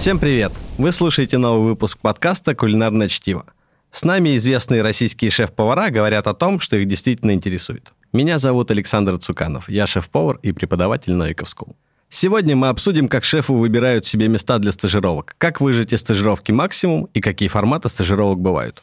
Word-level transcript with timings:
Всем 0.00 0.18
привет! 0.18 0.50
Вы 0.78 0.92
слушаете 0.92 1.36
новый 1.36 1.68
выпуск 1.68 1.98
подкаста 1.98 2.54
«Кулинарное 2.54 3.06
чтиво». 3.06 3.44
С 3.92 4.02
нами 4.02 4.34
известные 4.38 4.80
российские 4.80 5.30
шеф-повара 5.30 5.90
говорят 5.90 6.26
о 6.26 6.32
том, 6.32 6.58
что 6.58 6.76
их 6.76 6.88
действительно 6.88 7.32
интересует. 7.32 7.92
Меня 8.10 8.38
зовут 8.38 8.70
Александр 8.70 9.18
Цуканов, 9.18 9.68
я 9.68 9.86
шеф-повар 9.86 10.40
и 10.42 10.52
преподаватель 10.52 11.12
Новиков 11.12 11.48
School. 11.48 11.74
Сегодня 12.08 12.56
мы 12.56 12.68
обсудим, 12.68 13.08
как 13.08 13.24
шефу 13.24 13.52
выбирают 13.56 14.06
себе 14.06 14.28
места 14.28 14.58
для 14.58 14.72
стажировок, 14.72 15.34
как 15.36 15.60
выжить 15.60 15.92
из 15.92 16.00
стажировки 16.00 16.50
максимум 16.50 17.10
и 17.12 17.20
какие 17.20 17.50
форматы 17.50 17.90
стажировок 17.90 18.40
бывают. 18.40 18.82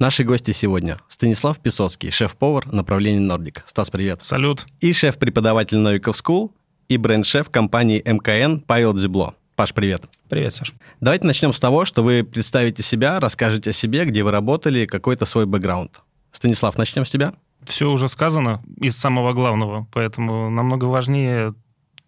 Наши 0.00 0.24
гости 0.24 0.50
сегодня. 0.50 0.98
Станислав 1.06 1.60
Песоцкий, 1.60 2.10
шеф-повар 2.10 2.66
направления 2.72 3.20
Нордик. 3.20 3.62
Стас, 3.66 3.90
привет. 3.90 4.22
Салют. 4.22 4.66
И 4.80 4.92
шеф-преподаватель 4.92 5.78
Новиков 5.78 6.16
School, 6.16 6.50
и 6.90 6.96
бренд-шеф 6.96 7.50
компании 7.50 8.02
МКН 8.04 8.58
Павел 8.66 8.92
Дзебло. 8.92 9.34
Паш, 9.54 9.72
привет. 9.72 10.02
Привет, 10.28 10.54
Саш. 10.56 10.74
Давайте 11.00 11.24
начнем 11.24 11.52
с 11.52 11.60
того, 11.60 11.84
что 11.84 12.02
вы 12.02 12.24
представите 12.24 12.82
себя, 12.82 13.20
расскажете 13.20 13.70
о 13.70 13.72
себе, 13.72 14.04
где 14.04 14.24
вы 14.24 14.32
работали, 14.32 14.86
какой-то 14.86 15.24
свой 15.24 15.46
бэкграунд. 15.46 16.00
Станислав, 16.32 16.76
начнем 16.76 17.04
с 17.04 17.10
тебя. 17.10 17.34
Все 17.62 17.88
уже 17.88 18.08
сказано 18.08 18.60
из 18.80 18.96
самого 18.98 19.32
главного, 19.34 19.86
поэтому 19.92 20.50
намного 20.50 20.86
важнее 20.86 21.54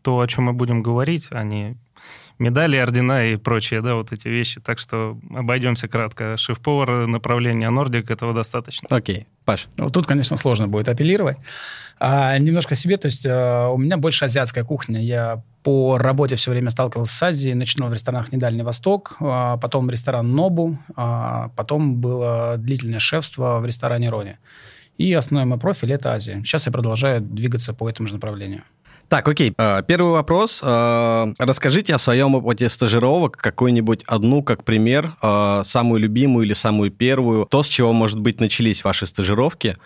то, 0.02 0.18
о 0.18 0.26
чем 0.26 0.44
мы 0.44 0.52
будем 0.52 0.82
говорить, 0.82 1.28
а 1.30 1.44
не 1.44 1.76
медали, 2.40 2.76
ордена 2.76 3.26
и 3.26 3.36
прочие, 3.36 3.82
да, 3.82 3.94
вот 3.94 4.12
эти 4.12 4.26
вещи. 4.26 4.60
Так 4.60 4.80
что 4.80 5.16
обойдемся 5.30 5.86
кратко. 5.86 6.36
Шеф-повар 6.36 7.06
направления 7.06 7.70
Нордик, 7.70 8.10
этого 8.10 8.34
достаточно. 8.34 8.88
Окей. 8.90 9.28
Паш. 9.44 9.68
Вот 9.76 9.92
тут, 9.92 10.06
конечно, 10.06 10.36
сложно 10.36 10.66
будет 10.66 10.88
апеллировать. 10.88 11.36
А, 12.04 12.36
немножко 12.36 12.74
себе, 12.74 12.96
то 12.96 13.06
есть 13.06 13.24
а, 13.24 13.68
у 13.68 13.78
меня 13.78 13.96
больше 13.96 14.24
азиатская 14.24 14.64
кухня. 14.64 15.00
Я 15.00 15.44
по 15.62 15.98
работе 15.98 16.34
все 16.34 16.50
время 16.50 16.70
сталкивался 16.70 17.14
с 17.14 17.22
Азией, 17.22 17.54
начинал 17.54 17.90
в 17.90 17.92
ресторанах 17.92 18.32
«Недальний 18.32 18.64
Восток», 18.64 19.16
а, 19.20 19.56
потом 19.58 19.88
ресторан 19.88 20.34
«Нобу», 20.34 20.78
а, 20.96 21.50
потом 21.54 22.00
было 22.00 22.56
длительное 22.58 22.98
шефство 22.98 23.60
в 23.60 23.66
ресторане 23.66 24.10
«Рони». 24.10 24.38
И 24.98 25.12
основной 25.12 25.46
мой 25.46 25.60
профиль– 25.60 25.92
это 25.94 26.12
Азия. 26.12 26.42
Сейчас 26.44 26.66
я 26.66 26.72
продолжаю 26.72 27.20
двигаться 27.20 27.72
по 27.72 27.88
этому 27.88 28.08
же 28.08 28.14
направлению. 28.14 28.64
Так, 29.08 29.28
окей. 29.28 29.54
А, 29.56 29.82
первый 29.82 30.10
вопрос. 30.10 30.60
А, 30.64 31.32
расскажите 31.38 31.94
о 31.94 31.98
своем 31.98 32.34
опыте 32.34 32.68
стажировок, 32.68 33.36
какую-нибудь 33.36 34.02
одну, 34.08 34.42
как 34.42 34.64
пример, 34.64 35.12
а, 35.22 35.62
самую 35.62 36.00
любимую 36.00 36.46
или 36.46 36.54
самую 36.54 36.90
первую, 36.90 37.46
то, 37.46 37.62
с 37.62 37.68
чего, 37.68 37.92
может 37.92 38.18
быть, 38.18 38.40
начались 38.40 38.82
ваши 38.82 39.06
стажировки. 39.06 39.76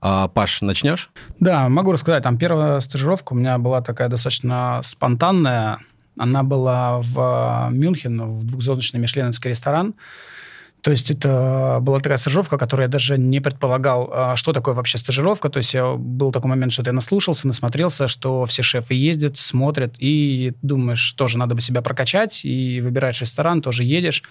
Паш, 0.00 0.60
начнешь? 0.62 1.10
Да, 1.40 1.68
могу 1.68 1.92
рассказать. 1.92 2.22
Там 2.22 2.38
первая 2.38 2.80
стажировка 2.80 3.32
у 3.32 3.36
меня 3.36 3.58
была 3.58 3.82
такая 3.82 4.08
достаточно 4.08 4.80
спонтанная. 4.82 5.80
Она 6.18 6.42
была 6.42 7.00
в 7.00 7.68
Мюнхен, 7.70 8.34
в 8.34 8.44
двухзвездочный 8.44 9.00
мишленовский 9.00 9.50
ресторан. 9.50 9.94
То 10.80 10.92
есть 10.92 11.10
это 11.10 11.78
была 11.80 11.98
такая 11.98 12.18
стажировка, 12.18 12.56
которую 12.56 12.84
я 12.84 12.88
даже 12.88 13.18
не 13.18 13.40
предполагал, 13.40 14.10
а, 14.12 14.36
что 14.36 14.52
такое 14.52 14.74
вообще 14.74 14.98
стажировка. 14.98 15.48
То 15.48 15.58
есть 15.58 15.74
я, 15.74 15.94
был 15.94 16.30
такой 16.30 16.50
момент, 16.50 16.72
что 16.72 16.82
я 16.84 16.92
наслушался, 16.92 17.48
насмотрелся, 17.48 18.06
что 18.06 18.46
все 18.46 18.62
шефы 18.62 18.94
ездят, 18.94 19.38
смотрят, 19.38 19.94
и 19.98 20.54
думаешь, 20.62 21.12
тоже 21.12 21.36
надо 21.36 21.54
бы 21.56 21.60
себя 21.60 21.82
прокачать, 21.82 22.44
и 22.44 22.80
выбираешь 22.80 23.20
ресторан, 23.20 23.60
тоже 23.60 23.82
едешь. 23.82 24.22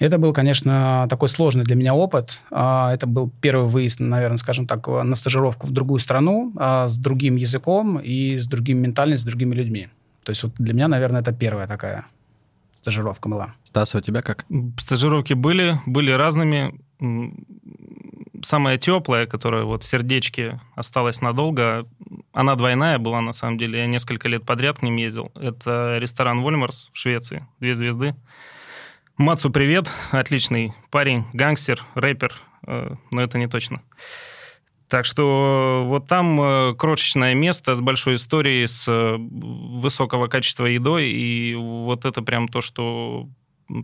Это 0.00 0.16
был, 0.16 0.32
конечно, 0.32 1.06
такой 1.10 1.28
сложный 1.28 1.62
для 1.62 1.76
меня 1.76 1.94
опыт. 1.94 2.40
А, 2.50 2.92
это 2.92 3.06
был 3.06 3.30
первый 3.42 3.68
выезд, 3.68 4.00
наверное, 4.00 4.38
скажем 4.38 4.66
так, 4.66 4.88
на 4.88 5.14
стажировку 5.14 5.66
в 5.66 5.72
другую 5.72 6.00
страну 6.00 6.54
а, 6.56 6.88
с 6.88 6.96
другим 6.96 7.36
языком 7.36 7.98
и 7.98 8.38
с 8.38 8.46
другим 8.46 8.78
ментальностью, 8.78 9.24
с 9.24 9.26
другими 9.26 9.54
людьми. 9.54 9.88
То 10.24 10.30
есть 10.30 10.42
вот 10.42 10.54
для 10.54 10.72
меня, 10.72 10.88
наверное, 10.88 11.20
это 11.20 11.32
первая 11.32 11.66
такая 11.66 12.06
стажировка 12.74 13.28
была. 13.28 13.54
Стас, 13.64 13.94
а 13.94 13.98
у 13.98 14.00
тебя 14.00 14.22
как? 14.22 14.46
Стажировки 14.78 15.34
были, 15.34 15.78
были 15.84 16.10
разными. 16.12 16.80
Самая 18.42 18.78
теплая, 18.78 19.26
которая 19.26 19.64
вот 19.64 19.84
в 19.84 19.86
сердечке 19.86 20.62
осталась 20.76 21.20
надолго, 21.20 21.86
она 22.32 22.54
двойная 22.54 22.98
была, 22.98 23.20
на 23.20 23.32
самом 23.32 23.58
деле. 23.58 23.80
Я 23.80 23.86
несколько 23.86 24.30
лет 24.30 24.46
подряд 24.46 24.78
к 24.78 24.82
ним 24.82 24.96
ездил. 24.96 25.30
Это 25.34 25.98
ресторан 25.98 26.40
Вольмарс 26.40 26.88
в 26.90 26.96
Швеции, 26.96 27.46
две 27.58 27.74
звезды. 27.74 28.14
Мацу, 29.20 29.50
привет, 29.50 29.92
отличный 30.12 30.72
парень, 30.90 31.26
гангстер, 31.34 31.84
рэпер, 31.94 32.32
э, 32.66 32.94
но 33.10 33.20
это 33.20 33.36
не 33.36 33.48
точно. 33.48 33.82
Так 34.88 35.04
что 35.04 35.84
вот 35.86 36.06
там 36.06 36.40
э, 36.40 36.74
крошечное 36.74 37.34
место 37.34 37.74
с 37.74 37.82
большой 37.82 38.14
историей, 38.14 38.66
с 38.66 38.88
э, 38.88 39.16
высокого 39.18 40.26
качества 40.28 40.64
едой, 40.64 41.10
и 41.10 41.54
вот 41.54 42.06
это 42.06 42.22
прям 42.22 42.48
то, 42.48 42.62
что 42.62 43.28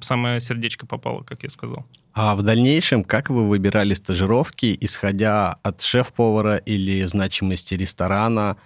самое 0.00 0.40
сердечко 0.40 0.86
попало, 0.86 1.22
как 1.22 1.42
я 1.42 1.50
сказал. 1.50 1.84
А 2.14 2.34
в 2.34 2.42
дальнейшем 2.42 3.04
как 3.04 3.28
вы 3.28 3.46
выбирали 3.46 3.92
стажировки, 3.92 4.74
исходя 4.80 5.58
от 5.62 5.82
шеф-повара 5.82 6.56
или 6.56 7.02
значимости 7.02 7.74
ресторана? 7.74 8.56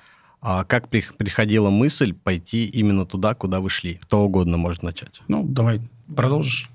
А 0.41 0.62
как 0.62 0.88
приходила 0.88 1.69
мысль 1.69 2.14
пойти 2.14 2.66
именно 2.66 3.06
туда, 3.06 3.34
куда 3.34 3.59
вы 3.59 3.70
шли? 3.70 3.97
Кто 3.97 4.22
угодно 4.22 4.56
может 4.56 4.84
начать. 4.84 5.20
Ну, 5.26 5.42
давай 5.42 5.80
продолжишь. 6.15 6.69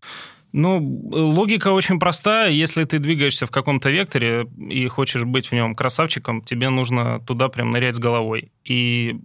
Ну, 0.57 0.79
логика 1.11 1.73
очень 1.73 1.99
простая. 1.99 2.49
Если 2.49 2.85
ты 2.85 2.99
двигаешься 2.99 3.45
в 3.45 3.51
каком-то 3.51 3.89
векторе 3.89 4.47
и 4.57 4.87
хочешь 4.87 5.25
быть 5.25 5.47
в 5.47 5.51
нем 5.51 5.75
красавчиком, 5.75 6.41
тебе 6.41 6.69
нужно 6.69 7.19
туда 7.19 7.49
прям 7.49 7.71
нырять 7.71 7.95
с 7.95 7.99
головой. 7.99 8.53
И 8.63 9.17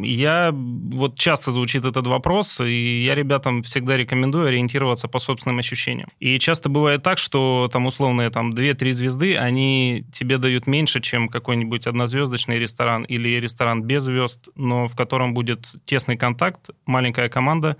я... 0.00 0.52
Вот 0.52 1.18
часто 1.18 1.50
звучит 1.50 1.84
этот 1.84 2.06
вопрос, 2.06 2.60
и 2.60 3.02
я 3.04 3.16
ребятам 3.16 3.64
всегда 3.64 3.96
рекомендую 3.96 4.46
ориентироваться 4.46 5.08
по 5.08 5.18
собственным 5.18 5.58
ощущениям. 5.58 6.08
И 6.20 6.38
часто 6.38 6.68
бывает 6.68 7.02
так, 7.02 7.18
что 7.18 7.68
там 7.72 7.86
условные 7.86 8.30
там 8.30 8.52
2-3 8.52 8.92
звезды, 8.92 9.34
они 9.34 10.04
тебе 10.12 10.38
дают 10.38 10.68
меньше, 10.68 11.00
чем 11.00 11.28
какой-нибудь 11.28 11.88
однозвездочный 11.88 12.60
ресторан 12.60 13.02
или 13.02 13.40
ресторан 13.40 13.82
без 13.82 14.04
звезд, 14.04 14.48
но 14.54 14.86
в 14.86 14.94
котором 14.94 15.34
будет 15.34 15.66
тесный 15.84 16.16
контакт, 16.16 16.70
маленькая 16.86 17.28
команда, 17.28 17.76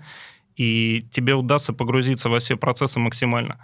и 0.57 1.07
тебе 1.11 1.35
удастся 1.35 1.73
погрузиться 1.73 2.29
во 2.29 2.39
все 2.39 2.55
процессы 2.55 2.99
максимально. 2.99 3.57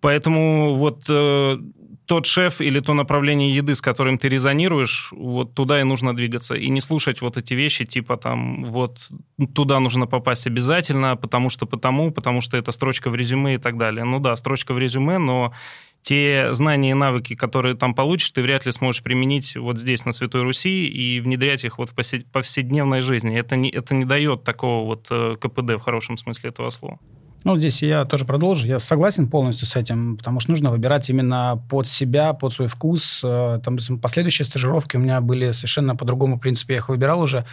Поэтому 0.00 0.74
вот 0.74 1.04
э, 1.08 1.58
тот 2.06 2.26
шеф 2.26 2.60
или 2.60 2.80
то 2.80 2.94
направление 2.94 3.54
еды, 3.54 3.74
с 3.74 3.80
которым 3.80 4.18
ты 4.18 4.28
резонируешь, 4.28 5.08
вот 5.12 5.54
туда 5.54 5.80
и 5.80 5.84
нужно 5.84 6.14
двигаться. 6.14 6.54
И 6.54 6.68
не 6.68 6.80
слушать 6.80 7.20
вот 7.20 7.36
эти 7.36 7.54
вещи, 7.54 7.84
типа 7.84 8.16
там, 8.16 8.64
вот 8.64 9.08
туда 9.54 9.80
нужно 9.80 10.06
попасть 10.06 10.46
обязательно, 10.46 11.16
потому 11.16 11.50
что 11.50 11.66
потому, 11.66 12.10
потому 12.12 12.40
что 12.40 12.56
это 12.56 12.72
строчка 12.72 13.10
в 13.10 13.14
резюме 13.14 13.54
и 13.54 13.58
так 13.58 13.76
далее. 13.76 14.04
Ну 14.04 14.20
да, 14.20 14.36
строчка 14.36 14.72
в 14.72 14.78
резюме, 14.78 15.18
но 15.18 15.52
те 16.02 16.52
знания 16.52 16.92
и 16.92 16.94
навыки, 16.94 17.34
которые 17.34 17.74
там 17.74 17.92
получишь, 17.92 18.30
ты 18.30 18.40
вряд 18.40 18.64
ли 18.64 18.70
сможешь 18.70 19.02
применить 19.02 19.56
вот 19.56 19.78
здесь, 19.78 20.04
на 20.04 20.12
Святой 20.12 20.42
Руси, 20.42 20.86
и 20.86 21.18
внедрять 21.18 21.64
их 21.64 21.78
вот 21.78 21.90
в 21.90 21.94
повседневной 22.30 23.00
жизни. 23.00 23.36
Это 23.36 23.56
не, 23.56 23.70
это 23.70 23.92
не 23.92 24.04
дает 24.04 24.44
такого 24.44 24.86
вот 24.86 25.08
э, 25.10 25.34
КПД 25.40 25.72
в 25.72 25.80
хорошем 25.80 26.16
смысле 26.16 26.50
этого 26.50 26.70
слова. 26.70 27.00
Ну, 27.46 27.56
здесь 27.56 27.80
я 27.80 28.04
тоже 28.04 28.24
продолжу. 28.24 28.66
Я 28.66 28.80
согласен 28.80 29.28
полностью 29.28 29.68
с 29.68 29.76
этим, 29.76 30.16
потому 30.16 30.40
что 30.40 30.50
нужно 30.50 30.72
выбирать 30.72 31.08
именно 31.10 31.62
под 31.70 31.86
себя, 31.86 32.32
под 32.32 32.52
свой 32.52 32.66
вкус. 32.66 33.20
Э, 33.22 33.60
там 33.62 33.78
последующие 34.02 34.44
стажировки 34.44 34.96
у 34.96 34.98
меня 34.98 35.20
были 35.20 35.52
совершенно 35.52 35.94
по 35.94 36.04
другому 36.04 36.40
принципу. 36.40 36.72
Я 36.72 36.78
их 36.78 36.88
выбирал 36.88 37.20
уже. 37.20 37.44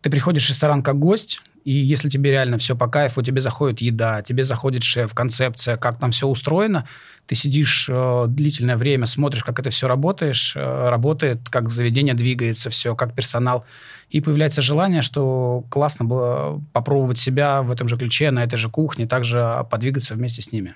Ты 0.00 0.10
приходишь 0.10 0.46
в 0.46 0.50
ресторан 0.50 0.82
как 0.82 0.98
гость, 0.98 1.42
и 1.64 1.72
если 1.72 2.08
тебе 2.08 2.30
реально 2.30 2.56
все 2.56 2.76
по 2.76 2.86
кайфу, 2.86 3.22
тебе 3.22 3.40
заходит 3.40 3.80
еда, 3.80 4.22
тебе 4.22 4.44
заходит 4.44 4.84
шеф, 4.84 5.12
концепция, 5.12 5.76
как 5.76 5.98
там 5.98 6.12
все 6.12 6.28
устроено, 6.28 6.86
ты 7.26 7.34
сидишь 7.34 7.88
э, 7.90 8.24
длительное 8.28 8.76
время, 8.76 9.06
смотришь, 9.06 9.44
как 9.44 9.58
это 9.58 9.70
все 9.70 9.88
работаешь, 9.88 10.54
э, 10.56 10.88
работает, 10.88 11.48
как 11.50 11.68
заведение 11.68 12.14
двигается, 12.14 12.70
все, 12.70 12.94
как 12.94 13.12
персонал. 13.14 13.66
И 14.08 14.20
появляется 14.20 14.62
желание, 14.62 15.02
что 15.02 15.64
классно 15.68 16.06
было 16.06 16.62
попробовать 16.72 17.18
себя 17.18 17.60
в 17.60 17.70
этом 17.70 17.88
же 17.88 17.96
ключе, 17.98 18.30
на 18.30 18.44
этой 18.44 18.56
же 18.56 18.70
кухне, 18.70 19.06
также 19.06 19.66
подвигаться 19.68 20.14
вместе 20.14 20.40
с 20.40 20.52
ними. 20.52 20.74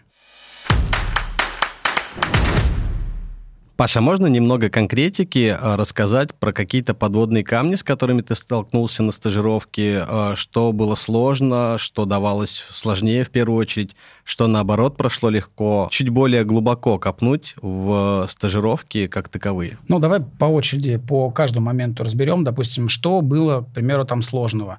Паша, 3.82 4.00
можно 4.00 4.28
немного 4.28 4.70
конкретики 4.70 5.58
э, 5.60 5.74
рассказать 5.74 6.32
про 6.36 6.52
какие-то 6.52 6.94
подводные 6.94 7.42
камни, 7.42 7.74
с 7.74 7.82
которыми 7.82 8.22
ты 8.22 8.36
столкнулся 8.36 9.02
на 9.02 9.10
стажировке? 9.10 10.04
Э, 10.06 10.34
что 10.36 10.70
было 10.70 10.94
сложно, 10.94 11.78
что 11.78 12.04
давалось 12.04 12.64
сложнее 12.70 13.24
в 13.24 13.30
первую 13.30 13.58
очередь, 13.58 13.96
что 14.22 14.46
наоборот 14.46 14.96
прошло 14.96 15.30
легко? 15.30 15.88
Чуть 15.90 16.10
более 16.10 16.44
глубоко 16.44 16.96
копнуть 17.00 17.56
в 17.60 18.28
стажировки 18.30 19.08
как 19.08 19.28
таковые. 19.28 19.78
Ну, 19.88 19.98
давай 19.98 20.20
по 20.20 20.44
очереди 20.44 20.98
по 20.98 21.32
каждому 21.32 21.66
моменту 21.66 22.04
разберем. 22.04 22.44
Допустим, 22.44 22.88
что 22.88 23.20
было, 23.20 23.62
к 23.62 23.74
примеру, 23.74 24.04
там 24.04 24.22
сложного. 24.22 24.78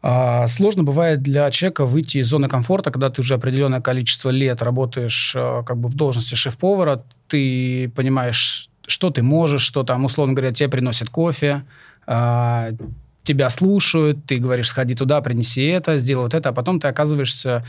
А, 0.00 0.46
сложно 0.46 0.84
бывает 0.84 1.22
для 1.22 1.50
человека 1.50 1.84
выйти 1.84 2.18
из 2.18 2.28
зоны 2.28 2.48
комфорта, 2.48 2.90
когда 2.90 3.10
ты 3.10 3.20
уже 3.20 3.34
определенное 3.34 3.80
количество 3.80 4.30
лет 4.30 4.62
работаешь 4.62 5.34
а, 5.36 5.62
как 5.64 5.76
бы 5.76 5.88
в 5.88 5.94
должности 5.94 6.34
шеф-повара, 6.34 7.02
ты 7.26 7.90
понимаешь, 7.96 8.70
что 8.86 9.10
ты 9.10 9.22
можешь, 9.22 9.62
что 9.62 9.82
там, 9.82 10.04
условно 10.04 10.34
говоря, 10.34 10.52
тебе 10.52 10.68
приносят 10.68 11.08
кофе, 11.08 11.64
а, 12.06 12.70
тебя 13.24 13.50
слушают, 13.50 14.24
ты 14.24 14.38
говоришь, 14.38 14.68
сходи 14.68 14.94
туда, 14.94 15.20
принеси 15.20 15.66
это, 15.66 15.98
сделай 15.98 16.22
вот 16.22 16.34
это, 16.34 16.50
а 16.50 16.52
потом 16.52 16.78
ты 16.80 16.88
оказываешься 16.88 17.64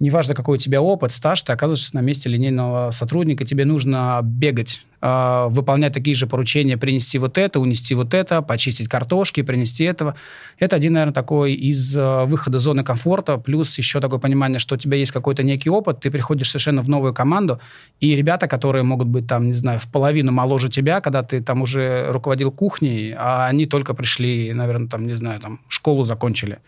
неважно, 0.00 0.34
какой 0.34 0.56
у 0.56 0.60
тебя 0.60 0.80
опыт, 0.80 1.12
стаж, 1.12 1.42
ты 1.42 1.52
оказываешься 1.52 1.94
на 1.94 2.00
месте 2.00 2.28
линейного 2.28 2.90
сотрудника, 2.90 3.44
тебе 3.44 3.64
нужно 3.64 4.20
бегать, 4.22 4.84
э, 5.00 5.46
выполнять 5.48 5.92
такие 5.92 6.16
же 6.16 6.26
поручения, 6.26 6.76
принести 6.76 7.18
вот 7.18 7.38
это, 7.38 7.60
унести 7.60 7.94
вот 7.94 8.14
это, 8.14 8.42
почистить 8.42 8.88
картошки, 8.88 9.42
принести 9.42 9.84
этого. 9.84 10.14
Это 10.58 10.76
один, 10.76 10.94
наверное, 10.94 11.14
такой 11.14 11.54
из 11.54 11.96
э, 11.96 12.24
выхода 12.24 12.58
зоны 12.58 12.84
комфорта, 12.84 13.38
плюс 13.38 13.76
еще 13.78 14.00
такое 14.00 14.18
понимание, 14.18 14.58
что 14.58 14.74
у 14.74 14.78
тебя 14.78 14.96
есть 14.96 15.12
какой-то 15.12 15.42
некий 15.42 15.70
опыт, 15.70 16.00
ты 16.00 16.10
приходишь 16.10 16.50
совершенно 16.50 16.82
в 16.82 16.88
новую 16.88 17.14
команду, 17.14 17.60
и 18.00 18.14
ребята, 18.14 18.48
которые 18.48 18.82
могут 18.82 19.08
быть 19.08 19.26
там, 19.26 19.48
не 19.48 19.54
знаю, 19.54 19.80
в 19.80 19.90
половину 19.90 20.32
моложе 20.32 20.68
тебя, 20.68 21.00
когда 21.00 21.22
ты 21.22 21.42
там 21.42 21.62
уже 21.62 22.10
руководил 22.10 22.50
кухней, 22.50 23.14
а 23.16 23.46
они 23.46 23.66
только 23.66 23.94
пришли, 23.94 24.52
наверное, 24.52 24.88
там, 24.88 25.06
не 25.06 25.14
знаю, 25.14 25.40
там, 25.40 25.60
школу 25.68 26.04
закончили 26.04 26.58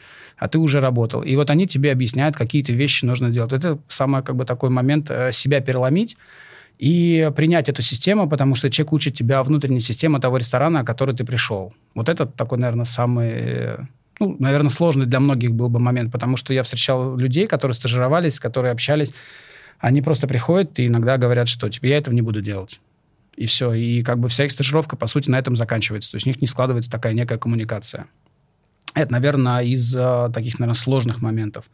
а 0.41 0.49
ты 0.49 0.59
уже 0.59 0.81
работал. 0.81 1.23
И 1.23 1.37
вот 1.37 1.51
они 1.51 1.67
тебе 1.67 1.93
объясняют, 1.93 2.35
какие-то 2.35 2.73
вещи 2.73 3.05
нужно 3.05 3.29
делать. 3.31 3.53
Это 3.53 3.79
самый 3.89 4.23
как 4.23 4.37
бы 4.37 4.47
такой 4.47 4.71
момент 4.71 5.11
э, 5.11 5.33
себя 5.33 5.61
переломить 5.61 6.17
и 6.81 7.31
принять 7.37 7.69
эту 7.69 7.83
систему, 7.83 8.27
потому 8.27 8.55
что 8.55 8.71
человек 8.71 8.95
учит 8.95 9.15
тебя 9.15 9.43
внутренней 9.43 9.81
системе 9.81 10.19
того 10.19 10.39
ресторана, 10.39 10.81
о 10.81 10.85
который 10.85 11.15
ты 11.15 11.25
пришел. 11.25 11.75
Вот 11.95 12.09
это 12.09 12.25
такой, 12.25 12.57
наверное, 12.57 12.87
самый 12.87 13.77
ну, 14.19 14.37
наверное, 14.39 14.71
сложный 14.71 15.05
для 15.05 15.21
многих 15.21 15.53
был 15.53 15.69
бы 15.69 15.79
момент, 15.79 16.11
потому 16.11 16.39
что 16.39 16.55
я 16.55 16.63
встречал 16.63 17.17
людей, 17.17 17.47
которые 17.47 17.75
стажировались, 17.75 18.41
которые 18.41 18.73
общались, 18.73 19.13
они 19.79 20.01
просто 20.01 20.27
приходят 20.27 20.79
и 20.79 20.87
иногда 20.87 21.19
говорят, 21.19 21.49
что 21.49 21.69
типа, 21.69 21.85
я 21.85 21.99
этого 21.99 22.15
не 22.15 22.23
буду 22.23 22.41
делать. 22.41 22.81
И 23.37 23.45
все. 23.45 23.75
И 23.75 24.03
как 24.03 24.19
бы 24.19 24.29
вся 24.29 24.47
их 24.47 24.53
стажировка, 24.53 24.97
по 24.97 25.07
сути, 25.07 25.29
на 25.29 25.39
этом 25.39 25.57
заканчивается. 25.57 26.13
То 26.13 26.17
есть 26.17 26.27
у 26.27 26.31
них 26.31 26.41
не 26.41 26.47
складывается 26.47 26.91
такая 26.91 27.13
некая 27.13 27.39
коммуникация. 27.39 28.07
Это, 28.95 29.13
наверное, 29.13 29.63
из 29.63 29.95
э, 29.95 30.31
таких, 30.33 30.59
наверное, 30.59 30.79
сложных 30.79 31.21
моментов. 31.21 31.67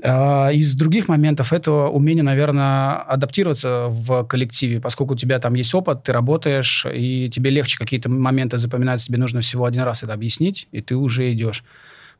Э, 0.00 0.54
из 0.54 0.74
других 0.74 1.08
моментов 1.08 1.52
это 1.52 1.72
умение, 1.72 2.22
наверное, 2.22 2.96
адаптироваться 3.02 3.88
в 3.88 4.24
коллективе, 4.24 4.80
поскольку 4.80 5.14
у 5.14 5.16
тебя 5.16 5.38
там 5.38 5.54
есть 5.54 5.74
опыт, 5.74 6.02
ты 6.04 6.12
работаешь, 6.12 6.86
и 6.92 7.28
тебе 7.30 7.50
легче 7.50 7.76
какие-то 7.76 8.08
моменты 8.08 8.58
запоминать, 8.58 9.04
тебе 9.04 9.18
нужно 9.18 9.40
всего 9.40 9.66
один 9.66 9.82
раз 9.82 10.02
это 10.02 10.14
объяснить, 10.14 10.68
и 10.72 10.80
ты 10.80 10.96
уже 10.96 11.32
идешь. 11.32 11.64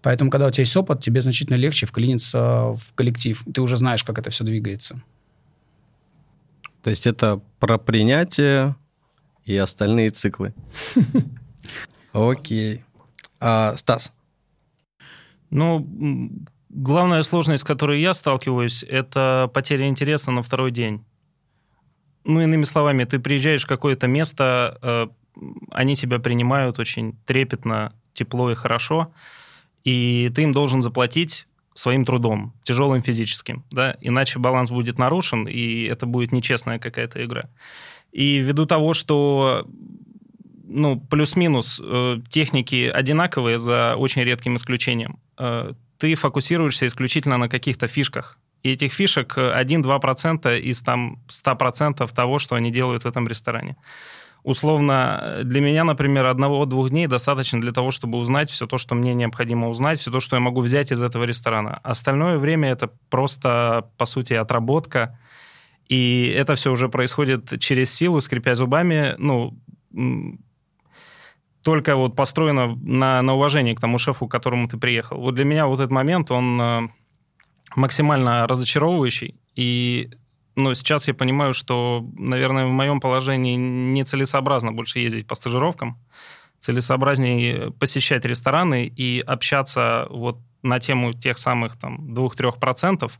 Поэтому, 0.02 0.30
когда 0.30 0.48
у 0.48 0.50
тебя 0.50 0.62
есть 0.62 0.76
опыт, 0.76 1.00
тебе 1.00 1.22
значительно 1.22 1.56
легче 1.56 1.86
вклиниться 1.86 2.72
в 2.72 2.92
коллектив. 2.94 3.42
Ты 3.54 3.60
уже 3.60 3.76
знаешь, 3.76 4.02
как 4.02 4.18
это 4.18 4.30
все 4.30 4.44
двигается. 4.44 5.00
То 6.82 6.90
есть 6.90 7.06
это 7.06 7.40
про 7.60 7.78
принятие 7.78 8.74
и 9.44 9.56
остальные 9.56 10.10
циклы. 10.10 10.52
Окей. 12.12 12.82
А, 13.38 13.76
Стас? 13.76 14.12
Ну, 15.50 15.86
главная 16.72 17.22
сложность, 17.22 17.62
с 17.62 17.66
которой 17.66 18.00
я 18.00 18.14
сталкиваюсь, 18.14 18.82
это 18.82 19.50
потеря 19.52 19.86
интереса 19.86 20.30
на 20.30 20.42
второй 20.42 20.70
день. 20.70 21.04
Ну, 22.24 22.40
иными 22.40 22.64
словами, 22.64 23.04
ты 23.04 23.18
приезжаешь 23.18 23.64
в 23.64 23.68
какое-то 23.68 24.06
место, 24.06 24.78
э, 24.82 25.06
они 25.70 25.96
тебя 25.96 26.18
принимают 26.18 26.78
очень 26.78 27.16
трепетно, 27.26 27.92
тепло 28.14 28.50
и 28.50 28.54
хорошо, 28.54 29.12
и 29.84 30.30
ты 30.34 30.42
им 30.42 30.52
должен 30.52 30.82
заплатить 30.82 31.46
своим 31.74 32.04
трудом, 32.04 32.52
тяжелым 32.62 33.02
физическим, 33.02 33.64
да, 33.70 33.96
иначе 34.00 34.38
баланс 34.38 34.70
будет 34.70 34.98
нарушен, 34.98 35.48
и 35.48 35.84
это 35.84 36.06
будет 36.06 36.32
нечестная 36.32 36.78
какая-то 36.78 37.24
игра. 37.24 37.48
И 38.12 38.38
ввиду 38.38 38.66
того, 38.66 38.94
что 38.94 39.66
ну, 40.64 41.00
плюс-минус 41.00 41.80
э, 41.82 42.18
техники 42.28 42.90
одинаковые 42.92 43.58
за 43.58 43.94
очень 43.96 44.22
редким 44.22 44.56
исключением. 44.56 45.18
Э, 45.38 45.72
ты 46.02 46.16
фокусируешься 46.16 46.88
исключительно 46.88 47.38
на 47.38 47.48
каких-то 47.48 47.86
фишках. 47.86 48.36
И 48.64 48.72
этих 48.72 48.92
фишек 48.92 49.38
1-2% 49.38 50.58
из 50.58 50.82
там 50.82 51.22
100% 51.28 52.12
того, 52.12 52.38
что 52.40 52.56
они 52.56 52.72
делают 52.72 53.04
в 53.04 53.06
этом 53.06 53.28
ресторане. 53.28 53.76
Условно, 54.42 55.42
для 55.44 55.60
меня, 55.60 55.84
например, 55.84 56.26
одного-двух 56.26 56.90
дней 56.90 57.06
достаточно 57.06 57.60
для 57.60 57.70
того, 57.70 57.92
чтобы 57.92 58.18
узнать 58.18 58.50
все 58.50 58.66
то, 58.66 58.78
что 58.78 58.96
мне 58.96 59.14
необходимо 59.14 59.68
узнать, 59.68 60.00
все 60.00 60.10
то, 60.10 60.18
что 60.18 60.34
я 60.34 60.40
могу 60.40 60.60
взять 60.60 60.90
из 60.90 61.00
этого 61.00 61.22
ресторана. 61.22 61.78
Остальное 61.84 62.38
время 62.38 62.72
это 62.72 62.90
просто, 63.08 63.88
по 63.96 64.04
сути, 64.04 64.32
отработка. 64.32 65.16
И 65.86 66.34
это 66.36 66.56
все 66.56 66.72
уже 66.72 66.88
происходит 66.88 67.60
через 67.60 67.94
силу, 67.94 68.20
скрипя 68.20 68.56
зубами. 68.56 69.14
Ну, 69.18 69.56
только 71.62 71.96
вот 71.96 72.16
построено 72.16 72.76
на, 72.82 73.22
на 73.22 73.34
уважении 73.34 73.74
к 73.74 73.80
тому 73.80 73.98
шефу, 73.98 74.26
к 74.26 74.30
которому 74.30 74.68
ты 74.68 74.76
приехал. 74.76 75.18
Вот 75.18 75.34
для 75.34 75.44
меня 75.44 75.66
вот 75.66 75.80
этот 75.80 75.90
момент, 75.90 76.30
он 76.30 76.60
э, 76.60 76.88
максимально 77.76 78.46
разочаровывающий. 78.46 79.36
И 79.54 80.10
ну, 80.56 80.74
сейчас 80.74 81.08
я 81.08 81.14
понимаю, 81.14 81.54
что, 81.54 82.04
наверное, 82.18 82.66
в 82.66 82.70
моем 82.70 83.00
положении 83.00 83.56
нецелесообразно 83.56 84.72
больше 84.72 84.98
ездить 84.98 85.26
по 85.26 85.34
стажировкам. 85.34 85.98
Целесообразнее 86.60 87.70
посещать 87.72 88.24
рестораны 88.24 88.86
и 88.86 89.20
общаться 89.20 90.06
вот 90.10 90.38
на 90.62 90.78
тему 90.78 91.12
тех 91.12 91.38
самых 91.38 91.78
там 91.78 92.12
2-3% 92.12 93.10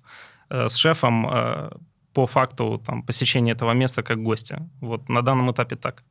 э, 0.51 0.69
с 0.69 0.77
шефом 0.77 1.29
э, 1.29 1.71
по 2.13 2.27
факту 2.27 2.83
там, 2.85 3.03
посещения 3.03 3.53
этого 3.53 3.73
места 3.73 4.03
как 4.03 4.23
гостя. 4.23 4.69
Вот 4.81 5.09
на 5.09 5.23
данном 5.23 5.51
этапе 5.51 5.77
так. 5.77 6.05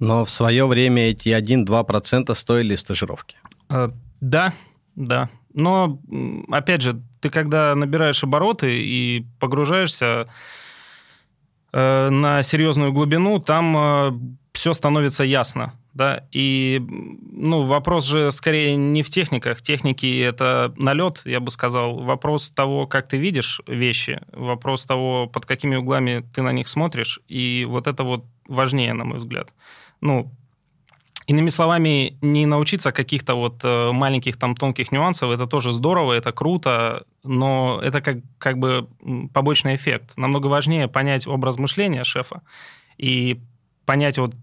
Но 0.00 0.24
в 0.24 0.30
свое 0.30 0.66
время 0.66 1.10
эти 1.10 1.28
1-2% 1.28 2.34
стоили 2.34 2.74
стажировки. 2.74 3.36
Э, 3.68 3.90
да, 4.20 4.52
да. 4.96 5.28
Но, 5.52 6.00
опять 6.50 6.82
же, 6.82 7.02
ты 7.20 7.28
когда 7.30 7.74
набираешь 7.74 8.24
обороты 8.24 8.82
и 8.82 9.26
погружаешься 9.38 10.28
э, 11.72 12.08
на 12.08 12.42
серьезную 12.42 12.92
глубину, 12.92 13.38
там 13.40 13.76
э, 13.76 14.12
все 14.52 14.72
становится 14.72 15.22
ясно. 15.22 15.74
Да? 15.94 16.24
И 16.30 16.80
ну, 17.32 17.62
вопрос 17.62 18.06
же 18.06 18.30
скорее 18.30 18.76
не 18.76 19.02
в 19.02 19.10
техниках. 19.10 19.60
Техники– 19.62 20.20
это 20.22 20.72
налет, 20.76 21.22
я 21.24 21.40
бы 21.40 21.50
сказал. 21.50 21.98
Вопрос 22.00 22.50
того, 22.50 22.86
как 22.86 23.08
ты 23.08 23.16
видишь 23.16 23.60
вещи, 23.66 24.20
вопрос 24.32 24.86
того, 24.86 25.26
под 25.26 25.46
какими 25.46 25.76
углами 25.76 26.24
ты 26.34 26.42
на 26.42 26.52
них 26.52 26.68
смотришь. 26.68 27.20
И 27.28 27.66
вот 27.68 27.86
это 27.86 28.04
вот 28.04 28.24
важнее, 28.46 28.92
на 28.92 29.04
мой 29.04 29.18
взгляд 29.18 29.52
ну, 30.00 30.30
Иными 31.26 31.50
словами, 31.50 32.18
не 32.22 32.44
научиться 32.44 32.90
каких-то 32.90 33.36
вот 33.36 33.60
э, 33.62 33.92
маленьких 33.92 34.36
там 34.36 34.56
тонких 34.56 34.90
нюансов, 34.90 35.30
это 35.30 35.46
тоже 35.46 35.70
здорово, 35.70 36.14
это 36.14 36.32
круто, 36.32 37.04
но 37.22 37.80
это 37.80 38.00
как, 38.00 38.16
как 38.38 38.58
бы 38.58 38.88
побочный 39.32 39.76
эффект. 39.76 40.14
Намного 40.16 40.48
важнее 40.48 40.88
понять 40.88 41.28
образ 41.28 41.56
мышления 41.56 42.02
шефа 42.02 42.42
и 42.98 43.38
понять 43.86 44.18
вот 44.18 44.34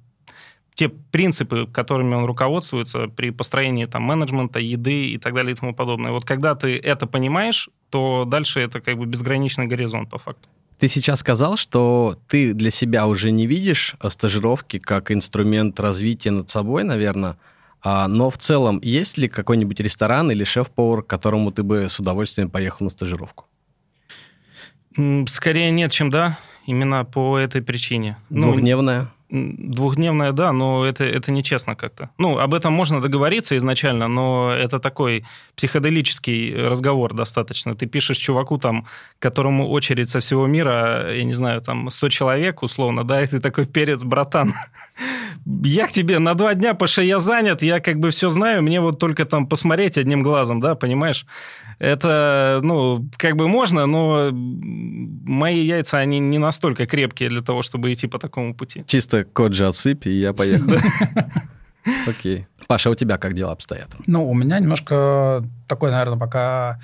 те 0.78 0.90
принципы, 0.90 1.66
которыми 1.66 2.14
он 2.14 2.26
руководствуется 2.26 3.08
при 3.08 3.32
построении 3.32 3.86
там 3.86 4.04
менеджмента, 4.04 4.60
еды 4.60 5.08
и 5.08 5.18
так 5.18 5.34
далее 5.34 5.54
и 5.54 5.56
тому 5.56 5.74
подобное. 5.74 6.12
Вот 6.12 6.24
когда 6.24 6.54
ты 6.54 6.78
это 6.78 7.08
понимаешь, 7.08 7.70
то 7.90 8.26
дальше 8.28 8.60
это 8.60 8.80
как 8.80 8.96
бы 8.96 9.08
безграничный 9.08 9.66
горизонт 9.66 10.08
по 10.12 10.20
факту. 10.20 10.48
Ты 10.78 10.88
сейчас 10.88 11.22
сказал, 11.22 11.58
что 11.58 12.20
ты 12.28 12.54
для 12.54 12.70
себя 12.70 13.08
уже 13.08 13.32
не 13.32 13.48
видишь 13.48 13.96
э, 14.00 14.10
стажировки 14.12 14.78
как 14.78 15.12
инструмент 15.12 15.80
развития 15.80 16.30
над 16.30 16.52
собой, 16.52 16.84
наверное, 16.84 17.38
а, 17.82 18.08
но 18.08 18.30
в 18.30 18.38
целом 18.38 18.80
есть 18.84 19.18
ли 19.18 19.28
какой-нибудь 19.28 19.80
ресторан 19.80 20.30
или 20.30 20.44
шеф-повар, 20.44 21.02
к 21.02 21.08
которому 21.08 21.52
ты 21.52 21.64
бы 21.64 21.88
с 21.90 22.00
удовольствием 22.00 22.52
поехал 22.52 22.84
на 22.84 22.92
стажировку? 22.92 23.46
Скорее 25.28 25.72
нет, 25.72 25.92
чем 25.92 26.12
да, 26.12 26.38
именно 26.68 27.04
по 27.04 27.40
этой 27.40 27.64
причине. 27.64 28.18
Ну, 28.30 28.54
Двухдневная? 29.30 30.32
Да, 30.32 30.54
но 30.54 30.86
это, 30.86 31.04
это 31.04 31.32
нечестно 31.32 31.76
как-то. 31.76 32.10
Ну, 32.18 32.38
об 32.38 32.54
этом 32.54 32.72
можно 32.72 33.02
договориться 33.02 33.58
изначально, 33.58 34.08
но 34.08 34.52
это 34.52 34.80
такой 34.80 35.26
психоделический 35.56 36.56
разговор 36.56 37.14
достаточно. 37.14 37.76
Ты 37.76 37.88
пишешь 37.88 38.18
чуваку, 38.18 38.58
там, 38.58 38.86
которому 39.20 39.70
очередь 39.70 40.10
со 40.10 40.20
всего 40.20 40.48
мира, 40.48 41.14
я 41.14 41.24
не 41.26 41.34
знаю, 41.34 41.62
там, 41.62 41.90
100 41.90 42.10
человек, 42.10 42.64
условно, 42.64 43.04
да, 43.04 43.22
и 43.22 43.28
ты 43.28 43.40
такой 43.40 43.66
перец, 43.66 44.04
братан. 44.04 44.54
Я 45.64 45.88
к 45.88 45.92
тебе 45.92 46.20
на 46.20 46.34
два 46.34 46.54
дня, 46.54 46.74
потому 46.74 46.88
что 46.88 47.02
я 47.02 47.20
занят, 47.20 47.62
я 47.62 47.80
как 47.80 48.00
бы 48.00 48.10
все 48.10 48.30
знаю, 48.30 48.64
мне 48.64 48.82
вот 48.82 49.00
только 49.00 49.26
там 49.26 49.48
посмотреть 49.48 49.98
одним 49.98 50.22
глазом, 50.22 50.60
да, 50.60 50.76
понимаешь? 50.76 51.26
Это, 51.80 52.60
ну, 52.64 53.08
как 53.18 53.36
бы 53.36 53.48
можно, 53.48 53.86
но 53.86 54.30
мои 54.32 55.66
яйца, 55.66 56.00
они 56.00 56.20
не 56.20 56.38
настолько 56.38 56.86
крепкие 56.86 57.30
для 57.30 57.42
того, 57.42 57.62
чтобы 57.62 57.94
идти 57.94 58.08
по 58.08 58.20
такому 58.20 58.54
пути. 58.54 58.84
Чисто 58.88 59.24
код 59.24 59.54
же 59.54 59.68
отсыпь, 59.68 60.08
и 60.08 60.20
я 60.20 60.34
поехал. 60.34 60.74
Окей. 62.08 62.48
Паша, 62.68 62.90
у 62.90 62.96
тебя 62.96 63.18
как 63.18 63.34
дела 63.34 63.54
обстоят? 63.54 63.96
Ну, 64.08 64.30
у 64.30 64.34
меня 64.34 64.60
немножко 64.60 65.46
такой, 65.68 65.92
наверное, 65.92 66.18
пока 66.18 66.80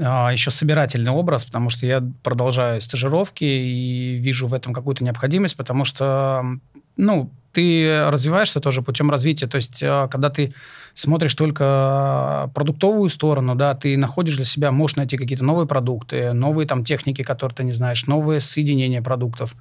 а, 0.00 0.30
еще 0.32 0.50
собирательный 0.50 1.10
образ, 1.10 1.44
потому 1.44 1.70
что 1.70 1.86
я 1.86 2.02
продолжаю 2.22 2.80
стажировки 2.80 3.44
и 3.44 4.16
вижу 4.16 4.46
в 4.46 4.54
этом 4.54 4.72
какую-то 4.72 5.04
необходимость, 5.04 5.56
потому 5.56 5.84
что, 5.84 6.44
ну, 6.98 7.30
ты 7.52 8.06
развиваешься 8.08 8.60
тоже 8.60 8.82
путем 8.82 9.10
развития. 9.10 9.46
То 9.46 9.56
есть, 9.56 9.82
э, 9.82 10.08
когда 10.10 10.30
ты 10.30 10.52
смотришь 10.94 11.34
только 11.34 12.50
продуктовую 12.54 13.08
сторону, 13.08 13.54
да, 13.54 13.74
ты 13.74 13.96
находишь 13.96 14.36
для 14.36 14.44
себя, 14.44 14.70
можешь 14.70 14.96
найти 14.96 15.16
какие-то 15.16 15.44
новые 15.44 15.66
продукты, 15.66 16.32
новые 16.32 16.66
там 16.66 16.84
техники, 16.84 17.22
которые 17.22 17.56
ты 17.56 17.64
не 17.64 17.72
знаешь, 17.72 18.06
новые 18.06 18.40
соединения 18.40 19.02
продуктов 19.02 19.56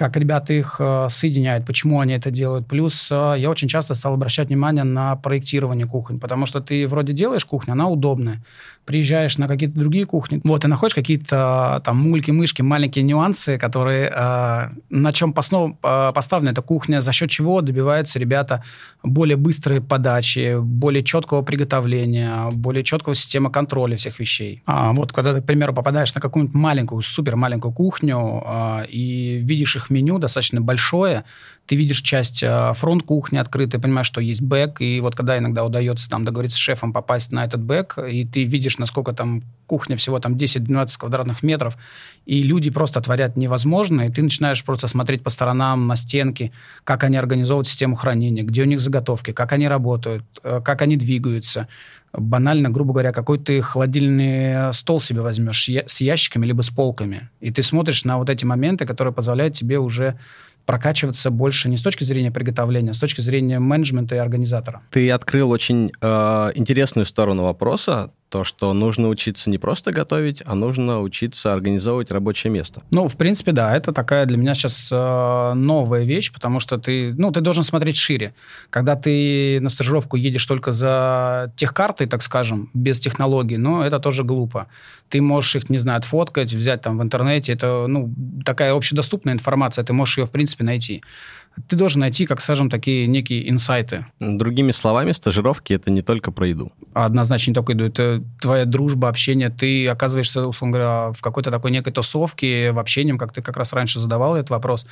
как 0.00 0.16
ребята 0.16 0.54
их 0.54 0.76
э, 0.78 1.08
соединяют, 1.10 1.66
почему 1.66 2.00
они 2.00 2.14
это 2.14 2.30
делают. 2.30 2.66
Плюс 2.66 3.08
э, 3.12 3.34
я 3.36 3.50
очень 3.50 3.68
часто 3.68 3.92
стал 3.92 4.14
обращать 4.14 4.48
внимание 4.48 4.82
на 4.82 5.16
проектирование 5.16 5.86
кухонь, 5.86 6.18
потому 6.18 6.46
что 6.46 6.62
ты 6.62 6.88
вроде 6.88 7.12
делаешь 7.12 7.44
кухню, 7.44 7.72
она 7.72 7.86
удобная. 7.86 8.42
Приезжаешь 8.84 9.38
на 9.38 9.46
какие-то 9.46 9.78
другие 9.78 10.06
кухни, 10.06 10.40
вот, 10.44 10.64
и 10.64 10.68
находишь 10.68 10.94
какие-то 10.94 11.80
там 11.84 11.96
мульки, 11.98 12.30
фишки, 12.30 12.62
маленькие 12.62 13.04
нюансы, 13.04 13.58
которые, 13.58 14.10
э, 14.14 14.68
на 14.90 15.12
чем 15.12 15.32
поснов, 15.32 15.76
э, 15.82 16.12
поставлена 16.14 16.50
эта 16.50 16.62
кухня, 16.62 17.00
за 17.00 17.12
счет 17.12 17.30
чего 17.30 17.60
добиваются 17.60 18.18
ребята 18.18 18.64
более 19.02 19.36
быстрой 19.36 19.80
подачи, 19.80 20.58
более 20.60 21.04
четкого 21.04 21.42
приготовления, 21.42 22.50
более 22.52 22.82
четкого 22.84 23.14
системы 23.14 23.50
контроля 23.50 23.96
всех 23.96 24.18
вещей. 24.18 24.62
А 24.66 24.92
вот 24.92 25.12
когда 25.12 25.34
ты, 25.34 25.40
к 25.40 25.44
примеру, 25.44 25.72
попадаешь 25.74 26.14
на 26.14 26.20
какую-нибудь 26.20 26.54
маленькую, 26.54 27.02
супер 27.02 27.36
маленькую 27.36 27.72
кухню 27.72 28.42
э, 28.44 28.86
и 28.88 29.38
видишь 29.42 29.76
их 29.76 29.90
меню 29.90 30.18
достаточно 30.18 30.60
большое, 30.60 31.24
ты 31.70 31.76
видишь 31.76 32.02
часть 32.02 32.42
э, 32.42 32.72
фронт 32.74 33.04
кухни 33.04 33.38
открытой, 33.38 33.78
понимаешь, 33.78 34.08
что 34.08 34.20
есть 34.20 34.42
back, 34.42 34.80
и 34.80 34.98
вот 34.98 35.14
когда 35.14 35.38
иногда 35.38 35.64
удается 35.64 36.10
там 36.10 36.24
договориться 36.24 36.58
с 36.58 36.60
шефом 36.60 36.92
попасть 36.92 37.30
на 37.30 37.44
этот 37.44 37.62
back, 37.62 38.10
и 38.10 38.26
ты 38.26 38.42
видишь, 38.42 38.78
насколько 38.78 39.12
там 39.12 39.44
кухня 39.68 39.94
всего 39.94 40.18
там 40.18 40.34
10-12 40.34 40.98
квадратных 40.98 41.44
метров, 41.44 41.78
и 42.26 42.42
люди 42.42 42.70
просто 42.70 43.00
творят 43.00 43.36
невозможно, 43.36 44.00
и 44.00 44.10
ты 44.10 44.20
начинаешь 44.20 44.64
просто 44.64 44.88
смотреть 44.88 45.22
по 45.22 45.30
сторонам, 45.30 45.86
на 45.86 45.94
стенки, 45.94 46.50
как 46.82 47.04
они 47.04 47.16
организовывают 47.16 47.68
систему 47.68 47.94
хранения, 47.94 48.42
где 48.42 48.62
у 48.62 48.66
них 48.66 48.80
заготовки, 48.80 49.30
как 49.30 49.52
они 49.52 49.68
работают, 49.68 50.24
э, 50.42 50.60
как 50.64 50.82
они 50.82 50.96
двигаются, 50.96 51.68
банально, 52.12 52.70
грубо 52.70 52.94
говоря, 52.94 53.12
какой 53.12 53.38
ты 53.38 53.62
холодильный 53.62 54.72
стол 54.72 54.98
себе 54.98 55.20
возьмешь 55.20 55.68
с 55.86 56.00
ящиками 56.00 56.46
либо 56.46 56.62
с 56.62 56.70
полками, 56.70 57.30
и 57.38 57.52
ты 57.52 57.62
смотришь 57.62 58.04
на 58.04 58.18
вот 58.18 58.28
эти 58.28 58.44
моменты, 58.44 58.86
которые 58.86 59.14
позволяют 59.14 59.54
тебе 59.54 59.78
уже 59.78 60.18
прокачиваться 60.70 61.32
больше 61.32 61.68
не 61.68 61.76
с 61.76 61.82
точки 61.82 62.04
зрения 62.04 62.30
приготовления, 62.30 62.92
а 62.92 62.94
с 62.94 63.00
точки 63.00 63.20
зрения 63.20 63.58
менеджмента 63.58 64.14
и 64.14 64.18
организатора. 64.18 64.82
Ты 64.92 65.10
открыл 65.10 65.50
очень 65.50 65.90
э, 66.00 66.52
интересную 66.54 67.06
сторону 67.06 67.42
вопроса, 67.42 68.12
то, 68.30 68.44
что 68.44 68.72
нужно 68.72 69.08
учиться 69.08 69.50
не 69.50 69.58
просто 69.58 69.92
готовить, 69.92 70.42
а 70.46 70.54
нужно 70.54 71.00
учиться 71.00 71.52
организовывать 71.52 72.12
рабочее 72.12 72.52
место. 72.52 72.82
Ну, 72.90 73.08
в 73.08 73.16
принципе, 73.16 73.52
да, 73.52 73.76
это 73.76 73.92
такая 73.92 74.24
для 74.24 74.36
меня 74.36 74.54
сейчас 74.54 74.88
э, 74.92 75.52
новая 75.54 76.04
вещь, 76.04 76.32
потому 76.32 76.60
что 76.60 76.78
ты, 76.78 77.12
ну, 77.18 77.32
ты 77.32 77.40
должен 77.40 77.64
смотреть 77.64 77.96
шире. 77.96 78.32
Когда 78.70 78.94
ты 78.94 79.58
на 79.60 79.68
стажировку 79.68 80.16
едешь 80.16 80.46
только 80.46 80.70
за 80.70 81.52
техкартой, 81.56 82.06
так 82.06 82.22
скажем, 82.22 82.70
без 82.72 83.00
технологий, 83.00 83.56
ну, 83.56 83.82
это 83.82 83.98
тоже 83.98 84.22
глупо. 84.22 84.68
Ты 85.08 85.20
можешь 85.20 85.56
их, 85.56 85.68
не 85.68 85.78
знаю, 85.78 85.98
отфоткать, 85.98 86.52
взять 86.52 86.82
там 86.82 86.98
в 86.98 87.02
интернете, 87.02 87.52
это, 87.52 87.86
ну, 87.88 88.14
такая 88.44 88.72
общедоступная 88.74 89.34
информация, 89.34 89.84
ты 89.84 89.92
можешь 89.92 90.18
ее, 90.18 90.26
в 90.26 90.30
принципе, 90.30 90.64
найти 90.64 91.02
ты 91.68 91.76
должен 91.76 92.00
найти, 92.00 92.26
как 92.26 92.40
скажем, 92.40 92.70
такие 92.70 93.06
некие 93.06 93.48
инсайты. 93.50 94.06
Другими 94.20 94.72
словами, 94.72 95.12
стажировки— 95.12 95.72
это 95.74 95.90
не 95.90 96.02
только 96.02 96.32
про 96.32 96.48
еду. 96.48 96.72
Однозначно 96.94 97.50
не 97.50 97.54
только 97.54 97.72
еду. 97.72 97.84
Это 97.84 98.22
твоя 98.40 98.64
дружба, 98.64 99.08
общение. 99.08 99.50
Ты 99.50 99.86
оказываешься, 99.88 100.46
условно 100.46 100.78
говоря, 100.78 101.12
в 101.12 101.20
какой-то 101.20 101.50
такой 101.50 101.70
некой 101.70 101.92
тусовке, 101.92 102.72
в 102.72 102.78
общении, 102.78 103.16
как 103.16 103.32
ты 103.32 103.42
как 103.42 103.56
раз 103.56 103.72
раньше 103.72 103.98
задавал 103.98 104.36
этот 104.36 104.50
вопрос. 104.50 104.86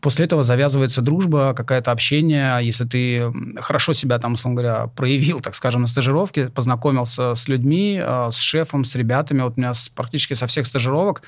После 0.00 0.24
этого 0.24 0.42
завязывается 0.42 1.00
дружба, 1.00 1.54
какое-то 1.54 1.92
общение. 1.92 2.58
Если 2.62 2.84
ты 2.84 3.32
хорошо 3.58 3.92
себя 3.92 4.18
там, 4.18 4.32
условно 4.32 4.60
говоря, 4.60 4.86
проявил, 4.88 5.40
так 5.40 5.54
скажем, 5.54 5.82
на 5.82 5.86
стажировке, 5.86 6.48
познакомился 6.48 7.34
с 7.34 7.46
людьми, 7.46 8.00
э, 8.02 8.30
с 8.32 8.38
шефом, 8.38 8.84
с 8.84 8.96
ребятами. 8.96 9.42
Вот 9.42 9.54
у 9.56 9.60
меня 9.60 9.72
практически 9.94 10.34
со 10.34 10.46
всех 10.48 10.66
стажировок 10.66 11.22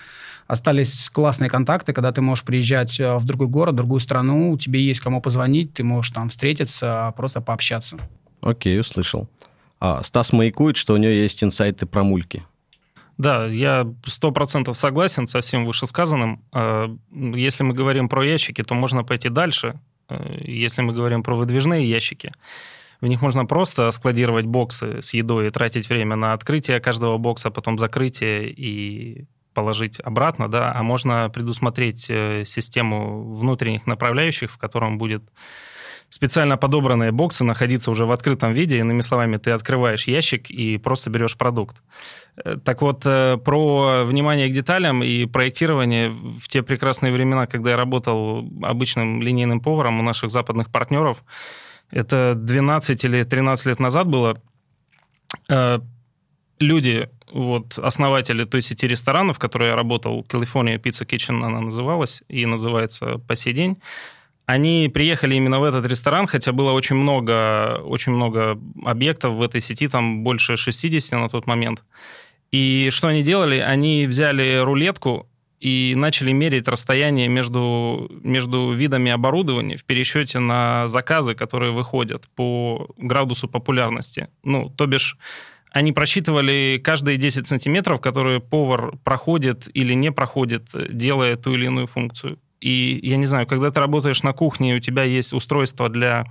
остались 0.49 1.11
классные 1.11 1.51
контакты, 1.51 1.93
когда 1.93 2.11
ты 2.11 2.21
можешь 2.21 2.45
приезжать 2.45 2.99
э, 2.99 3.17
в 3.17 3.25
другой 3.25 3.47
город, 3.47 3.75
в 3.75 3.77
другую 3.77 4.01
страну, 4.01 4.53
у 4.53 4.59
тебя 4.59 4.81
есть 4.81 5.01
кому 5.01 5.21
позвонить, 5.21 5.75
ты 5.75 5.85
можешь 5.85 6.11
там 6.11 6.29
встретиться, 6.29 7.13
просто 7.17 7.41
пообщаться. 7.41 7.99
Окей, 8.41 8.81
услышал. 8.81 9.29
А, 9.79 10.03
Стас 10.03 10.33
маякует, 10.33 10.77
что 10.77 10.95
у 10.95 10.97
него 10.97 11.13
есть 11.13 11.45
инсайты 11.45 11.87
про 11.87 12.03
мульки. 12.03 12.45
Да, 13.19 13.47
я 13.47 13.93
сто 14.07 14.31
процентов 14.31 14.79
согласен 14.79 15.27
со 15.27 15.41
всем 15.41 15.67
вышесказанным. 15.67 16.41
Э, 16.53 16.89
если 17.11 17.65
мы 17.65 17.75
говорим 17.75 18.09
про 18.09 18.25
ящики, 18.25 18.63
то 18.63 18.75
можно 18.75 19.03
пойти 19.03 19.29
дальше. 19.29 19.81
Э, 20.09 20.37
если 20.41 20.83
мы 20.83 20.93
говорим 20.93 21.25
про 21.25 21.35
выдвижные 21.35 21.89
ящики, 21.89 22.33
в 23.01 23.07
них 23.07 23.21
можно 23.21 23.45
просто 23.45 23.91
складировать 23.91 24.47
боксы 24.47 25.03
с 25.03 25.15
едой 25.15 25.49
и 25.49 25.51
тратить 25.51 25.89
время 25.89 26.15
на 26.15 26.33
открытие 26.33 26.81
каждого 26.81 27.19
бокса, 27.19 27.51
потом 27.51 27.79
закрытие 27.79 28.51
и 28.51 29.27
положить 29.53 29.99
обратно, 30.01 30.49
да, 30.49 30.73
а 30.73 30.83
можно 30.85 31.29
предусмотреть 31.29 32.07
э, 32.09 32.45
систему 32.47 33.35
внутренних 33.35 33.87
направляющих, 33.87 34.53
в 34.53 34.59
котором 34.59 34.97
будет 34.97 35.23
специально 36.11 36.57
подобранные 36.57 37.13
боксы 37.13 37.45
находиться 37.45 37.91
уже 37.91 38.07
в 38.07 38.13
открытом 38.13 38.53
виде. 38.53 38.79
Иными 38.79 39.03
словами, 39.03 39.37
ты 39.37 39.51
открываешь 39.51 40.09
ящик 40.09 40.51
и 40.51 40.79
просто 40.79 41.11
берешь 41.11 41.37
продукт. 41.37 41.77
Э, 42.37 42.57
так 42.65 42.83
вот, 42.83 43.03
э, 43.05 43.37
про 43.45 44.05
внимание 44.05 44.49
к 44.49 44.53
деталям 44.53 45.03
и 45.03 45.27
проектирование 45.27 46.11
в 46.11 46.49
те 46.49 46.63
прекрасные 46.63 47.13
времена, 47.13 47.47
когда 47.47 47.71
я 47.71 47.77
работал 47.77 48.49
обычным 48.63 49.23
линейным 49.23 49.61
поваром 49.61 50.01
у 50.01 50.03
наших 50.03 50.31
западных 50.31 50.71
партнеров, 50.71 51.19
это 51.91 52.35
12 52.37 53.05
или 53.05 53.23
13 53.23 53.67
лет 53.67 53.81
назад 53.81 54.09
было, 54.09 54.37
люди 56.59 57.09
вот 57.33 57.79
основатели 57.79 58.45
той 58.45 58.63
сети 58.63 58.87
ресторанов, 58.87 59.37
в 59.37 59.39
которой 59.39 59.69
я 59.69 59.77
работал, 59.77 60.25
California 60.29 60.79
Pizza 60.79 61.07
Kitchen 61.07 61.45
она 61.45 61.61
называлась 61.61 62.23
и 62.29 62.47
называется 62.47 63.19
по 63.19 63.35
сей 63.37 63.53
день, 63.53 63.79
они 64.49 64.89
приехали 64.89 65.35
именно 65.35 65.61
в 65.61 65.65
этот 65.65 65.85
ресторан, 65.85 66.27
хотя 66.27 66.53
было 66.53 66.73
очень 66.73 66.97
много, 66.97 67.83
очень 67.85 68.13
много 68.13 68.59
объектов 68.83 69.35
в 69.35 69.43
этой 69.43 69.61
сети, 69.61 69.89
там 69.89 70.25
больше 70.25 70.57
60 70.57 71.21
на 71.21 71.29
тот 71.29 71.47
момент. 71.47 71.85
И 72.51 72.89
что 72.91 73.09
они 73.09 73.23
делали? 73.23 73.59
Они 73.59 74.07
взяли 74.07 74.57
рулетку 74.57 75.29
и 75.61 75.93
начали 75.95 76.33
мерить 76.33 76.67
расстояние 76.67 77.29
между, 77.29 78.11
между 78.23 78.71
видами 78.71 79.11
оборудования 79.11 79.77
в 79.77 79.85
пересчете 79.85 80.39
на 80.39 80.89
заказы, 80.89 81.35
которые 81.35 81.73
выходят 81.73 82.27
по 82.35 82.89
градусу 82.97 83.49
популярности. 83.49 84.29
Ну, 84.45 84.71
то 84.71 84.87
бишь 84.87 85.19
они 85.73 85.93
просчитывали 85.93 86.81
каждые 86.83 87.19
10 87.19 87.47
сантиметров, 87.47 88.01
которые 88.01 88.41
повар 88.41 88.97
проходит 89.05 89.69
или 89.75 89.93
не 89.93 90.11
проходит, 90.11 90.69
делая 90.91 91.37
ту 91.37 91.53
или 91.53 91.67
иную 91.67 91.87
функцию. 91.87 92.39
И 92.61 93.01
я 93.03 93.17
не 93.17 93.27
знаю, 93.27 93.47
когда 93.47 93.71
ты 93.71 93.81
работаешь 93.81 94.23
на 94.23 94.33
кухне, 94.33 94.77
у 94.77 94.81
тебя 94.81 95.05
есть 95.05 95.33
устройство 95.33 95.89
для 95.89 96.27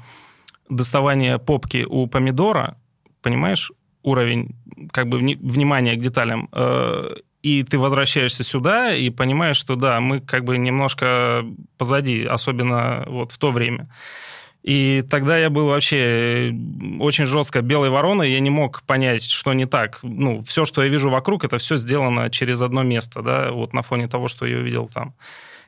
доставания 0.69 1.37
попки 1.37 1.85
у 1.87 2.07
помидора, 2.07 2.77
понимаешь, 3.21 3.71
уровень 4.03 4.55
как 4.91 5.07
бы 5.07 5.17
внимания 5.17 5.95
к 5.95 6.01
деталям, 6.01 6.49
э, 6.51 7.15
и 7.41 7.63
ты 7.63 7.77
возвращаешься 7.77 8.43
сюда 8.43 8.93
и 8.93 9.09
понимаешь, 9.09 9.57
что 9.57 9.75
да, 9.75 9.99
мы 9.99 10.19
как 10.19 10.43
бы 10.43 10.57
немножко 10.57 11.45
позади, 11.77 12.23
особенно 12.25 13.05
вот 13.07 13.31
в 13.31 13.37
то 13.37 13.51
время. 13.51 13.89
И 14.63 15.03
тогда 15.09 15.37
я 15.37 15.49
был 15.49 15.67
вообще 15.67 16.53
очень 16.99 17.25
жестко 17.25 17.61
белой 17.61 17.89
вороной, 17.89 18.31
я 18.31 18.41
не 18.41 18.49
мог 18.49 18.83
понять, 18.83 19.23
что 19.23 19.53
не 19.53 19.65
так. 19.65 19.99
Ну, 20.03 20.43
все, 20.43 20.65
что 20.65 20.83
я 20.83 20.89
вижу 20.89 21.09
вокруг, 21.09 21.45
это 21.45 21.57
все 21.57 21.77
сделано 21.77 22.29
через 22.29 22.61
одно 22.61 22.83
место, 22.83 23.21
да, 23.21 23.51
вот 23.51 23.73
на 23.73 23.81
фоне 23.81 24.09
того, 24.09 24.27
что 24.27 24.45
я 24.45 24.57
увидел 24.57 24.89
там. 24.93 25.13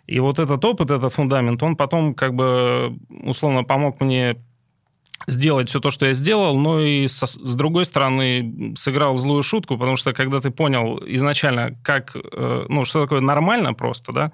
И 0.10 0.20
вот 0.20 0.40
этот 0.40 0.66
опыт, 0.66 0.90
этот 0.90 1.14
фундамент, 1.14 1.62
он 1.62 1.76
потом 1.76 2.16
как 2.16 2.34
бы 2.34 2.98
условно 3.10 3.64
помог 3.64 4.02
мне 4.02 4.38
сделать 5.28 5.70
все 5.70 5.80
то, 5.80 5.92
что 5.92 6.08
я 6.08 6.14
сделал, 6.14 6.58
но 6.58 6.80
и 6.80 7.08
со, 7.08 7.28
с 7.28 7.56
другой 7.56 7.86
стороны 7.86 8.74
сыграл 8.76 9.18
злую 9.18 9.44
шутку, 9.44 9.78
потому 9.78 9.98
что 9.98 10.14
когда 10.14 10.42
ты 10.42 10.50
понял 10.50 11.00
изначально, 11.06 11.78
как, 11.84 12.16
э, 12.16 12.66
ну, 12.68 12.86
что 12.86 13.04
такое 13.04 13.22
нормально 13.22 13.76
просто, 13.76 14.12
да, 14.12 14.32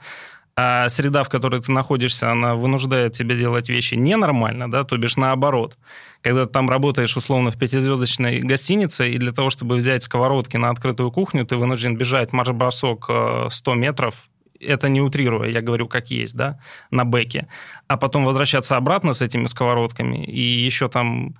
а 0.55 0.87
среда, 0.87 1.23
в 1.23 1.29
которой 1.29 1.61
ты 1.61 1.73
находишься, 1.73 2.31
она 2.31 2.55
вынуждает 2.55 3.11
тебя 3.11 3.35
делать 3.35 3.67
вещи 3.67 3.95
ненормально, 3.95 4.71
да, 4.71 4.85
то 4.85 4.95
бишь 4.95 5.17
наоборот. 5.17 5.77
Когда 6.21 6.45
ты 6.45 6.53
там 6.53 6.69
работаешь 6.69 7.17
условно 7.17 7.51
в 7.51 7.59
пятизвездочной 7.59 8.39
гостинице, 8.39 9.11
и 9.11 9.17
для 9.17 9.33
того, 9.33 9.49
чтобы 9.49 9.75
взять 9.75 10.03
сковородки 10.03 10.55
на 10.55 10.69
открытую 10.69 11.11
кухню, 11.11 11.45
ты 11.45 11.57
вынужден 11.57 11.97
бежать 11.97 12.31
марш-бросок 12.31 13.09
100 13.49 13.71
э, 13.73 13.75
метров, 13.75 14.29
это 14.65 14.89
не 14.89 15.01
утрируя, 15.01 15.49
я 15.49 15.61
говорю 15.61 15.87
как 15.87 16.11
есть, 16.11 16.35
да, 16.35 16.59
на 16.91 17.05
бэке, 17.05 17.47
а 17.87 17.97
потом 17.97 18.25
возвращаться 18.25 18.75
обратно 18.75 19.13
с 19.13 19.21
этими 19.21 19.45
сковородками, 19.45 20.23
и 20.25 20.41
еще 20.41 20.89
там 20.89 21.35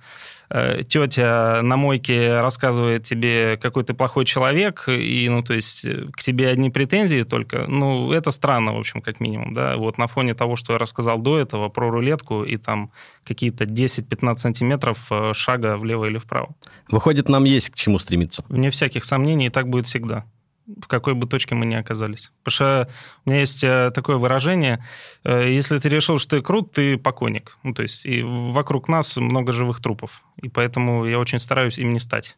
э, 0.50 0.82
тетя 0.88 1.60
на 1.62 1.76
мойке 1.76 2.38
рассказывает 2.38 3.02
тебе, 3.02 3.56
какой 3.56 3.84
ты 3.84 3.94
плохой 3.94 4.24
человек, 4.24 4.84
и, 4.88 5.28
ну, 5.28 5.42
то 5.42 5.54
есть, 5.54 5.84
э, 5.84 6.06
к 6.12 6.22
тебе 6.22 6.48
одни 6.48 6.70
претензии 6.70 7.24
только, 7.24 7.66
ну, 7.66 8.12
это 8.12 8.30
странно, 8.30 8.74
в 8.74 8.78
общем, 8.78 9.00
как 9.00 9.20
минимум, 9.20 9.54
да, 9.54 9.76
вот 9.76 9.98
на 9.98 10.06
фоне 10.06 10.34
того, 10.34 10.56
что 10.56 10.72
я 10.72 10.78
рассказал 10.78 11.18
до 11.18 11.38
этого 11.38 11.68
про 11.68 11.90
рулетку, 11.90 12.44
и 12.44 12.56
там 12.56 12.90
какие-то 13.24 13.64
10-15 13.64 14.36
сантиметров 14.36 15.06
э, 15.10 15.32
шага 15.34 15.76
влево 15.76 16.06
или 16.06 16.18
вправо. 16.18 16.54
Выходит, 16.88 17.28
нам 17.28 17.44
есть 17.44 17.70
к 17.70 17.74
чему 17.74 17.98
стремиться. 17.98 18.44
Вне 18.48 18.70
всяких 18.70 19.04
сомнений, 19.04 19.46
и 19.46 19.50
так 19.50 19.68
будет 19.68 19.86
всегда 19.86 20.24
в 20.66 20.86
какой 20.88 21.14
бы 21.14 21.26
точке 21.26 21.54
мы 21.54 21.66
ни 21.66 21.74
оказались. 21.74 22.32
Потому 22.42 22.52
что 22.52 22.88
у 23.24 23.30
меня 23.30 23.40
есть 23.40 23.62
э, 23.62 23.90
такое 23.94 24.16
выражение, 24.16 24.84
э, 25.24 25.52
если 25.52 25.78
ты 25.78 25.88
решил, 25.88 26.18
что 26.18 26.36
ты 26.36 26.42
крут, 26.42 26.72
ты 26.72 26.96
покойник. 26.98 27.56
Ну, 27.62 27.72
то 27.72 27.82
есть 27.82 28.04
и 28.04 28.22
вокруг 28.22 28.88
нас 28.88 29.16
много 29.16 29.52
живых 29.52 29.80
трупов. 29.80 30.22
И 30.42 30.48
поэтому 30.48 31.06
я 31.06 31.18
очень 31.18 31.38
стараюсь 31.38 31.78
им 31.78 31.92
не 31.92 32.00
стать. 32.00 32.36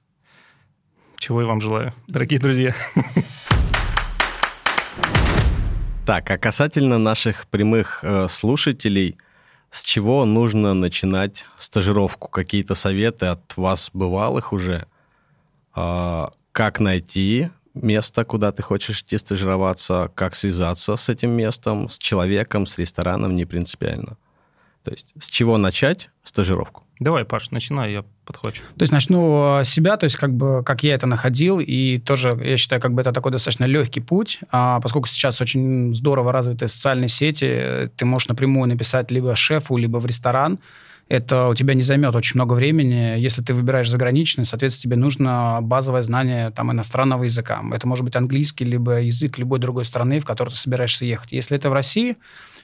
Чего 1.16 1.40
я 1.40 1.46
вам 1.46 1.60
желаю, 1.60 1.94
дорогие 2.06 2.38
друзья. 2.38 2.74
Так, 6.06 6.30
а 6.30 6.38
касательно 6.38 6.96
наших 6.96 7.46
прямых 7.48 8.02
э, 8.02 8.28
слушателей, 8.28 9.18
с 9.70 9.82
чего 9.82 10.24
нужно 10.24 10.72
начинать 10.72 11.44
стажировку? 11.58 12.28
Какие-то 12.28 12.74
советы 12.74 13.26
от 13.26 13.54
вас 13.58 13.90
бывалых 13.92 14.54
уже? 14.54 14.86
Э, 15.76 16.28
как 16.52 16.80
найти 16.80 17.50
место, 17.82 18.24
куда 18.24 18.52
ты 18.52 18.62
хочешь 18.62 19.00
идти 19.00 19.18
стажироваться, 19.18 20.10
как 20.14 20.34
связаться 20.34 20.96
с 20.96 21.08
этим 21.08 21.30
местом, 21.30 21.88
с 21.88 21.98
человеком, 21.98 22.66
с 22.66 22.78
рестораном, 22.78 23.34
не 23.34 23.44
принципиально. 23.44 24.16
То 24.84 24.92
есть 24.92 25.12
с 25.18 25.26
чего 25.28 25.58
начать 25.58 26.10
стажировку? 26.24 26.84
Давай, 27.00 27.24
Паш, 27.24 27.50
начинай, 27.50 27.92
я 27.92 28.04
подхвачу. 28.24 28.62
То 28.76 28.82
есть 28.82 28.92
начну 28.92 29.60
с 29.62 29.68
себя, 29.68 29.96
то 29.96 30.04
есть 30.04 30.16
как 30.16 30.32
бы 30.34 30.64
как 30.64 30.82
я 30.82 30.94
это 30.94 31.06
находил, 31.06 31.60
и 31.60 31.98
тоже 31.98 32.36
я 32.42 32.56
считаю, 32.56 32.82
как 32.82 32.92
бы 32.92 33.02
это 33.02 33.12
такой 33.12 33.30
достаточно 33.30 33.66
легкий 33.66 34.00
путь, 34.00 34.40
а 34.50 34.80
поскольку 34.80 35.06
сейчас 35.06 35.40
очень 35.40 35.94
здорово 35.94 36.32
развиты 36.32 36.66
социальные 36.66 37.08
сети, 37.08 37.90
ты 37.96 38.04
можешь 38.04 38.28
напрямую 38.28 38.68
написать 38.68 39.10
либо 39.10 39.36
шефу, 39.36 39.76
либо 39.76 39.98
в 39.98 40.06
ресторан, 40.06 40.58
это 41.08 41.48
у 41.48 41.54
тебя 41.54 41.74
не 41.74 41.82
займет 41.82 42.14
очень 42.14 42.36
много 42.36 42.54
времени. 42.54 43.18
Если 43.18 43.42
ты 43.42 43.54
выбираешь 43.54 43.88
заграничный, 43.88 44.44
соответственно, 44.44 44.82
тебе 44.82 44.96
нужно 45.00 45.58
базовое 45.62 46.02
знание 46.02 46.50
там, 46.50 46.70
иностранного 46.70 47.24
языка. 47.24 47.62
Это 47.72 47.88
может 47.88 48.04
быть 48.04 48.14
английский, 48.14 48.64
либо 48.64 49.00
язык 49.00 49.38
любой 49.38 49.58
другой 49.58 49.86
страны, 49.86 50.20
в 50.20 50.26
которую 50.26 50.52
ты 50.52 50.58
собираешься 50.58 51.06
ехать. 51.06 51.32
Если 51.32 51.56
это 51.56 51.70
в 51.70 51.72
России, 51.72 52.16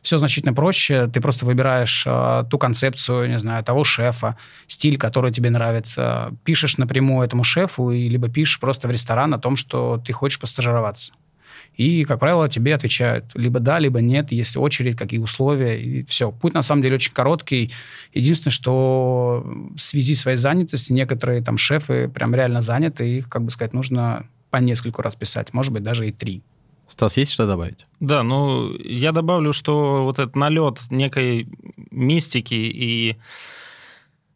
все 0.03 0.19
значительно 0.19 0.53
проще. 0.53 1.09
Ты 1.09 1.23
просто 1.23 1.47
выбираешь 1.47 2.05
э, 2.07 2.45
ту 2.51 2.59
концепцию, 2.59 3.31
не 3.31 3.39
знаю, 3.39 3.65
того 3.65 3.85
шефа, 3.85 4.37
стиль, 4.67 4.99
который 4.99 5.33
тебе 5.33 5.49
нравится. 5.49 6.33
Пишешь 6.45 6.77
напрямую 6.77 7.25
этому 7.25 7.45
шефу, 7.45 7.91
и 7.91 8.09
либо 8.11 8.29
пишешь 8.29 8.61
просто 8.61 8.89
в 8.89 8.91
ресторан 8.91 9.33
о 9.33 9.39
том, 9.39 9.57
что 9.57 10.03
ты 10.05 10.13
хочешь 10.13 10.39
постажироваться. 10.39 11.15
И, 11.77 12.05
как 12.05 12.21
правило, 12.21 12.49
тебе 12.49 12.75
отвечают 12.75 13.27
либо 13.35 13.59
да, 13.59 13.79
либо 13.79 14.01
нет, 14.01 14.31
если 14.31 14.59
очередь, 14.59 14.97
какие 14.97 15.19
условия, 15.19 15.83
и 15.83 16.05
все. 16.05 16.31
Путь, 16.31 16.55
на 16.55 16.63
самом 16.63 16.83
деле, 16.83 16.97
очень 16.97 17.13
короткий. 17.13 17.73
Единственное, 18.13 18.53
что 18.53 19.45
в 19.77 19.81
связи 19.81 20.15
с 20.15 20.21
своей 20.21 20.37
занятостью 20.37 20.95
некоторые 20.95 21.43
там 21.43 21.59
шефы 21.59 22.09
прям 22.09 22.35
реально 22.35 22.61
заняты, 22.61 23.19
их, 23.19 23.29
как 23.29 23.43
бы 23.43 23.51
сказать, 23.51 23.73
нужно 23.73 24.29
по 24.51 24.59
нескольку 24.59 25.03
раз 25.03 25.17
писать, 25.17 25.53
может 25.53 25.73
быть, 25.73 25.83
даже 25.83 26.07
и 26.07 26.13
три. 26.13 26.43
Стас, 26.87 27.17
есть 27.17 27.33
что 27.33 27.47
добавить? 27.47 27.87
Да, 27.99 28.23
ну, 28.23 28.73
я 28.79 29.13
добавлю, 29.13 29.53
что 29.53 30.05
вот 30.05 30.19
этот 30.19 30.37
налет 30.37 30.79
некой 30.91 31.49
мистики 31.91 32.55
и 32.55 33.17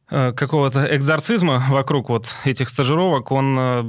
какого-то 0.08 0.96
экзорцизма 0.96 1.66
вокруг 1.68 2.08
вот 2.08 2.34
этих 2.44 2.70
стажировок, 2.70 3.30
он, 3.30 3.58
э, 3.58 3.80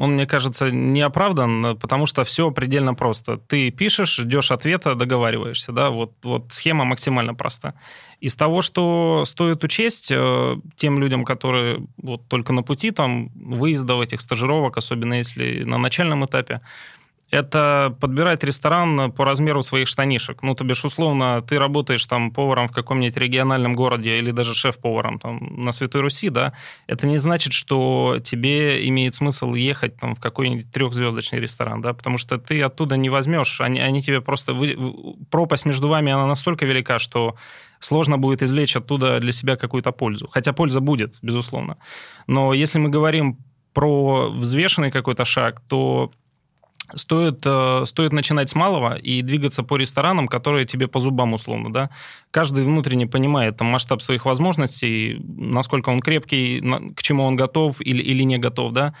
он, 0.00 0.14
мне 0.14 0.26
кажется, 0.26 0.70
не 0.70 1.00
оправдан, 1.00 1.78
потому 1.78 2.06
что 2.06 2.24
все 2.24 2.50
предельно 2.50 2.94
просто. 2.94 3.36
Ты 3.36 3.70
пишешь, 3.70 4.16
ждешь 4.16 4.50
ответа, 4.50 4.94
договариваешься, 4.94 5.72
да, 5.72 5.90
вот, 5.90 6.12
вот 6.22 6.52
схема 6.52 6.84
максимально 6.84 7.34
проста. 7.34 7.74
Из 8.20 8.34
того, 8.34 8.62
что 8.62 9.24
стоит 9.24 9.62
учесть 9.64 10.10
э, 10.10 10.56
тем 10.76 10.98
людям, 10.98 11.24
которые 11.24 11.86
вот 11.98 12.26
только 12.28 12.52
на 12.52 12.62
пути 12.62 12.90
там 12.90 13.28
выездов 13.34 14.00
этих 14.02 14.20
стажировок, 14.20 14.76
особенно 14.76 15.14
если 15.14 15.62
на 15.64 15.78
начальном 15.78 16.24
этапе, 16.24 16.60
это 17.32 17.96
подбирать 17.98 18.44
ресторан 18.44 19.10
по 19.10 19.24
размеру 19.24 19.62
своих 19.62 19.88
штанишек. 19.88 20.42
Ну, 20.42 20.54
то 20.54 20.64
бишь, 20.64 20.84
условно, 20.84 21.42
ты 21.42 21.58
работаешь 21.58 22.04
там 22.04 22.30
поваром 22.30 22.68
в 22.68 22.72
каком-нибудь 22.72 23.16
региональном 23.16 23.74
городе 23.74 24.18
или 24.18 24.30
даже 24.32 24.54
шеф-поваром 24.54 25.18
там 25.18 25.38
на 25.64 25.72
Святой 25.72 26.02
Руси, 26.02 26.28
да, 26.28 26.52
это 26.86 27.06
не 27.06 27.16
значит, 27.16 27.54
что 27.54 28.18
тебе 28.22 28.86
имеет 28.88 29.14
смысл 29.14 29.54
ехать 29.54 29.96
там 29.96 30.14
в 30.14 30.20
какой-нибудь 30.20 30.70
трехзвездочный 30.70 31.40
ресторан, 31.40 31.80
да, 31.80 31.94
потому 31.94 32.18
что 32.18 32.36
ты 32.36 32.60
оттуда 32.60 32.98
не 32.98 33.08
возьмешь, 33.08 33.60
они, 33.62 33.80
они 33.80 34.02
тебе 34.02 34.20
просто... 34.20 34.52
Вы... 34.52 34.76
Пропасть 35.30 35.64
между 35.64 35.88
вами, 35.88 36.12
она 36.12 36.26
настолько 36.26 36.66
велика, 36.66 36.98
что 36.98 37.36
сложно 37.80 38.18
будет 38.18 38.42
извлечь 38.42 38.76
оттуда 38.76 39.20
для 39.20 39.32
себя 39.32 39.56
какую-то 39.56 39.90
пользу. 39.92 40.28
Хотя 40.30 40.52
польза 40.52 40.80
будет, 40.80 41.14
безусловно. 41.22 41.78
Но 42.26 42.52
если 42.52 42.78
мы 42.78 42.90
говорим 42.90 43.38
про 43.72 44.28
взвешенный 44.30 44.90
какой-то 44.90 45.24
шаг, 45.24 45.62
то 45.66 46.12
стоит, 46.94 47.40
э, 47.44 47.84
стоит 47.86 48.12
начинать 48.12 48.50
с 48.50 48.54
малого 48.54 48.96
и 48.96 49.22
двигаться 49.22 49.62
по 49.62 49.76
ресторанам, 49.76 50.28
которые 50.28 50.66
тебе 50.66 50.88
по 50.88 50.98
зубам 50.98 51.32
условно, 51.32 51.72
да. 51.72 51.90
Каждый 52.30 52.64
внутренне 52.64 53.06
понимает 53.06 53.56
там, 53.56 53.68
масштаб 53.68 54.02
своих 54.02 54.24
возможностей, 54.24 55.18
насколько 55.20 55.90
он 55.90 56.00
крепкий, 56.00 56.60
к 56.94 57.02
чему 57.02 57.24
он 57.24 57.36
готов 57.36 57.80
или, 57.80 58.02
или 58.02 58.22
не 58.24 58.38
готов, 58.38 58.72
да. 58.72 58.94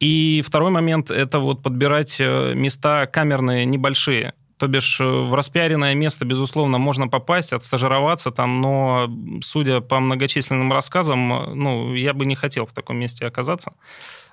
И 0.00 0.42
второй 0.46 0.70
момент– 0.70 1.10
это 1.10 1.38
вот 1.38 1.62
подбирать 1.62 2.16
э, 2.18 2.54
места 2.54 3.06
камерные, 3.06 3.64
небольшие. 3.64 4.34
То 4.64 4.68
бишь 4.68 4.98
э, 4.98 5.04
в 5.04 5.34
распиаренное 5.34 5.94
место, 5.94 6.24
безусловно, 6.24 6.78
можно 6.78 7.06
попасть, 7.06 7.52
отстажироваться 7.52 8.30
там, 8.30 8.62
но, 8.62 9.10
судя 9.42 9.82
по 9.82 10.00
многочисленным 10.00 10.72
рассказам, 10.72 11.28
ну, 11.54 11.92
я 11.92 12.14
бы 12.14 12.24
не 12.24 12.34
хотел 12.34 12.64
в 12.64 12.72
таком 12.72 12.96
месте 12.96 13.26
оказаться. 13.26 13.74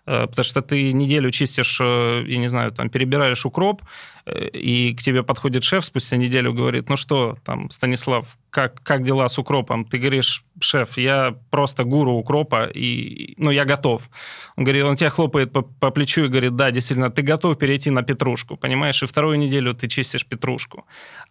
Э, 0.06 0.28
потому 0.28 0.46
что 0.46 0.62
ты 0.62 0.94
неделю 0.94 1.32
чистишь, 1.32 1.80
э, 1.82 2.24
я 2.28 2.38
не 2.38 2.48
знаю, 2.48 2.72
там, 2.72 2.89
перебираешь 2.89 3.46
укроп, 3.46 3.82
э, 4.26 4.48
и 4.48 4.96
к 4.96 5.02
тебе 5.02 5.22
подходит 5.22 5.65
шеф 5.65 5.84
спустя 5.84 6.15
неделю, 6.15 6.54
говорит, 6.54 6.88
ну 6.88 6.96
что, 6.96 7.38
там, 7.44 7.70
Станислав, 7.70 8.26
как, 8.52 8.84
как 8.84 9.04
дела 9.04 9.28
с 9.28 9.40
укропом? 9.40 9.86
Ты 9.86 9.98
говоришь, 9.98 10.44
шеф, 10.60 10.98
я 10.98 11.36
просто 11.50 11.84
гуру 11.84 12.12
укропа, 12.12 12.66
и, 12.66 13.34
ну, 13.38 13.50
я 13.52 13.66
готов. 13.66 14.10
Он 14.58 14.66
говорит, 14.66 14.84
он 14.84 14.96
тебя 14.98 15.10
хлопает 15.10 15.54
по, 15.54 15.62
по 15.62 15.90
плечу 15.90 16.26
и 16.26 16.28
говорит, 16.28 16.56
да, 16.56 16.70
действительно, 16.72 17.10
ты 17.10 17.22
готов 17.22 17.58
перейти 17.58 17.90
на 17.92 18.04
петрушку, 18.04 18.58
понимаешь? 18.58 19.02
И 19.04 19.06
вторую 19.06 19.40
неделю 19.40 19.74
ты 19.74 19.88
чистишь 19.88 20.26
петрушку. 20.26 20.86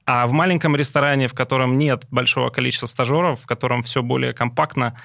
А 0.07 0.27
в 0.27 0.33
маленьком 0.33 0.75
ресторане, 0.77 1.29
в 1.29 1.35
котором 1.35 1.79
нет 1.79 2.07
большого 2.11 2.51
количества 2.51 2.87
стажеров, 2.87 3.43
в 3.43 3.47
котором 3.47 3.83
все 3.83 4.03
более 4.03 4.33
компактно, 4.33 4.99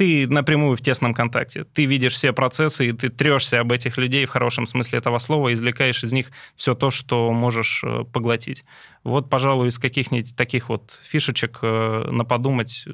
ты 0.00 0.26
напрямую 0.26 0.78
в 0.78 0.80
тесном 0.80 1.12
контакте. 1.12 1.64
Ты 1.64 1.84
видишь 1.84 2.14
все 2.14 2.32
процессы, 2.32 2.88
и 2.88 2.92
ты 2.92 3.10
трешься 3.10 3.60
об 3.60 3.70
этих 3.70 3.98
людей 3.98 4.24
в 4.24 4.30
хорошем 4.30 4.66
смысле 4.66 4.98
этого 4.98 5.18
слова, 5.18 5.52
извлекаешь 5.52 6.02
из 6.02 6.10
них 6.10 6.30
все 6.56 6.74
то, 6.74 6.90
что 6.90 7.30
можешь 7.32 7.82
э, 7.84 8.04
поглотить. 8.10 8.64
Вот, 9.04 9.28
пожалуй, 9.28 9.68
из 9.68 9.78
каких-нибудь 9.78 10.34
таких 10.34 10.70
вот 10.70 10.98
фишечек 11.02 11.58
э, 11.60 12.08
на 12.10 12.24
подумать 12.24 12.84
э, 12.86 12.92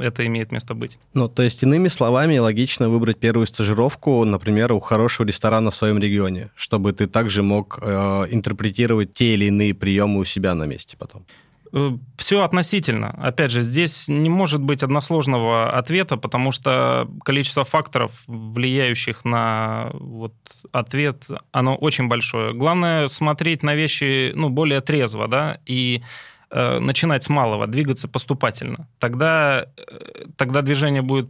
это 0.00 0.24
имеет 0.24 0.52
место 0.52 0.74
быть. 0.74 0.98
Ну, 1.14 1.28
то 1.28 1.42
есть, 1.42 1.64
иными 1.64 1.88
словами, 1.88 2.38
логично 2.38 2.88
выбрать 2.88 3.18
первую 3.18 3.48
стажировку, 3.48 4.24
например, 4.24 4.72
у 4.72 4.78
хорошего 4.78 5.26
ресторана 5.26 5.72
в 5.72 5.74
своем 5.74 5.98
регионе, 5.98 6.50
чтобы 6.54 6.92
ты 6.92 7.08
также 7.08 7.42
мог 7.42 7.80
э, 7.82 8.26
интерпретировать 8.30 9.14
те 9.14 9.34
или 9.34 9.46
иные 9.46 9.74
приемы 9.74 10.20
у 10.20 10.24
себя 10.24 10.54
на 10.54 10.66
месте 10.66 10.96
потом. 10.96 11.26
Э, 11.72 11.96
Все 12.16 12.42
относительно. 12.42 13.10
Опять 13.10 13.50
же, 13.50 13.62
здесь 13.62 14.08
не 14.08 14.28
может 14.28 14.60
быть 14.60 14.82
односложного 14.82 15.76
ответа, 15.78 16.16
потому 16.16 16.52
что 16.52 17.08
количество 17.24 17.64
факторов, 17.64 18.12
влияющих 18.26 19.24
на 19.24 19.90
вот 19.94 20.34
ответ, 20.72 21.26
оно 21.52 21.76
очень 21.76 22.08
большое. 22.08 22.52
Главное 22.54 23.08
смотреть 23.08 23.62
на 23.62 23.74
вещи 23.74 24.32
ну, 24.34 24.48
более 24.48 24.80
трезво, 24.80 25.28
да, 25.28 25.58
и 25.66 26.02
э, 26.50 26.78
начинать 26.78 27.22
с 27.22 27.28
малого, 27.28 27.66
двигаться 27.66 28.08
поступательно. 28.08 28.88
Тогда, 28.98 29.66
э, 29.76 30.24
тогда 30.36 30.62
движение 30.62 31.02
будет 31.02 31.28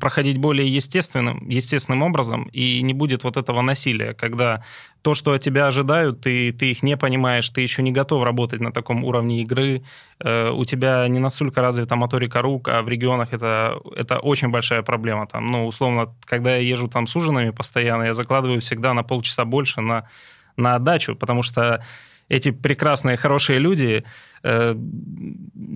проходить 0.00 0.38
более 0.38 0.72
естественным, 0.72 1.48
естественным 1.48 2.02
образом, 2.02 2.44
и 2.52 2.82
не 2.82 2.92
будет 2.92 3.24
вот 3.24 3.36
этого 3.36 3.62
насилия, 3.62 4.14
когда 4.14 4.62
то, 5.02 5.14
что 5.14 5.32
от 5.32 5.42
тебя 5.42 5.66
ожидают, 5.66 6.20
ты, 6.20 6.52
ты 6.52 6.70
их 6.70 6.82
не 6.82 6.96
понимаешь, 6.96 7.48
ты 7.50 7.60
еще 7.60 7.82
не 7.82 7.92
готов 7.92 8.24
работать 8.24 8.60
на 8.60 8.72
таком 8.72 9.04
уровне 9.04 9.42
игры, 9.42 9.82
э, 10.20 10.50
у 10.50 10.64
тебя 10.64 11.08
не 11.08 11.18
настолько 11.18 11.62
развита 11.62 11.96
моторика 11.96 12.42
рук, 12.42 12.68
а 12.68 12.82
в 12.82 12.88
регионах 12.88 13.32
это, 13.32 13.78
это 13.96 14.18
очень 14.18 14.48
большая 14.48 14.82
проблема. 14.82 15.26
Там, 15.26 15.46
ну, 15.46 15.66
условно, 15.66 16.14
когда 16.24 16.56
я 16.56 16.62
езжу 16.62 16.88
там 16.88 17.06
с 17.06 17.16
ужинами 17.16 17.50
постоянно, 17.50 18.04
я 18.04 18.12
закладываю 18.12 18.60
всегда 18.60 18.94
на 18.94 19.02
полчаса 19.02 19.44
больше 19.44 19.80
на 19.80 20.08
на 20.56 20.76
отдачу, 20.76 21.16
потому 21.16 21.42
что 21.42 21.84
эти 22.28 22.50
прекрасные, 22.50 23.16
хорошие 23.16 23.58
люди 23.58 24.04
э, 24.42 24.74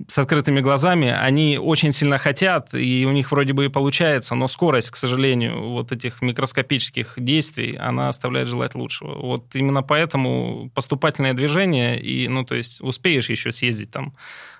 с 0.07 0.17
открытыми 0.17 0.61
глазами, 0.61 1.09
они 1.09 1.57
очень 1.57 1.91
сильно 1.91 2.17
хотят, 2.17 2.73
и 2.73 3.05
у 3.07 3.11
них 3.11 3.31
вроде 3.31 3.53
бы 3.53 3.65
и 3.65 3.69
получается, 3.69 4.35
но 4.35 4.47
скорость, 4.47 4.91
к 4.91 4.95
сожалению, 4.95 5.69
вот 5.69 5.91
этих 5.91 6.21
микроскопических 6.21 7.13
действий, 7.17 7.75
она 7.75 8.09
оставляет 8.09 8.47
желать 8.47 8.75
лучшего. 8.75 9.15
Вот 9.15 9.55
именно 9.55 9.83
поэтому 9.83 10.71
поступательное 10.73 11.33
движение, 11.33 11.99
и, 11.99 12.27
ну, 12.27 12.43
то 12.43 12.55
есть 12.55 12.81
успеешь 12.81 13.29
еще 13.29 13.51
съездить 13.51 13.91
там 13.91 14.13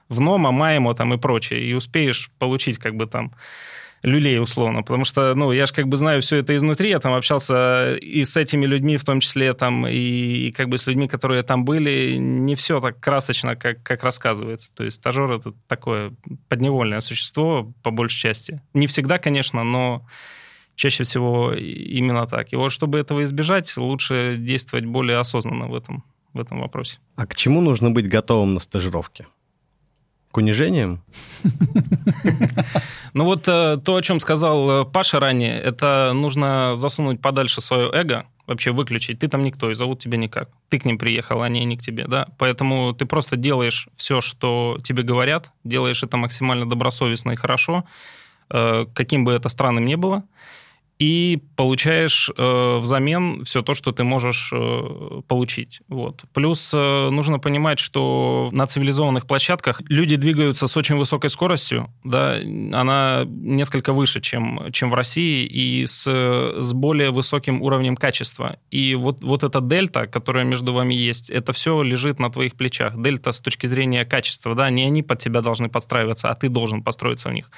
в 0.09 0.19
НОМА, 0.19 0.51
МАЭМО 0.51 0.95
там 0.95 1.13
и 1.13 1.17
прочее, 1.17 1.63
и 1.63 1.73
успеешь 1.73 2.31
получить 2.39 2.77
как 2.77 2.95
бы 2.95 3.05
там 3.05 3.31
люлей 4.01 4.39
условно, 4.39 4.81
потому 4.81 5.05
что, 5.05 5.35
ну, 5.35 5.51
я 5.51 5.65
же 5.65 5.73
как 5.73 5.87
бы 5.87 5.97
знаю 5.97 6.21
все 6.21 6.37
это 6.37 6.55
изнутри, 6.55 6.89
я 6.89 6.99
там 6.99 7.13
общался 7.13 7.95
и 7.95 8.23
с 8.23 8.37
этими 8.37 8.65
людьми, 8.65 8.97
в 8.97 9.03
том 9.03 9.19
числе 9.19 9.53
там, 9.53 9.87
и, 9.87 10.47
и 10.47 10.51
как 10.51 10.69
бы 10.69 10.77
с 10.77 10.87
людьми, 10.87 11.07
которые 11.07 11.43
там 11.43 11.65
были, 11.65 12.15
не 12.15 12.55
все 12.55 12.79
так 12.79 12.99
красочно, 12.99 13.55
как, 13.55 13.83
как 13.83 14.03
рассказывается. 14.03 14.73
То 14.73 14.83
есть 14.83 14.97
стажер 14.97 15.31
это 15.31 15.53
такое 15.67 16.13
подневольное 16.47 17.01
существо, 17.01 17.73
по 17.83 17.91
большей 17.91 18.19
части. 18.19 18.61
Не 18.73 18.87
всегда, 18.87 19.17
конечно, 19.19 19.63
но 19.63 20.05
чаще 20.75 21.03
всего 21.03 21.53
именно 21.53 22.25
так. 22.25 22.53
И 22.53 22.55
вот 22.55 22.71
чтобы 22.71 22.99
этого 22.99 23.23
избежать, 23.25 23.75
лучше 23.75 24.37
действовать 24.37 24.85
более 24.85 25.17
осознанно 25.17 25.67
в 25.67 25.75
этом, 25.75 26.03
в 26.33 26.39
этом 26.39 26.61
вопросе. 26.61 26.99
А 27.15 27.27
к 27.27 27.35
чему 27.35 27.61
нужно 27.61 27.91
быть 27.91 28.07
готовым 28.07 28.53
на 28.53 28.59
стажировке? 28.61 29.27
К 30.31 30.37
унижениям? 30.37 31.03
Ну 33.13 33.25
вот 33.25 33.47
э, 33.47 33.77
то, 33.83 33.95
о 33.95 34.01
чем 34.01 34.19
сказал 34.19 34.69
э, 34.69 34.85
Паша 34.85 35.19
ранее, 35.19 35.59
это 35.59 36.11
нужно 36.13 36.75
засунуть 36.75 37.21
подальше 37.21 37.61
свое 37.61 37.89
эго, 37.91 38.25
вообще 38.47 38.71
выключить. 38.71 39.19
Ты 39.19 39.27
там 39.27 39.43
никто, 39.43 39.69
и 39.69 39.73
зовут 39.73 39.99
тебя 39.99 40.17
никак. 40.17 40.49
Ты 40.69 40.79
к 40.79 40.85
ним 40.85 40.97
приехал, 40.97 41.41
они 41.41 41.63
не 41.65 41.77
к 41.77 41.81
тебе, 41.81 42.05
да. 42.07 42.27
Поэтому 42.37 42.93
ты 42.93 43.05
просто 43.05 43.35
делаешь 43.35 43.87
все, 43.95 44.21
что 44.21 44.77
тебе 44.83 45.03
говорят, 45.03 45.51
делаешь 45.63 46.03
это 46.03 46.17
максимально 46.17 46.67
добросовестно 46.67 47.31
и 47.31 47.35
хорошо, 47.35 47.85
э, 48.49 48.85
каким 48.93 49.25
бы 49.25 49.33
это 49.33 49.49
странным 49.49 49.85
ни 49.85 49.95
было 49.95 50.23
и 50.99 51.41
получаешь 51.55 52.29
э, 52.35 52.77
взамен 52.79 53.45
все 53.45 53.61
то, 53.61 53.73
что 53.73 53.93
ты 53.93 54.03
можешь 54.03 54.51
э, 54.53 55.21
получить. 55.27 55.79
Вот. 55.87 56.23
Плюс 56.33 56.73
э, 56.73 57.09
нужно 57.09 57.39
понимать, 57.39 57.79
что 57.79 58.49
на 58.51 58.67
цивилизованных 58.67 59.25
площадках 59.25 59.81
люди 59.87 60.17
двигаются 60.17 60.67
с 60.67 60.75
очень 60.75 60.97
высокой 60.97 61.29
скоростью, 61.29 61.89
да, 62.03 62.37
она 62.73 63.23
несколько 63.25 63.93
выше, 63.93 64.19
чем, 64.19 64.67
чем 64.73 64.91
в 64.91 64.93
России, 64.93 65.45
и 65.45 65.85
с, 65.85 66.05
с 66.05 66.73
более 66.73 67.11
высоким 67.11 67.61
уровнем 67.61 67.95
качества. 67.95 68.57
И 68.69 68.93
вот, 68.95 69.23
вот 69.23 69.45
эта 69.45 69.61
дельта, 69.61 70.05
которая 70.05 70.43
между 70.43 70.73
вами 70.73 70.93
есть, 70.93 71.29
это 71.29 71.53
все 71.53 71.81
лежит 71.81 72.19
на 72.19 72.29
твоих 72.29 72.55
плечах. 72.55 73.01
Дельта 73.01 73.31
с 73.31 73.39
точки 73.39 73.67
зрения 73.67 74.03
качества, 74.03 74.53
да, 74.53 74.69
не 74.69 74.83
они 74.83 75.01
под 75.01 75.19
тебя 75.19 75.41
должны 75.41 75.69
подстраиваться, 75.69 76.29
а 76.29 76.35
ты 76.35 76.49
должен 76.49 76.83
построиться 76.83 77.29
в 77.29 77.33
них. 77.33 77.49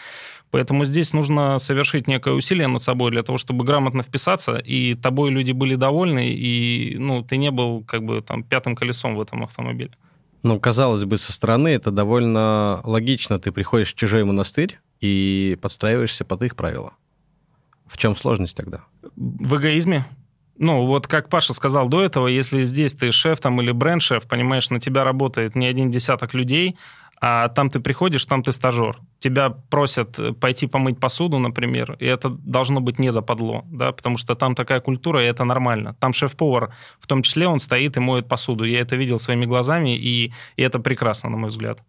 Поэтому 0.52 0.84
здесь 0.86 1.14
нужно 1.14 1.60
совершить 1.60 2.08
некое 2.08 2.34
усилие 2.34 2.68
над 2.68 2.82
собой 2.82 3.12
для 3.12 3.24
того, 3.24 3.38
чтобы 3.38 3.64
грамотно 3.64 4.04
вписаться, 4.04 4.58
и 4.58 4.96
тобой 4.96 5.32
люди 5.32 5.54
были 5.54 5.76
довольны, 5.76 6.30
и 6.30 6.98
ну, 7.00 7.24
ты 7.24 7.38
не 7.38 7.52
был 7.52 7.84
как 7.86 8.04
бы 8.04 8.22
там 8.22 8.44
пятым 8.44 8.76
колесом 8.76 9.16
в 9.16 9.22
этом 9.22 9.44
автомобиле. 9.44 9.92
Ну, 10.44 10.60
казалось 10.60 11.06
бы, 11.06 11.18
со 11.18 11.32
стороны 11.32 11.70
это 11.70 11.92
довольно 11.92 12.82
логично. 12.84 13.40
Ты 13.40 13.52
приходишь 13.52 13.94
в 13.94 13.96
чужой 13.96 14.24
монастырь 14.24 14.80
и 15.00 15.58
подстраиваешься 15.62 16.26
под 16.26 16.42
их 16.44 16.56
правила. 16.56 16.94
В 17.86 17.98
чем 17.98 18.16
сложность 18.16 18.58
тогда? 18.58 18.82
В 19.16 19.58
эгоизме. 19.58 20.06
Ну, 20.58 20.86
вот 20.86 21.08
как 21.08 21.30
Паша 21.30 21.54
сказал 21.54 21.90
до 21.90 22.04
этого, 22.04 22.28
если 22.28 22.64
здесь 22.64 22.94
ты 22.94 23.12
шеф 23.12 23.40
там 23.40 23.62
или 23.62 23.72
бренд-шеф, 23.72 24.24
понимаешь, 24.28 24.70
на 24.70 24.80
тебя 24.80 25.04
работает 25.04 25.56
не 25.56 25.66
один 25.66 25.90
десяток 25.90 26.34
людей, 26.34 26.78
а 27.24 27.50
там 27.50 27.70
ты 27.70 27.80
приходишь, 27.80 28.26
там 28.26 28.42
ты 28.42 28.52
стажер. 28.52 29.00
Тебя 29.20 29.52
просят 29.52 30.40
пойти 30.40 30.66
помыть 30.66 31.00
посуду, 31.00 31.38
например, 31.38 31.96
и 32.00 32.06
это 32.06 32.30
должно 32.30 32.82
быть 32.82 32.98
не 32.98 33.12
западло, 33.12 33.64
да, 33.72 33.92
потому 33.92 34.18
что 34.18 34.36
там 34.36 34.56
такая 34.56 34.80
культура, 34.80 35.24
и 35.24 35.28
это 35.28 35.44
нормально. 35.44 35.96
Там 36.00 36.14
шеф-повар, 36.14 36.74
в 37.00 37.06
том 37.06 37.22
числе, 37.22 37.48
он 37.48 37.60
стоит 37.60 37.96
и 37.96 38.00
моет 38.00 38.28
посуду. 38.28 38.64
Я 38.64 38.80
это 38.80 38.96
видел 38.96 39.20
своими 39.20 39.46
глазами, 39.46 39.96
и, 39.96 40.34
и 40.56 40.62
это 40.64 40.80
прекрасно, 40.80 41.30
на 41.30 41.38
мой 41.38 41.50
взгляд. 41.50 41.84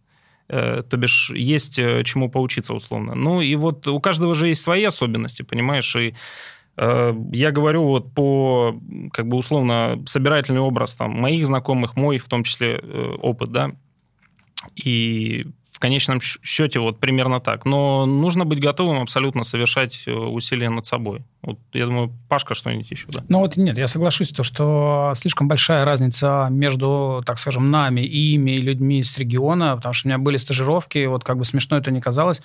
Э, 0.48 0.82
то 0.82 0.98
бишь, 0.98 1.30
есть 1.30 1.78
э, 1.78 2.04
чему 2.04 2.30
поучиться, 2.30 2.74
условно. 2.74 3.14
Ну, 3.14 3.40
и 3.40 3.54
вот 3.56 3.88
у 3.88 4.00
каждого 4.00 4.34
же 4.34 4.48
есть 4.48 4.60
свои 4.60 4.84
особенности, 4.84 5.42
понимаешь, 5.42 5.96
и 5.96 6.14
э, 6.76 7.14
я 7.32 7.50
говорю 7.52 7.84
вот 7.84 8.12
по, 8.12 8.78
как 9.14 9.28
бы 9.28 9.38
условно, 9.38 10.02
собирательный 10.04 10.60
образ 10.60 10.94
там 10.94 11.12
моих 11.12 11.46
знакомых, 11.46 11.96
мой 11.96 12.18
в 12.18 12.28
том 12.28 12.44
числе 12.44 12.76
опыт, 13.22 13.50
да, 13.50 13.72
и 14.76 15.46
в 15.70 15.78
конечном 15.78 16.20
счете 16.20 16.78
вот 16.78 17.00
примерно 17.00 17.40
так. 17.40 17.64
Но 17.64 18.06
нужно 18.06 18.44
быть 18.44 18.60
готовым 18.60 19.00
абсолютно 19.00 19.42
совершать 19.42 20.04
э, 20.06 20.12
усилия 20.12 20.68
над 20.68 20.86
собой. 20.86 21.22
Вот, 21.42 21.58
я 21.72 21.86
думаю, 21.86 22.12
Пашка 22.28 22.54
что-нибудь 22.54 22.90
еще, 22.90 23.06
да? 23.08 23.24
Ну 23.28 23.40
вот 23.40 23.56
нет, 23.56 23.78
я 23.78 23.88
соглашусь, 23.88 24.30
то, 24.30 24.42
что 24.42 25.12
слишком 25.16 25.48
большая 25.48 25.84
разница 25.84 26.48
между, 26.50 27.22
так 27.26 27.38
скажем, 27.38 27.70
нами 27.70 28.02
ими, 28.02 28.52
людьми 28.52 29.02
с 29.02 29.18
региона, 29.18 29.74
потому 29.76 29.92
что 29.92 30.06
у 30.06 30.10
меня 30.10 30.18
были 30.18 30.36
стажировки, 30.36 31.06
вот 31.06 31.24
как 31.24 31.38
бы 31.38 31.44
смешно 31.44 31.78
это 31.78 31.90
не 31.90 32.00
казалось, 32.00 32.42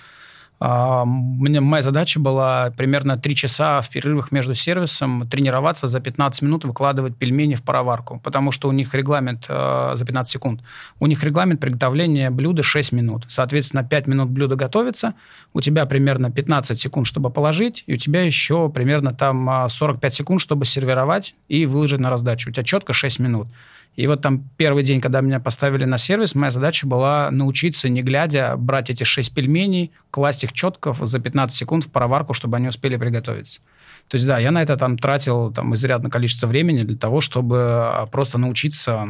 мне, 0.60 1.62
моя 1.62 1.84
задача 1.84 2.20
была 2.20 2.72
примерно 2.76 3.18
3 3.18 3.36
часа 3.36 3.82
в 3.82 3.90
перерывах 3.92 4.32
между 4.32 4.56
сервисом 4.56 5.28
тренироваться 5.30 5.88
за 5.88 6.00
15 6.00 6.42
минут 6.42 6.66
выкладывать 6.66 7.16
пельмени 7.16 7.54
в 7.54 7.62
пароварку, 7.62 8.20
потому 8.24 8.52
что 8.52 8.68
у 8.68 8.72
них 8.72 8.96
регламент 8.96 9.46
э, 9.48 9.92
за 9.94 10.04
15 10.04 10.32
секунд. 10.32 10.62
У 11.00 11.06
них 11.06 11.24
регламент 11.24 11.60
приготовления 11.60 12.32
блюда 12.32 12.64
6 12.64 12.92
минут. 12.92 13.26
Соответственно, 13.28 13.84
5 13.84 14.08
минут 14.08 14.30
блюдо 14.30 14.56
готовится, 14.56 15.14
у 15.54 15.62
тебя 15.62 15.86
примерно 15.86 16.32
15 16.32 16.80
секунд, 16.80 17.06
чтобы 17.06 17.30
положить, 17.30 17.84
и 17.86 17.94
у 17.94 17.98
тебя 17.98 18.24
еще 18.24 18.70
примерно 18.70 19.14
там 19.14 19.70
45 19.70 20.14
секунд, 20.14 20.42
чтобы 20.42 20.66
сервировать 20.66 21.36
и 21.48 21.68
выложить 21.68 22.00
на 22.00 22.10
раздачу. 22.10 22.50
У 22.50 22.54
тебя 22.54 22.64
четко 22.64 22.94
6 22.94 23.20
минут. 23.20 23.48
И 23.98 24.06
вот 24.06 24.22
там 24.22 24.48
первый 24.58 24.84
день, 24.84 25.02
когда 25.02 25.22
меня 25.22 25.40
поставили 25.40 25.84
на 25.84 25.98
сервис, 25.98 26.36
моя 26.36 26.52
задача 26.52 26.86
была 26.86 27.32
научиться, 27.32 27.90
не 27.90 28.04
глядя, 28.04 28.56
брать 28.56 28.92
эти 28.92 29.04
шесть 29.04 29.34
пельменей, 29.34 29.92
класть 30.12 30.44
их 30.44 30.54
четко 30.54 30.94
за 30.94 31.20
15 31.20 31.58
секунд 31.58 31.84
в 31.84 31.92
пароварку, 31.92 32.36
чтобы 32.36 32.58
они 32.58 32.68
успели 32.68 32.96
приготовиться. 32.96 33.60
То 34.08 34.16
есть, 34.16 34.28
да, 34.28 34.38
я 34.38 34.52
на 34.52 34.62
это 34.62 34.78
там 34.78 35.00
тратил 35.00 35.52
там, 35.52 35.74
изрядное 35.74 36.12
количество 36.12 36.46
времени 36.46 36.84
для 36.84 36.96
того, 36.96 37.22
чтобы 37.22 37.58
а, 37.60 38.06
просто 38.06 38.38
научиться 38.38 39.08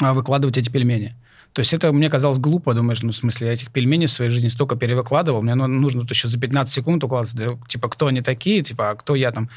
а, 0.00 0.12
выкладывать 0.12 0.58
эти 0.58 0.68
пельмени. 0.68 1.14
То 1.52 1.60
есть 1.60 1.72
это 1.74 1.92
мне 1.92 2.08
казалось 2.08 2.38
глупо, 2.38 2.74
думаешь, 2.74 3.02
ну, 3.02 3.12
в 3.12 3.16
смысле, 3.16 3.48
я 3.48 3.52
этих 3.52 3.70
пельменей 3.70 4.06
в 4.06 4.10
своей 4.10 4.30
жизни 4.30 4.48
столько 4.48 4.76
перевыкладывал, 4.76 5.42
мне 5.42 5.54
ну, 5.54 5.66
нужно 5.66 6.02
тут 6.02 6.10
еще 6.10 6.28
за 6.28 6.38
15 6.38 6.72
секунд 6.72 7.04
укладываться, 7.04 7.36
да, 7.36 7.58
типа, 7.68 7.88
кто 7.88 8.06
они 8.06 8.22
такие, 8.22 8.62
типа, 8.62 8.90
а 8.90 8.94
кто 8.94 9.14
я 9.14 9.30
там 9.32 9.50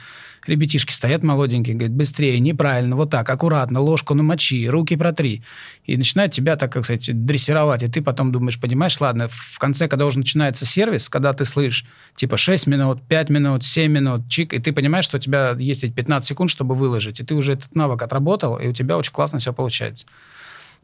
ребятишки 0.47 0.91
стоят 0.91 1.23
молоденькие, 1.23 1.75
говорят, 1.75 1.95
быстрее, 1.95 2.39
неправильно, 2.39 2.95
вот 2.95 3.09
так, 3.09 3.29
аккуратно, 3.29 3.81
ложку 3.81 4.13
намочи, 4.13 4.67
руки 4.67 4.95
протри. 4.95 5.43
И 5.85 5.97
начинают 5.97 6.33
тебя, 6.33 6.55
так 6.55 6.71
как 6.71 6.85
сказать, 6.85 7.25
дрессировать. 7.25 7.83
И 7.83 7.87
ты 7.87 8.01
потом 8.01 8.31
думаешь, 8.31 8.59
понимаешь, 8.59 8.99
ладно, 8.99 9.27
в 9.27 9.57
конце, 9.59 9.87
когда 9.87 10.05
уже 10.05 10.19
начинается 10.19 10.65
сервис, 10.65 11.09
когда 11.09 11.33
ты 11.33 11.45
слышишь, 11.45 11.85
типа, 12.15 12.37
6 12.37 12.67
минут, 12.67 13.01
5 13.07 13.29
минут, 13.29 13.63
7 13.63 13.91
минут, 13.91 14.29
чик, 14.29 14.53
и 14.53 14.59
ты 14.59 14.71
понимаешь, 14.71 15.05
что 15.05 15.17
у 15.17 15.19
тебя 15.19 15.55
есть 15.57 15.83
эти 15.83 15.91
15 15.91 16.27
секунд, 16.27 16.51
чтобы 16.51 16.75
выложить, 16.75 17.19
и 17.19 17.23
ты 17.23 17.35
уже 17.35 17.53
этот 17.53 17.73
навык 17.75 18.01
отработал, 18.01 18.57
и 18.57 18.67
у 18.67 18.73
тебя 18.73 18.97
очень 18.97 19.13
классно 19.13 19.39
все 19.39 19.53
получается. 19.53 20.05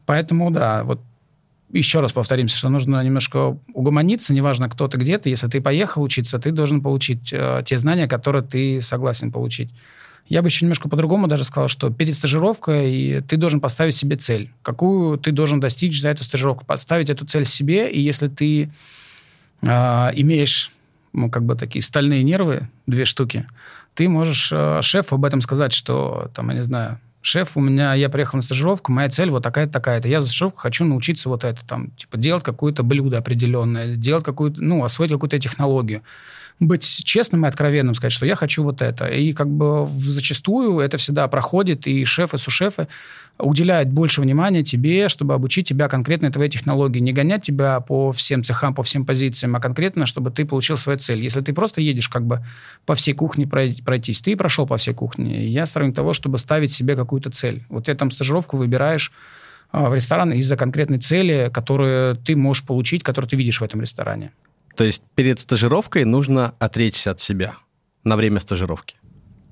Поэтому, 0.06 0.50
да, 0.50 0.84
вот 0.84 1.00
еще 1.72 2.00
раз 2.00 2.12
повторимся, 2.12 2.56
что 2.56 2.68
нужно 2.68 3.02
немножко 3.02 3.56
угомониться, 3.72 4.34
неважно, 4.34 4.68
кто 4.68 4.88
ты, 4.88 4.98
где 4.98 5.18
ты. 5.18 5.30
Если 5.30 5.48
ты 5.48 5.60
поехал 5.60 6.02
учиться, 6.02 6.38
ты 6.38 6.50
должен 6.52 6.82
получить 6.82 7.32
э, 7.32 7.62
те 7.64 7.78
знания, 7.78 8.06
которые 8.06 8.42
ты 8.42 8.80
согласен 8.80 9.32
получить. 9.32 9.70
Я 10.28 10.42
бы 10.42 10.48
еще 10.48 10.64
немножко 10.64 10.88
по-другому 10.88 11.26
даже 11.26 11.44
сказал, 11.44 11.68
что 11.68 11.90
перед 11.90 12.14
стажировкой 12.14 13.22
ты 13.22 13.36
должен 13.36 13.60
поставить 13.60 13.96
себе 13.96 14.16
цель. 14.16 14.50
Какую 14.62 15.18
ты 15.18 15.32
должен 15.32 15.60
достичь 15.60 16.00
за 16.00 16.10
эту 16.10 16.24
стажировку? 16.24 16.64
Поставить 16.64 17.10
эту 17.10 17.24
цель 17.26 17.46
себе, 17.46 17.90
и 17.90 18.00
если 18.00 18.28
ты 18.28 18.70
э, 19.62 19.66
имеешь 20.14 20.70
ну, 21.12 21.30
как 21.30 21.44
бы 21.44 21.54
такие 21.54 21.82
стальные 21.82 22.22
нервы, 22.22 22.68
две 22.86 23.04
штуки, 23.04 23.46
ты 23.94 24.08
можешь 24.08 24.50
э, 24.52 24.80
шефу 24.82 25.16
об 25.16 25.24
этом 25.24 25.40
сказать, 25.40 25.72
что, 25.72 26.30
там, 26.34 26.48
я 26.50 26.56
не 26.56 26.64
знаю, 26.64 26.98
шеф, 27.22 27.56
у 27.56 27.60
меня, 27.60 27.94
я 27.94 28.08
приехал 28.08 28.36
на 28.36 28.42
стажировку, 28.42 28.92
моя 28.92 29.08
цель 29.08 29.30
вот 29.30 29.42
такая-то, 29.42 29.72
такая-то. 29.72 30.08
Я 30.08 30.20
за 30.20 30.28
стажировку 30.28 30.60
хочу 30.60 30.84
научиться 30.84 31.28
вот 31.28 31.44
это, 31.44 31.66
там, 31.66 31.90
типа, 31.92 32.18
делать 32.18 32.42
какое-то 32.42 32.82
блюдо 32.82 33.18
определенное, 33.18 33.96
делать 33.96 34.24
какую-то, 34.24 34.60
ну, 34.60 34.84
освоить 34.84 35.12
какую-то 35.12 35.38
технологию. 35.38 36.02
Быть 36.66 37.02
честным 37.04 37.44
и 37.44 37.48
откровенным, 37.48 37.94
сказать, 37.94 38.12
что 38.12 38.26
я 38.26 38.36
хочу 38.36 38.62
вот 38.62 38.82
это. 38.82 39.06
И 39.06 39.32
как 39.32 39.48
бы 39.48 39.88
зачастую 39.96 40.80
это 40.80 40.96
всегда 40.96 41.28
проходит, 41.28 41.86
и 41.86 42.04
шефы, 42.04 42.38
сушефы 42.38 42.88
уделяют 43.38 43.88
больше 43.88 44.20
внимания 44.20 44.62
тебе, 44.62 45.08
чтобы 45.08 45.34
обучить 45.34 45.68
тебя 45.68 45.88
конкретно 45.88 46.30
твоей 46.30 46.50
технологии. 46.50 47.00
Не 47.00 47.12
гонять 47.12 47.42
тебя 47.42 47.80
по 47.80 48.12
всем 48.12 48.44
цехам, 48.44 48.74
по 48.74 48.82
всем 48.82 49.04
позициям, 49.04 49.56
а 49.56 49.60
конкретно, 49.60 50.06
чтобы 50.06 50.30
ты 50.30 50.44
получил 50.44 50.76
свою 50.76 50.98
цель. 50.98 51.22
Если 51.22 51.40
ты 51.40 51.52
просто 51.52 51.80
едешь 51.80 52.08
как 52.08 52.24
бы 52.24 52.44
по 52.86 52.94
всей 52.94 53.14
кухне 53.14 53.46
пройтись, 53.46 54.20
ты 54.20 54.36
прошел 54.36 54.66
по 54.66 54.76
всей 54.76 54.94
кухне. 54.94 55.46
Я 55.46 55.66
сторонник 55.66 55.94
того, 55.94 56.12
чтобы 56.12 56.38
ставить 56.38 56.72
себе 56.72 56.96
какую-то 56.96 57.30
цель. 57.30 57.64
Вот 57.68 57.86
ты 57.86 57.94
там 57.94 58.10
стажировку 58.10 58.56
выбираешь 58.56 59.12
а, 59.72 59.88
в 59.88 59.94
ресторан 59.94 60.32
из-за 60.32 60.56
конкретной 60.56 60.98
цели, 60.98 61.50
которую 61.52 62.16
ты 62.16 62.36
можешь 62.36 62.64
получить, 62.64 63.02
которую 63.02 63.28
ты 63.28 63.36
видишь 63.36 63.60
в 63.60 63.64
этом 63.64 63.80
ресторане. 63.80 64.32
То 64.76 64.84
есть 64.84 65.02
перед 65.14 65.40
стажировкой 65.40 66.04
нужно 66.04 66.54
отречься 66.58 67.10
от 67.10 67.20
себя 67.20 67.56
на 68.04 68.16
время 68.16 68.40
стажировки? 68.40 68.96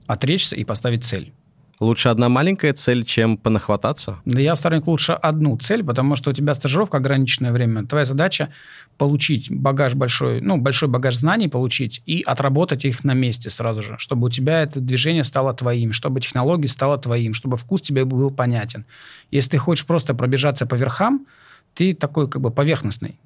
Отречься 0.07 0.57
и 0.57 0.65
поставить 0.65 1.05
цель. 1.05 1.33
Лучше 1.81 2.11
одна 2.11 2.29
маленькая 2.29 2.75
цель, 2.75 3.05
чем 3.05 3.39
понахвататься? 3.39 4.21
Да 4.27 4.39
я 4.39 4.55
сторонник 4.55 4.87
лучше 4.87 5.13
одну 5.13 5.57
цель, 5.57 5.83
потому 5.83 6.15
что 6.15 6.29
у 6.29 6.35
тебя 6.35 6.53
стажировка 6.53 6.99
ограниченное 6.99 7.53
время. 7.53 7.87
Твоя 7.87 8.05
задача 8.05 8.53
получить 8.99 9.51
багаж 9.51 9.95
большой, 9.95 10.43
ну, 10.43 10.59
большой 10.59 10.91
багаж 10.91 11.17
знаний 11.17 11.49
получить 11.49 12.03
и 12.05 12.21
отработать 12.21 12.85
их 12.85 13.03
на 13.03 13.15
месте 13.15 13.49
сразу 13.49 13.81
же, 13.81 13.97
чтобы 13.99 14.27
у 14.27 14.31
тебя 14.31 14.63
это 14.63 14.79
движение 14.79 15.25
стало 15.25 15.55
твоим, 15.55 15.95
чтобы 15.95 16.21
технология 16.21 16.69
стала 16.69 16.99
твоим, 16.99 17.33
чтобы 17.33 17.57
вкус 17.57 17.81
тебе 17.81 18.05
был 18.05 18.31
понятен. 18.31 18.85
Если 19.31 19.53
ты 19.53 19.59
хочешь 19.59 19.87
просто 19.87 20.13
пробежаться 20.13 20.67
по 20.67 20.75
верхам, 20.75 21.27
ты 21.73 21.95
такой 21.95 22.29
как 22.29 22.43
бы 22.43 22.51
поверхностный. 22.51 23.19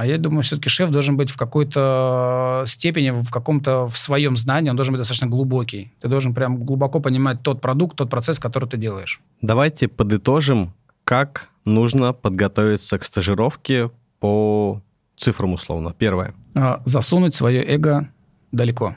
А 0.00 0.06
я 0.06 0.16
думаю, 0.16 0.42
все-таки 0.42 0.70
шеф 0.70 0.90
должен 0.90 1.18
быть 1.18 1.30
в 1.30 1.36
какой-то 1.36 2.64
степени, 2.66 3.10
в 3.10 3.30
каком-то 3.30 3.86
в 3.86 3.98
своем 3.98 4.34
знании, 4.34 4.70
он 4.70 4.76
должен 4.76 4.94
быть 4.94 5.00
достаточно 5.00 5.26
глубокий. 5.26 5.92
Ты 6.00 6.08
должен 6.08 6.32
прям 6.32 6.64
глубоко 6.64 7.00
понимать 7.00 7.42
тот 7.42 7.60
продукт, 7.60 7.98
тот 7.98 8.08
процесс, 8.08 8.38
который 8.38 8.66
ты 8.66 8.78
делаешь. 8.78 9.20
Давайте 9.42 9.88
подытожим, 9.88 10.72
как 11.04 11.50
нужно 11.66 12.14
подготовиться 12.14 12.98
к 12.98 13.04
стажировке 13.04 13.90
по 14.20 14.80
цифрам 15.18 15.52
условно. 15.52 15.94
Первое. 15.98 16.32
А, 16.54 16.80
засунуть 16.86 17.34
свое 17.34 17.62
эго 17.62 18.08
далеко. 18.52 18.96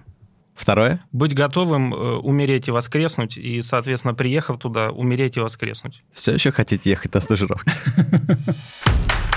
Второе. 0.55 1.01
Быть 1.11 1.35
готовым 1.35 1.93
э, 1.93 1.97
умереть 2.15 2.69
и 2.69 2.71
воскреснуть, 2.71 3.37
и, 3.37 3.59
соответственно, 3.59 4.13
приехав 4.13 4.57
туда, 4.57 4.89
умереть 4.91 5.35
и 5.35 5.41
воскреснуть. 5.41 6.01
Все 6.13 6.31
еще 6.31 6.53
хотите 6.53 6.91
ехать 6.91 7.13
на 7.13 7.19
стажировку? 7.19 7.69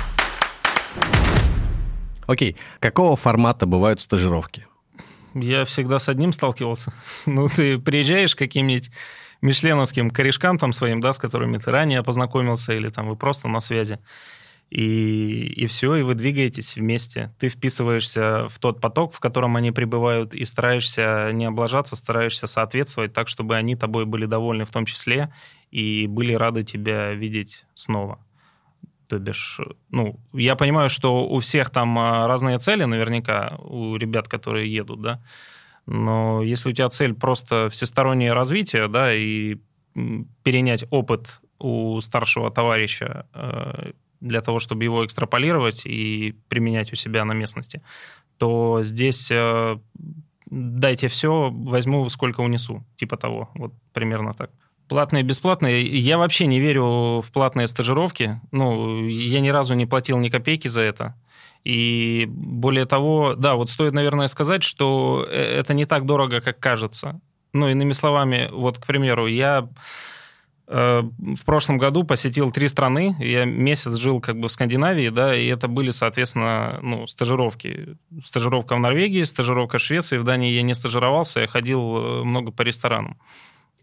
Окей, 2.27 2.57
какого 2.81 3.17
формата 3.17 3.67
бывают 3.67 4.01
стажировки? 4.01 4.67
Я 5.35 5.65
всегда 5.65 5.99
с 5.99 6.09
одним 6.09 6.33
сталкивался. 6.33 6.93
Ну, 7.27 7.49
ты 7.49 7.79
приезжаешь 7.79 8.35
к 8.35 8.39
каким-нибудь 8.39 8.91
мишленовским 9.43 10.11
корешкам 10.11 10.59
там 10.59 10.73
своим, 10.73 11.01
да, 11.01 11.13
с 11.13 11.19
которыми 11.19 11.59
ты 11.59 11.71
ранее 11.71 12.03
познакомился, 12.03 12.73
или 12.73 12.89
там 12.89 13.09
вы 13.09 13.17
просто 13.17 13.49
на 13.49 13.61
связи. 13.61 13.99
И, 14.71 15.53
и 15.55 15.67
все, 15.67 15.95
и 15.95 16.03
вы 16.03 16.15
двигаетесь 16.15 16.75
вместе. 16.75 17.33
Ты 17.39 17.49
вписываешься 17.49 18.49
в 18.49 18.59
тот 18.59 18.81
поток, 18.81 19.13
в 19.13 19.21
котором 19.21 19.55
они 19.57 19.71
пребывают, 19.71 20.35
и 20.35 20.45
стараешься 20.45 21.31
не 21.33 21.45
облажаться, 21.45 21.95
стараешься 21.95 22.49
соответствовать 22.49 23.13
так, 23.13 23.29
чтобы 23.29 23.55
они 23.55 23.77
тобой 23.77 24.07
были 24.07 24.27
довольны 24.27 24.65
в 24.65 24.71
том 24.71 24.85
числе 24.85 25.33
и 25.71 26.07
были 26.09 26.33
рады 26.33 26.65
тебя 26.65 27.13
видеть 27.13 27.65
снова. 27.75 28.19
То 29.09 29.19
бишь, 29.19 29.61
ну, 29.91 30.19
я 30.33 30.57
понимаю, 30.57 30.91
что 30.91 31.27
у 31.27 31.39
всех 31.39 31.71
там 31.71 31.99
а, 31.99 32.27
разные 32.27 32.59
цели 32.59 32.85
наверняка, 32.85 33.57
у 33.61 33.97
ребят, 33.97 34.29
которые 34.29 34.73
едут, 34.73 35.01
да, 35.01 35.23
но 35.87 36.43
если 36.43 36.71
у 36.71 36.73
тебя 36.73 36.89
цель 36.89 37.15
просто 37.15 37.69
всестороннее 37.71 38.33
развитие, 38.33 38.89
да, 38.89 39.15
и 39.15 39.59
перенять 40.43 40.85
опыт 40.91 41.41
у 41.59 42.01
старшего 42.01 42.51
товарища 42.51 43.27
э, 43.33 43.93
для 44.21 44.41
того, 44.41 44.59
чтобы 44.59 44.85
его 44.85 45.07
экстраполировать 45.07 45.87
и 45.87 46.35
применять 46.49 46.93
у 46.93 46.97
себя 46.97 47.25
на 47.25 47.33
местности, 47.33 47.83
то 48.37 48.83
здесь 48.83 49.31
э, 49.31 49.79
дайте 50.47 51.09
все, 51.09 51.51
возьму, 51.51 52.09
сколько 52.09 52.41
унесу, 52.41 52.85
типа 52.97 53.17
того, 53.17 53.51
вот 53.55 53.73
примерно 53.93 54.35
так. 54.35 54.51
Платные, 54.89 55.25
бесплатные. 55.25 55.85
Я 55.85 56.17
вообще 56.17 56.47
не 56.47 56.61
верю 56.61 57.21
в 57.21 57.31
платные 57.33 57.67
стажировки. 57.67 58.41
Ну, 58.53 59.07
я 59.09 59.41
ни 59.41 59.49
разу 59.49 59.75
не 59.75 59.87
платил 59.87 60.19
ни 60.19 60.29
копейки 60.29 60.69
за 60.69 60.83
это. 60.83 61.15
И 61.65 62.27
более 62.29 62.87
того, 62.87 63.35
да, 63.35 63.57
вот 63.57 63.71
стоит, 63.71 63.93
наверное, 63.93 64.29
сказать, 64.29 64.63
что 64.63 65.27
э, 65.29 65.59
это 65.59 65.75
не 65.75 65.85
так 65.85 66.07
дорого, 66.07 66.41
как 66.41 66.61
кажется. 66.61 67.21
Ну, 67.53 67.69
иными 67.69 67.93
словами, 67.93 68.49
вот, 68.53 68.79
к 68.79 68.87
примеру, 68.87 69.27
я 69.27 69.69
э, 70.69 71.03
в 71.03 71.45
прошлом 71.45 71.79
году 71.79 72.05
посетил 72.05 72.53
три 72.53 72.69
страны. 72.69 73.17
Я 73.19 73.45
месяц 73.45 73.97
жил 73.97 74.21
как 74.21 74.39
бы 74.39 74.47
в 74.47 74.53
Скандинавии, 74.53 75.09
да, 75.09 75.35
и 75.35 75.47
это 75.47 75.67
были, 75.67 75.91
соответственно, 75.91 76.79
ну, 76.83 77.09
стажировки. 77.09 77.97
Стажировка 78.23 78.77
в 78.77 78.79
Норвегии, 78.79 79.25
стажировка 79.25 79.79
в 79.79 79.83
Швеции. 79.83 80.19
В 80.19 80.23
Дании 80.23 80.53
я 80.53 80.63
не 80.63 80.75
стажировался, 80.75 81.41
я 81.41 81.49
ходил 81.49 81.81
э, 81.81 82.23
много 82.23 82.53
по 82.53 82.63
ресторанам. 82.63 83.19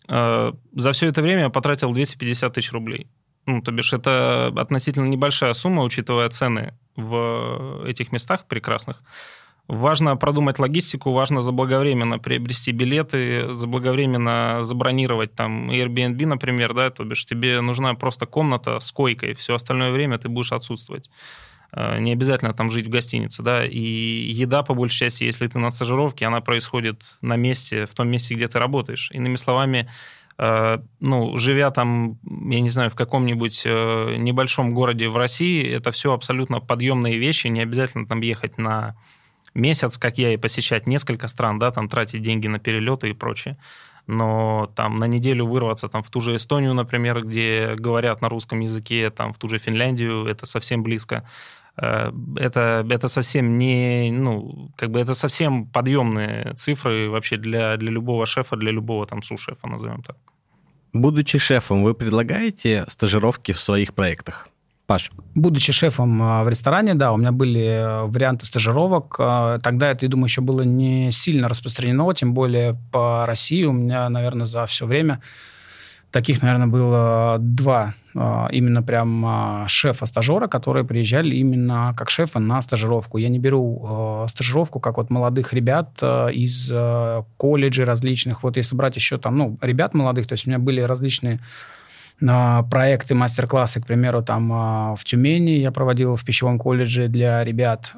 Э, 0.07 0.51
за 0.73 0.91
все 0.91 1.07
это 1.07 1.21
время 1.21 1.43
я 1.43 1.49
потратил 1.49 1.91
250 1.91 2.53
тысяч 2.53 2.71
рублей. 2.71 3.07
Ну, 3.45 3.61
то 3.61 3.71
бишь, 3.71 3.93
это 3.93 4.53
относительно 4.55 5.07
небольшая 5.07 5.53
сумма, 5.53 5.83
учитывая 5.83 6.29
цены 6.29 6.73
в 6.95 7.83
этих 7.85 8.11
местах 8.11 8.45
прекрасных. 8.47 9.01
Важно 9.67 10.17
продумать 10.17 10.59
логистику, 10.59 11.11
важно 11.11 11.41
заблаговременно 11.41 12.19
приобрести 12.19 12.71
билеты, 12.71 13.53
заблаговременно 13.53 14.59
забронировать 14.61 15.35
там 15.35 15.71
Airbnb, 15.71 16.25
например, 16.25 16.73
да, 16.73 16.89
то 16.89 17.05
бишь 17.05 17.25
тебе 17.25 17.61
нужна 17.61 17.93
просто 17.93 18.25
комната 18.25 18.79
с 18.79 18.91
койкой, 18.91 19.35
все 19.35 19.55
остальное 19.55 19.91
время 19.91 20.17
ты 20.17 20.27
будешь 20.27 20.51
отсутствовать. 20.51 21.09
Э, 21.75 21.99
не 21.99 22.11
обязательно 22.11 22.53
там 22.53 22.69
жить 22.69 22.87
в 22.87 22.89
гостинице, 22.89 23.41
да, 23.41 23.65
и 23.65 23.79
еда, 23.79 24.63
по 24.63 24.73
большей 24.73 24.99
части, 24.99 25.23
если 25.23 25.47
ты 25.47 25.57
на 25.57 25.71
стажировке, 25.71 26.25
она 26.25 26.39
происходит 26.39 27.01
на 27.21 27.35
месте, 27.35 27.85
в 27.85 27.93
том 27.95 28.09
месте, 28.09 28.35
где 28.35 28.47
ты 28.47 28.59
работаешь. 28.59 29.09
Иными 29.11 29.35
словами, 29.35 29.89
э, 30.37 30.77
ну, 30.99 31.35
живя 31.37 31.71
там, 31.71 32.19
я 32.23 32.59
не 32.59 32.69
знаю, 32.69 32.91
в 32.91 32.95
каком-нибудь 32.95 33.63
э, 33.65 34.15
небольшом 34.17 34.73
городе 34.73 35.09
в 35.09 35.17
России, 35.17 35.67
это 35.67 35.91
все 35.91 36.13
абсолютно 36.13 36.59
подъемные 36.59 37.17
вещи, 37.17 37.47
не 37.47 37.61
обязательно 37.61 38.05
там 38.05 38.21
ехать 38.21 38.59
на 38.59 38.95
месяц, 39.55 39.97
как 39.97 40.19
я, 40.19 40.33
и 40.33 40.37
посещать 40.37 40.85
несколько 40.85 41.27
стран, 41.27 41.57
да, 41.57 41.71
там 41.71 41.89
тратить 41.89 42.21
деньги 42.21 42.47
на 42.47 42.59
перелеты 42.59 43.09
и 43.09 43.13
прочее. 43.13 43.57
Но 44.05 44.69
там 44.75 44.97
на 44.97 45.05
неделю 45.05 45.45
вырваться 45.45 45.87
там 45.87 46.03
в 46.03 46.09
ту 46.09 46.19
же 46.19 46.35
Эстонию, 46.35 46.73
например, 46.73 47.23
где 47.23 47.75
говорят 47.75 48.21
на 48.21 48.29
русском 48.29 48.59
языке, 48.59 49.09
там 49.09 49.33
в 49.33 49.37
ту 49.37 49.47
же 49.47 49.59
Финляндию, 49.59 50.25
это 50.25 50.45
совсем 50.45 50.83
близко. 50.83 51.25
Э, 51.77 52.11
это, 52.35 52.85
это 52.89 53.07
совсем 53.07 53.57
не, 53.57 54.11
ну, 54.11 54.71
как 54.77 54.91
бы 54.91 54.99
это 54.99 55.13
совсем 55.13 55.65
подъемные 55.65 56.53
цифры 56.55 57.09
вообще 57.09 57.37
для, 57.37 57.77
для 57.77 57.91
любого 57.91 58.25
шефа, 58.25 58.55
для 58.55 58.71
любого 58.71 59.05
там 59.05 59.23
сушефа, 59.23 59.67
назовем 59.67 60.03
так. 60.03 60.17
Будучи 60.93 61.39
шефом, 61.39 61.83
вы 61.83 61.95
предлагаете 61.95 62.85
стажировки 62.87 63.51
в 63.51 63.59
своих 63.59 63.93
проектах? 63.93 64.47
Паш. 64.85 65.11
Будучи 65.33 65.71
шефом 65.71 66.21
а, 66.21 66.43
в 66.43 66.49
ресторане, 66.49 66.93
да, 66.93 67.13
у 67.13 67.17
меня 67.17 67.31
были 67.31 67.61
э, 67.61 68.03
варианты 68.03 68.45
стажировок. 68.45 69.15
А, 69.17 69.57
тогда 69.59 69.89
это, 69.89 70.05
я 70.05 70.09
думаю, 70.09 70.25
еще 70.25 70.41
было 70.41 70.61
не 70.61 71.11
сильно 71.11 71.47
распространено, 71.47 72.13
тем 72.13 72.33
более 72.33 72.77
по 72.91 73.25
России. 73.25 73.63
У 73.63 73.71
меня, 73.71 74.09
наверное, 74.09 74.45
за 74.45 74.65
все 74.65 74.85
время 74.85 75.21
Таких, 76.13 76.43
наверное, 76.43 76.67
было 76.67 77.37
два 77.39 77.95
а, 78.13 78.47
именно 78.51 78.83
прям 78.83 79.25
а, 79.25 79.67
шефа-стажера, 79.67 80.45
которые 80.45 80.85
приезжали 80.85 81.33
именно 81.33 81.95
как 81.97 82.11
шефы 82.11 82.37
на 82.37 82.61
стажировку. 82.61 83.17
Я 83.17 83.29
не 83.29 83.39
беру 83.39 83.83
а, 83.83 84.27
стажировку, 84.27 84.79
как 84.79 84.97
вот 84.97 85.09
молодых 85.09 85.53
ребят 85.53 86.03
из 86.03 86.71
колледжей 87.37 87.85
различных. 87.85 88.43
Вот 88.43 88.57
если 88.57 88.75
брать 88.75 88.95
еще 88.95 89.17
там, 89.17 89.37
ну, 89.37 89.57
ребят 89.59 89.95
молодых, 89.95 90.27
то 90.27 90.33
есть 90.33 90.45
у 90.45 90.51
меня 90.51 90.59
были 90.59 90.81
различные 90.81 91.39
проекты, 92.19 93.15
мастер-классы, 93.15 93.81
к 93.81 93.87
примеру, 93.87 94.21
там 94.21 94.95
в 94.95 95.03
Тюмени 95.03 95.57
я 95.57 95.71
проводил 95.71 96.15
в 96.15 96.23
пищевом 96.23 96.59
колледже 96.59 97.07
для 97.07 97.43
ребят 97.43 97.91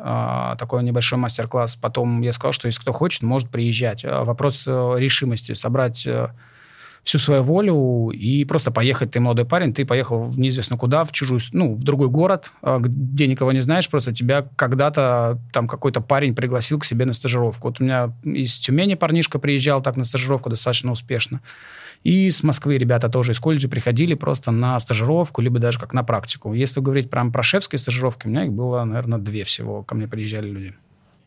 такой 0.58 0.84
небольшой 0.84 1.20
мастер-класс. 1.20 1.76
Потом 1.76 2.22
я 2.22 2.32
сказал, 2.32 2.54
что 2.54 2.68
если 2.68 2.80
кто 2.80 2.94
хочет, 2.94 3.24
может 3.24 3.50
приезжать. 3.50 4.06
Вопрос 4.06 4.64
э, 4.68 4.96
решимости 4.98 5.54
собрать 5.54 6.08
э, 6.08 6.30
всю 7.06 7.20
свою 7.20 7.44
волю 7.44 8.10
и 8.10 8.44
просто 8.46 8.72
поехать. 8.72 9.12
Ты 9.12 9.20
молодой 9.20 9.46
парень, 9.46 9.74
ты 9.74 9.86
поехал 9.86 10.24
в 10.24 10.40
неизвестно 10.40 10.76
куда, 10.76 11.04
в 11.04 11.12
чужую, 11.12 11.40
ну, 11.54 11.76
в 11.76 11.84
другой 11.84 12.10
город, 12.10 12.52
а, 12.64 12.80
где 12.80 13.28
никого 13.28 13.52
не 13.52 13.62
знаешь, 13.62 13.88
просто 13.88 14.12
тебя 14.12 14.48
когда-то 14.56 15.40
там 15.54 15.68
какой-то 15.68 16.02
парень 16.02 16.34
пригласил 16.36 16.80
к 16.80 16.86
себе 16.86 17.06
на 17.06 17.14
стажировку. 17.14 17.68
Вот 17.68 17.80
у 17.80 17.84
меня 17.84 18.12
из 18.24 18.58
Тюмени 18.60 18.96
парнишка 18.96 19.38
приезжал 19.38 19.84
так 19.84 19.98
на 19.98 20.04
стажировку 20.04 20.50
достаточно 20.50 20.92
успешно. 20.92 21.42
И 22.04 22.30
с 22.32 22.42
Москвы 22.42 22.78
ребята 22.78 23.08
тоже 23.08 23.34
из 23.34 23.40
колледжа 23.40 23.70
приходили 23.70 24.16
просто 24.16 24.52
на 24.52 24.80
стажировку, 24.80 25.42
либо 25.42 25.60
даже 25.60 25.80
как 25.80 25.94
на 25.94 26.04
практику. 26.04 26.54
Если 26.54 26.80
говорить 26.80 27.12
прям 27.12 27.32
про 27.32 27.44
шефские 27.44 27.78
стажировки, 27.80 28.26
у 28.26 28.30
меня 28.30 28.46
их 28.46 28.52
было, 28.52 28.84
наверное, 28.84 29.20
две 29.20 29.44
всего. 29.44 29.84
Ко 29.84 29.96
мне 29.96 30.08
приезжали 30.08 30.50
люди. 30.50 30.76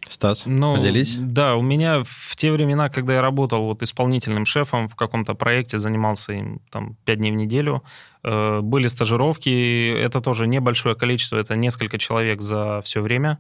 Стас, 0.06 0.44
Ну, 0.46 0.76
поделись. 0.76 1.16
Да, 1.18 1.56
у 1.56 1.62
меня 1.62 2.02
в 2.04 2.37
те 2.37 2.52
времена, 2.52 2.88
когда 2.88 3.14
я 3.14 3.22
работал 3.22 3.64
вот 3.64 3.82
исполнительным 3.82 4.46
шефом 4.46 4.88
в 4.88 4.94
каком-то 4.94 5.34
проекте, 5.34 5.78
занимался 5.78 6.32
им 6.32 6.61
там 6.70 6.96
пять 7.04 7.18
дней 7.18 7.32
в 7.32 7.34
неделю, 7.34 7.82
э, 8.22 8.61
были 8.61 8.88
стажировки, 8.88 9.90
это 9.90 10.20
тоже 10.20 10.46
небольшое 10.46 10.94
количество, 10.94 11.37
это 11.37 11.56
несколько 11.56 11.98
человек 11.98 12.40
за 12.40 12.80
все 12.84 13.00
время. 13.00 13.38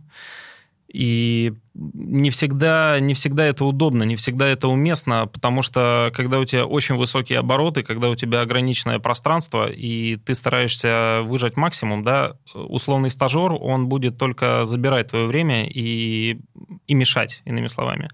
И 0.92 1.52
не 1.74 2.30
всегда, 2.30 2.98
не 2.98 3.12
всегда 3.12 3.44
это 3.44 3.66
удобно, 3.66 4.04
не 4.04 4.16
всегда 4.16 4.48
это 4.48 4.68
уместно, 4.68 5.26
потому 5.26 5.60
что 5.60 6.10
когда 6.14 6.38
у 6.38 6.44
тебя 6.46 6.64
очень 6.64 6.96
высокие 6.96 7.38
обороты, 7.38 7.82
когда 7.82 8.08
у 8.08 8.16
тебя 8.16 8.40
ограниченное 8.40 8.98
пространство, 8.98 9.70
и 9.70 10.16
ты 10.16 10.34
стараешься 10.34 11.20
выжать 11.24 11.56
максимум, 11.56 12.04
да, 12.04 12.36
условный 12.54 13.10
стажер, 13.10 13.52
он 13.52 13.86
будет 13.86 14.16
только 14.16 14.64
забирать 14.64 15.08
твое 15.10 15.26
время 15.26 15.68
и, 15.68 16.40
и 16.86 16.94
мешать, 16.94 17.42
иными 17.44 17.66
словами. 17.66 18.08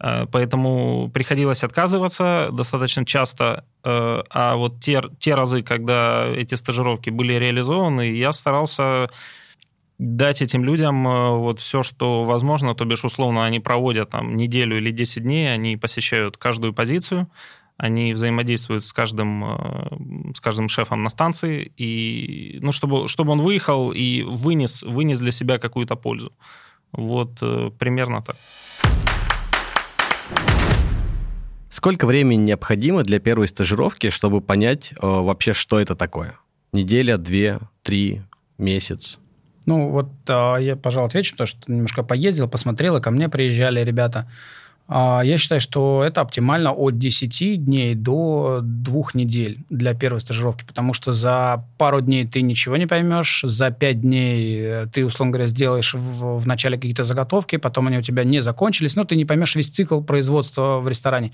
Э, 0.00 0.26
Поэтому 0.30 1.08
приходилось 1.14 1.62
отказываться 1.62 2.48
достаточно 2.52 3.06
часто, 3.06 3.64
э, 3.84 4.22
а 4.30 4.56
вот 4.56 4.80
те, 4.80 5.00
те 5.20 5.36
разы, 5.36 5.62
когда 5.62 6.26
эти 6.26 6.56
стажировки 6.56 7.10
были 7.10 7.34
реализованы, 7.34 8.10
я 8.16 8.32
старался 8.32 9.10
дать 9.98 10.42
этим 10.42 10.64
людям 10.64 11.06
э, 11.06 11.36
вот 11.36 11.60
все, 11.60 11.82
что 11.82 12.24
возможно, 12.24 12.74
то 12.74 12.84
бишь 12.84 13.04
условно 13.04 13.44
они 13.44 13.60
проводят 13.60 14.10
там 14.10 14.36
неделю 14.36 14.76
или 14.76 14.90
10 14.90 15.22
дней, 15.22 15.52
они 15.52 15.76
посещают 15.76 16.36
каждую 16.36 16.72
позицию, 16.72 17.30
они 17.76 18.14
взаимодействуют 18.14 18.84
с 18.84 18.92
каждым, 18.92 19.44
э, 19.44 20.32
с 20.34 20.40
каждым 20.40 20.68
шефом 20.68 21.02
на 21.02 21.08
станции, 21.08 21.72
и, 21.76 22.58
ну, 22.60 22.72
чтобы, 22.72 23.08
чтобы 23.08 23.32
он 23.32 23.40
выехал 23.40 23.92
и 23.92 24.22
вынес, 24.22 24.82
вынес 24.82 25.18
для 25.18 25.32
себя 25.32 25.58
какую-то 25.58 25.96
пользу. 25.96 26.32
Вот 26.92 27.38
э, 27.42 27.70
примерно 27.78 28.22
так. 28.22 28.36
Сколько 31.70 32.06
времени 32.06 32.40
необходимо 32.40 33.02
для 33.02 33.18
первой 33.18 33.48
стажировки, 33.48 34.08
чтобы 34.10 34.40
понять 34.40 34.92
э, 34.92 34.96
вообще, 35.06 35.52
что 35.52 35.78
это 35.78 35.94
такое? 35.94 36.38
Неделя, 36.72 37.18
две, 37.18 37.60
три, 37.82 38.22
месяц? 38.56 39.18
Ну, 39.66 39.90
вот 39.90 40.08
а, 40.28 40.56
я, 40.56 40.76
пожалуй, 40.76 41.08
отвечу, 41.08 41.32
потому 41.32 41.46
что 41.46 41.70
немножко 41.70 42.02
поездил, 42.02 42.48
посмотрел, 42.48 42.96
и 42.96 43.00
ко 43.00 43.10
мне 43.10 43.28
приезжали 43.28 43.80
ребята. 43.80 44.30
А, 44.88 45.22
я 45.24 45.36
считаю, 45.36 45.60
что 45.60 46.04
это 46.04 46.20
оптимально 46.20 46.72
от 46.72 46.96
10 46.96 47.64
дней 47.64 47.96
до 47.96 48.60
двух 48.62 49.16
недель 49.16 49.64
для 49.68 49.94
первой 49.94 50.20
стажировки, 50.20 50.64
потому 50.64 50.92
что 50.92 51.10
за 51.10 51.64
пару 51.76 52.00
дней 52.00 52.24
ты 52.24 52.40
ничего 52.40 52.76
не 52.76 52.86
поймешь, 52.86 53.40
за 53.42 53.70
5 53.70 54.00
дней 54.00 54.60
э, 54.60 54.86
ты, 54.92 55.04
условно 55.04 55.32
говоря, 55.32 55.48
сделаешь 55.48 55.94
в, 55.94 56.38
в 56.38 56.46
начале 56.46 56.76
какие-то 56.76 57.02
заготовки, 57.02 57.56
потом 57.56 57.88
они 57.88 57.98
у 57.98 58.02
тебя 58.02 58.22
не 58.22 58.40
закончились, 58.40 58.94
но 58.94 59.04
ты 59.04 59.16
не 59.16 59.24
поймешь 59.24 59.56
весь 59.56 59.70
цикл 59.70 60.00
производства 60.02 60.78
в 60.78 60.86
ресторане. 60.86 61.32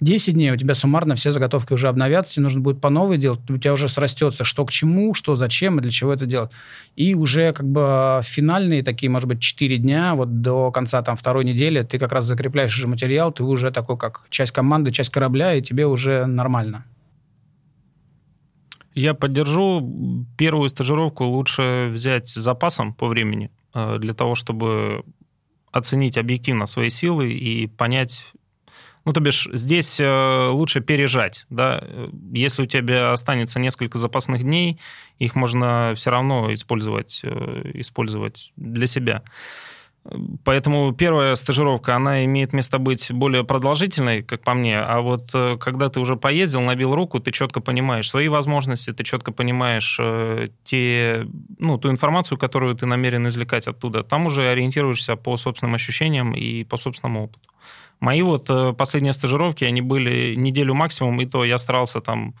10 0.00 0.32
дней 0.32 0.50
у 0.52 0.56
тебя 0.56 0.74
суммарно 0.74 1.14
все 1.14 1.30
заготовки 1.30 1.74
уже 1.74 1.88
обновятся, 1.88 2.34
тебе 2.34 2.44
нужно 2.44 2.60
будет 2.60 2.80
по 2.80 2.88
новой 2.88 3.18
делать, 3.18 3.40
у 3.50 3.58
тебя 3.58 3.74
уже 3.74 3.88
срастется, 3.88 4.44
что 4.44 4.64
к 4.64 4.70
чему, 4.70 5.12
что 5.12 5.34
зачем 5.34 5.78
и 5.78 5.82
для 5.82 5.90
чего 5.90 6.14
это 6.14 6.24
делать. 6.24 6.52
И 6.96 7.14
уже 7.14 7.52
как 7.52 7.68
бы 7.68 8.20
финальные 8.24 8.82
такие, 8.82 9.10
может 9.10 9.28
быть, 9.28 9.40
4 9.40 9.76
дня, 9.76 10.14
вот 10.14 10.40
до 10.40 10.70
конца 10.70 11.02
там 11.02 11.16
второй 11.16 11.44
недели 11.44 11.82
ты 11.82 11.98
как 11.98 12.12
раз 12.12 12.24
закрепляешь 12.24 12.74
уже 12.74 12.93
материал, 12.94 13.32
ты 13.32 13.42
уже 13.42 13.70
такой 13.70 13.96
как 13.96 14.26
часть 14.30 14.52
команды, 14.52 14.92
часть 14.92 15.10
корабля, 15.10 15.54
и 15.54 15.62
тебе 15.62 15.86
уже 15.86 16.26
нормально. 16.26 16.84
Я 18.94 19.14
поддержу. 19.14 20.26
Первую 20.38 20.68
стажировку 20.68 21.24
лучше 21.24 21.90
взять 21.92 22.28
с 22.28 22.34
запасом 22.34 22.94
по 22.94 23.08
времени, 23.08 23.50
э, 23.74 23.98
для 23.98 24.14
того, 24.14 24.34
чтобы 24.34 25.04
оценить 25.72 26.16
объективно 26.16 26.66
свои 26.66 26.90
силы 26.90 27.32
и 27.32 27.66
понять, 27.66 28.32
ну, 29.04 29.12
то 29.12 29.20
бишь, 29.20 29.48
здесь 29.52 29.98
э, 30.00 30.48
лучше 30.52 30.80
пережать, 30.80 31.44
да. 31.50 31.82
Если 32.32 32.62
у 32.62 32.66
тебя 32.66 33.12
останется 33.12 33.58
несколько 33.58 33.98
запасных 33.98 34.42
дней, 34.44 34.78
их 35.18 35.34
можно 35.34 35.92
все 35.96 36.10
равно 36.10 36.54
использовать, 36.54 37.20
э, 37.24 37.72
использовать 37.74 38.52
для 38.56 38.86
себя. 38.86 39.22
Поэтому 40.44 40.92
первая 40.92 41.34
стажировка, 41.34 41.96
она 41.96 42.24
имеет 42.26 42.52
место 42.52 42.78
быть 42.78 43.10
более 43.10 43.42
продолжительной, 43.42 44.22
как 44.22 44.42
по 44.42 44.52
мне. 44.52 44.78
А 44.78 45.00
вот 45.00 45.30
э, 45.32 45.56
когда 45.58 45.88
ты 45.88 45.98
уже 45.98 46.16
поездил, 46.16 46.60
набил 46.60 46.94
руку, 46.94 47.20
ты 47.20 47.32
четко 47.32 47.60
понимаешь 47.60 48.10
свои 48.10 48.28
возможности, 48.28 48.92
ты 48.92 49.02
четко 49.02 49.32
понимаешь 49.32 49.96
э, 49.98 50.48
те, 50.62 51.26
ну, 51.58 51.78
ту 51.78 51.90
информацию, 51.90 52.36
которую 52.36 52.74
ты 52.74 52.84
намерен 52.84 53.26
извлекать 53.28 53.66
оттуда. 53.66 54.02
Там 54.02 54.26
уже 54.26 54.46
ориентируешься 54.50 55.16
по 55.16 55.38
собственным 55.38 55.74
ощущениям 55.74 56.34
и 56.34 56.64
по 56.64 56.76
собственному 56.76 57.24
опыту. 57.24 57.48
Мои 58.00 58.20
вот 58.20 58.50
э, 58.50 58.74
последние 58.74 59.14
стажировки, 59.14 59.64
они 59.64 59.80
были 59.80 60.34
неделю 60.34 60.74
максимум, 60.74 61.18
и 61.22 61.26
то 61.26 61.44
я 61.44 61.56
старался 61.56 62.02
там 62.02 62.34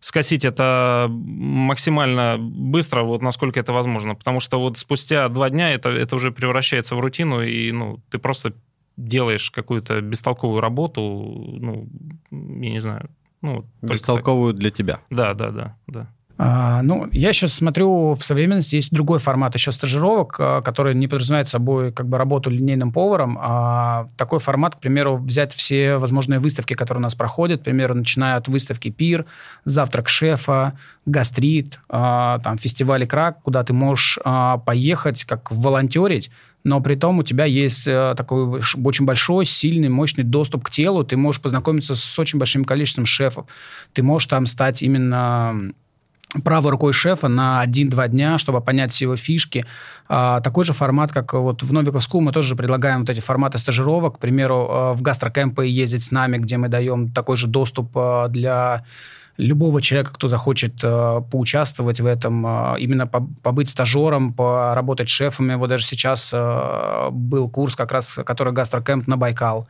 скосить 0.00 0.44
это 0.44 1.06
максимально 1.10 2.36
быстро, 2.38 3.02
вот 3.02 3.22
насколько 3.22 3.60
это 3.60 3.72
возможно. 3.72 4.14
Потому 4.14 4.40
что 4.40 4.58
вот 4.58 4.78
спустя 4.78 5.28
два 5.28 5.50
дня 5.50 5.70
это, 5.70 5.90
это 5.90 6.16
уже 6.16 6.32
превращается 6.32 6.96
в 6.96 7.00
рутину, 7.00 7.42
и 7.42 7.70
ну, 7.70 8.00
ты 8.10 8.18
просто 8.18 8.54
делаешь 8.96 9.50
какую-то 9.50 10.00
бестолковую 10.00 10.60
работу, 10.60 11.02
ну, 11.02 11.88
я 12.30 12.70
не 12.70 12.80
знаю. 12.80 13.10
Ну, 13.42 13.64
Бестолковую 13.80 14.52
для 14.52 14.70
тебя. 14.70 15.00
Да, 15.10 15.34
да, 15.34 15.50
да, 15.50 15.76
да. 15.86 16.14
А, 16.42 16.80
ну, 16.80 17.06
я 17.12 17.34
сейчас 17.34 17.52
смотрю, 17.52 18.14
в 18.14 18.24
современности 18.24 18.76
есть 18.76 18.94
другой 18.94 19.18
формат 19.18 19.54
еще 19.54 19.72
стажировок, 19.72 20.36
а, 20.38 20.62
который 20.62 20.94
не 20.94 21.06
подразумевает 21.06 21.48
собой 21.48 21.92
как 21.92 22.08
бы 22.08 22.16
работу 22.16 22.48
линейным 22.48 22.92
поваром. 22.92 23.36
А 23.38 24.08
такой 24.16 24.38
формат, 24.38 24.76
к 24.76 24.78
примеру, 24.78 25.18
взять 25.18 25.52
все 25.54 25.98
возможные 25.98 26.40
выставки, 26.40 26.72
которые 26.72 27.00
у 27.00 27.02
нас 27.02 27.14
проходят, 27.14 27.60
к 27.60 27.64
примеру, 27.64 27.94
начиная 27.94 28.36
от 28.36 28.48
выставки 28.48 28.88
«Пир», 28.88 29.26
«Завтрак 29.66 30.08
шефа», 30.08 30.78
«Гастрит», 31.04 31.78
а, 31.90 32.38
там, 32.38 32.56
фестиваль 32.56 33.06
«Крак», 33.06 33.42
куда 33.42 33.62
ты 33.62 33.74
можешь 33.74 34.18
а, 34.24 34.56
поехать, 34.56 35.24
как 35.24 35.50
волонтерить, 35.50 36.30
но 36.64 36.80
при 36.80 36.94
том 36.94 37.18
у 37.18 37.22
тебя 37.22 37.44
есть 37.44 37.86
э, 37.86 38.14
такой 38.16 38.60
очень 38.84 39.06
большой, 39.06 39.46
сильный, 39.46 39.88
мощный 39.88 40.24
доступ 40.24 40.64
к 40.64 40.70
телу, 40.70 41.04
ты 41.04 41.16
можешь 41.16 41.40
познакомиться 41.40 41.94
с 41.94 42.18
очень 42.18 42.38
большим 42.38 42.66
количеством 42.66 43.06
шефов, 43.06 43.46
ты 43.94 44.02
можешь 44.02 44.28
там 44.28 44.44
стать 44.44 44.82
именно 44.82 45.72
правой 46.44 46.70
рукой 46.70 46.92
шефа 46.92 47.28
на 47.28 47.64
1-2 47.64 48.08
дня, 48.08 48.38
чтобы 48.38 48.60
понять 48.60 48.92
все 48.92 49.06
его 49.06 49.16
фишки. 49.16 49.64
А, 50.08 50.40
такой 50.40 50.64
же 50.64 50.72
формат, 50.72 51.12
как 51.12 51.32
вот 51.34 51.62
в 51.62 51.72
Новиков 51.72 52.06
School, 52.06 52.20
мы 52.20 52.32
тоже 52.32 52.56
предлагаем 52.56 53.00
вот 53.00 53.10
эти 53.10 53.20
форматы 53.20 53.58
стажировок. 53.58 54.16
К 54.16 54.18
примеру, 54.18 54.68
а, 54.70 54.92
в 54.94 55.02
гастрокемпы 55.02 55.66
ездить 55.66 56.02
с 56.02 56.10
нами, 56.10 56.38
где 56.38 56.56
мы 56.56 56.68
даем 56.68 57.10
такой 57.10 57.36
же 57.36 57.46
доступ 57.46 57.90
а, 57.94 58.28
для 58.28 58.84
любого 59.40 59.80
человека, 59.82 60.12
кто 60.12 60.28
захочет 60.28 60.74
э, 60.82 61.20
поучаствовать 61.30 62.00
в 62.00 62.06
этом, 62.06 62.46
э, 62.46 62.80
именно 62.80 63.06
по, 63.06 63.26
побыть 63.42 63.70
стажером, 63.70 64.32
поработать 64.32 65.08
шефами. 65.08 65.54
Вот 65.54 65.68
даже 65.68 65.84
сейчас 65.84 66.30
э, 66.32 67.08
был 67.10 67.48
курс, 67.48 67.74
как 67.74 67.90
раз, 67.90 68.18
который 68.26 68.52
гастрокемп 68.52 69.06
на 69.06 69.16
Байкал, 69.16 69.62
э, 69.62 69.66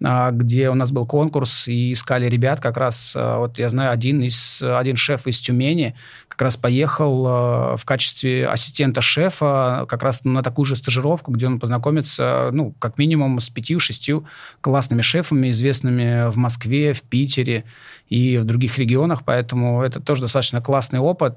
где 0.00 0.70
у 0.70 0.74
нас 0.74 0.90
был 0.90 1.06
конкурс, 1.06 1.68
и 1.68 1.92
искали 1.92 2.28
ребят, 2.28 2.60
как 2.60 2.76
раз, 2.76 3.14
э, 3.16 3.36
вот 3.36 3.58
я 3.58 3.68
знаю, 3.68 3.92
один, 3.92 4.22
из, 4.22 4.62
один 4.62 4.96
шеф 4.96 5.26
из 5.26 5.40
Тюмени 5.40 5.94
как 6.28 6.42
раз 6.42 6.56
поехал 6.56 7.26
э, 7.26 7.76
в 7.76 7.84
качестве 7.84 8.46
ассистента 8.46 9.00
шефа 9.00 9.86
как 9.88 10.02
раз 10.02 10.24
на 10.24 10.42
такую 10.42 10.66
же 10.66 10.74
стажировку, 10.74 11.30
где 11.30 11.46
он 11.46 11.60
познакомится, 11.60 12.50
ну, 12.52 12.74
как 12.80 12.98
минимум 12.98 13.38
с 13.38 13.48
пятью-шестью 13.50 14.26
классными 14.60 15.00
шефами, 15.00 15.50
известными 15.52 16.28
в 16.28 16.36
Москве, 16.36 16.92
в 16.92 17.02
Питере 17.02 17.64
и 18.08 18.36
в 18.38 18.44
других 18.44 18.78
регионах, 18.78 19.22
поэтому 19.24 19.82
это 19.82 20.00
тоже 20.00 20.22
достаточно 20.22 20.60
классный 20.60 20.98
опыт, 20.98 21.36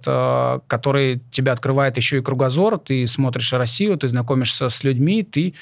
который 0.67 1.21
тебя 1.31 1.53
открывает 1.53 1.95
еще 1.95 2.17
и 2.17 2.21
кругозор, 2.21 2.77
ты 2.77 3.07
смотришь 3.07 3.53
Россию, 3.53 3.97
ты 3.97 4.09
знакомишься 4.09 4.67
с 4.67 4.83
людьми, 4.83 5.23
ты 5.23 5.53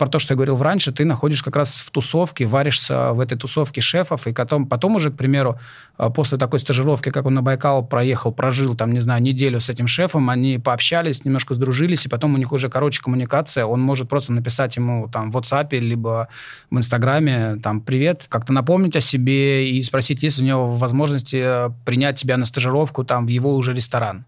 про 0.00 0.08
то, 0.08 0.18
что 0.18 0.32
я 0.32 0.36
говорил 0.36 0.56
раньше, 0.56 0.92
ты 0.92 1.04
находишь 1.04 1.42
как 1.42 1.56
раз 1.56 1.80
в 1.80 1.90
тусовке, 1.90 2.46
варишься 2.46 3.12
в 3.12 3.20
этой 3.20 3.36
тусовке 3.36 3.82
шефов, 3.82 4.26
и 4.26 4.32
потом, 4.32 4.66
потом 4.66 4.96
уже, 4.96 5.10
к 5.10 5.16
примеру, 5.16 5.58
э, 5.98 6.08
после 6.08 6.38
такой 6.38 6.58
стажировки, 6.58 7.10
как 7.10 7.26
он 7.26 7.34
на 7.34 7.42
Байкал 7.42 7.84
проехал, 7.86 8.32
прожил, 8.32 8.74
там, 8.74 8.92
не 8.92 9.00
знаю, 9.00 9.20
неделю 9.20 9.60
с 9.60 9.68
этим 9.68 9.86
шефом, 9.86 10.30
они 10.30 10.58
пообщались, 10.58 11.26
немножко 11.26 11.52
сдружились, 11.52 12.06
и 12.06 12.08
потом 12.08 12.34
у 12.34 12.38
них 12.38 12.50
уже, 12.50 12.70
короче, 12.70 13.02
коммуникация, 13.02 13.66
он 13.66 13.82
может 13.82 14.08
просто 14.08 14.32
написать 14.32 14.74
ему 14.76 15.06
там 15.12 15.30
в 15.30 15.36
WhatsApp, 15.36 15.76
либо 15.76 16.28
в 16.70 16.78
Инстаграме, 16.78 17.56
там, 17.62 17.82
привет, 17.82 18.24
как-то 18.30 18.54
напомнить 18.54 18.96
о 18.96 19.02
себе 19.02 19.68
и 19.68 19.82
спросить, 19.82 20.22
есть 20.22 20.40
у 20.40 20.44
него 20.44 20.66
возможности 20.66 21.36
э, 21.36 21.70
принять 21.84 22.18
тебя 22.18 22.38
на 22.38 22.46
стажировку 22.46 23.04
там 23.04 23.26
в 23.26 23.28
его 23.28 23.54
уже 23.54 23.74
ресторан. 23.74 24.24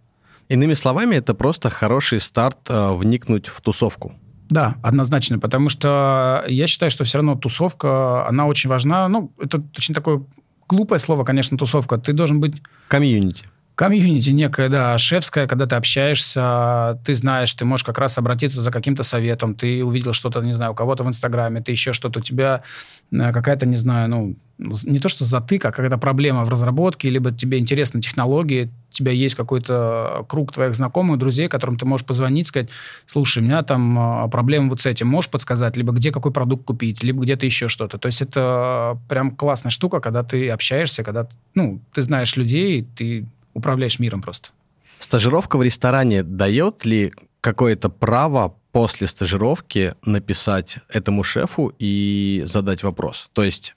Иными 0.48 0.74
словами, 0.74 1.14
это 1.16 1.32
просто 1.32 1.70
хороший 1.70 2.20
старт 2.20 2.58
э, 2.68 2.92
вникнуть 2.92 3.48
в 3.48 3.62
тусовку. 3.62 4.12
Да, 4.52 4.76
однозначно, 4.82 5.38
потому 5.38 5.70
что 5.70 6.44
я 6.46 6.66
считаю, 6.66 6.90
что 6.90 7.04
все 7.04 7.16
равно 7.16 7.36
тусовка, 7.36 8.28
она 8.28 8.46
очень 8.46 8.68
важна. 8.68 9.08
Ну, 9.08 9.32
это 9.40 9.62
очень 9.78 9.94
такое 9.94 10.24
глупое 10.68 10.98
слово, 10.98 11.24
конечно, 11.24 11.56
тусовка. 11.56 11.96
Ты 11.96 12.12
должен 12.12 12.38
быть... 12.38 12.62
Комьюнити. 12.88 13.46
Комьюнити 13.74 14.28
некая, 14.28 14.68
да, 14.68 14.98
шефская, 14.98 15.46
когда 15.46 15.64
ты 15.64 15.76
общаешься, 15.76 17.00
ты 17.02 17.14
знаешь, 17.14 17.54
ты 17.54 17.64
можешь 17.64 17.84
как 17.84 17.96
раз 17.96 18.18
обратиться 18.18 18.60
за 18.60 18.70
каким-то 18.70 19.02
советом, 19.02 19.54
ты 19.54 19.82
увидел 19.82 20.12
что-то, 20.12 20.42
не 20.42 20.52
знаю, 20.52 20.72
у 20.72 20.74
кого-то 20.74 21.02
в 21.02 21.08
Инстаграме, 21.08 21.62
ты 21.62 21.72
еще 21.72 21.94
что-то, 21.94 22.20
у 22.20 22.22
тебя 22.22 22.62
э, 23.10 23.32
какая-то, 23.32 23.64
не 23.64 23.76
знаю, 23.76 24.10
ну, 24.10 24.36
не 24.84 24.98
то 24.98 25.08
что 25.08 25.24
затык, 25.24 25.64
а 25.64 25.70
какая-то 25.70 25.98
проблема 25.98 26.44
в 26.44 26.48
разработке, 26.48 27.10
либо 27.10 27.32
тебе 27.32 27.58
интересны 27.58 28.00
технологии, 28.00 28.70
у 28.90 28.92
тебя 28.92 29.12
есть 29.12 29.34
какой-то 29.34 30.26
круг 30.28 30.52
твоих 30.52 30.74
знакомых, 30.74 31.18
друзей, 31.18 31.48
которым 31.48 31.78
ты 31.78 31.86
можешь 31.86 32.06
позвонить, 32.06 32.46
сказать, 32.46 32.68
слушай, 33.06 33.42
у 33.42 33.46
меня 33.46 33.62
там 33.62 34.26
э, 34.26 34.28
проблема 34.28 34.68
вот 34.68 34.80
с 34.80 34.86
этим, 34.86 35.08
можешь 35.08 35.30
подсказать, 35.30 35.76
либо 35.76 35.92
где 35.92 36.10
какой 36.10 36.32
продукт 36.32 36.64
купить, 36.64 37.02
либо 37.02 37.22
где-то 37.22 37.46
еще 37.46 37.68
что-то. 37.68 37.98
То 37.98 38.06
есть 38.06 38.20
это 38.20 38.98
прям 39.08 39.30
классная 39.30 39.70
штука, 39.70 40.00
когда 40.00 40.22
ты 40.22 40.48
общаешься, 40.50 41.02
когда, 41.02 41.26
ну, 41.54 41.80
ты 41.94 42.02
знаешь 42.02 42.36
людей, 42.36 42.86
ты 42.96 43.26
управляешь 43.54 43.98
миром 43.98 44.22
просто. 44.22 44.50
Стажировка 44.98 45.56
в 45.56 45.62
ресторане 45.62 46.22
дает 46.22 46.84
ли 46.84 47.12
какое-то 47.40 47.88
право 47.88 48.54
после 48.72 49.06
стажировки 49.06 49.94
написать 50.04 50.78
этому 50.88 51.24
шефу 51.24 51.72
и 51.78 52.42
задать 52.46 52.82
вопрос? 52.82 53.30
То 53.32 53.42
есть... 53.42 53.74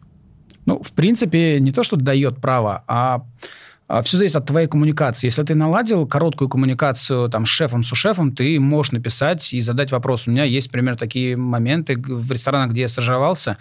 Ну, 0.65 0.81
в 0.81 0.91
принципе, 0.91 1.59
не 1.59 1.71
то, 1.71 1.83
что 1.83 1.95
дает 1.95 2.41
право, 2.41 2.83
а 2.87 3.23
а 3.87 4.01
все 4.01 4.17
зависит 4.17 4.35
от 4.37 4.47
твоей 4.47 4.67
коммуникации. 4.67 5.27
Если 5.27 5.43
ты 5.43 5.53
наладил 5.53 6.07
короткую 6.07 6.49
коммуникацию 6.49 7.29
там, 7.29 7.45
с 7.45 7.49
шефом, 7.49 7.83
с 7.83 7.93
шефом, 7.93 8.31
ты 8.31 8.59
можешь 8.59 8.91
написать 8.91 9.53
и 9.53 9.61
задать 9.61 9.91
вопрос. 9.91 10.27
У 10.27 10.31
меня 10.31 10.43
есть, 10.43 10.69
например, 10.69 10.97
такие 10.97 11.37
моменты 11.37 11.95
в 11.95 12.31
ресторанах, 12.31 12.71
где 12.71 12.81
я 12.81 12.87
стажировался. 12.87 13.57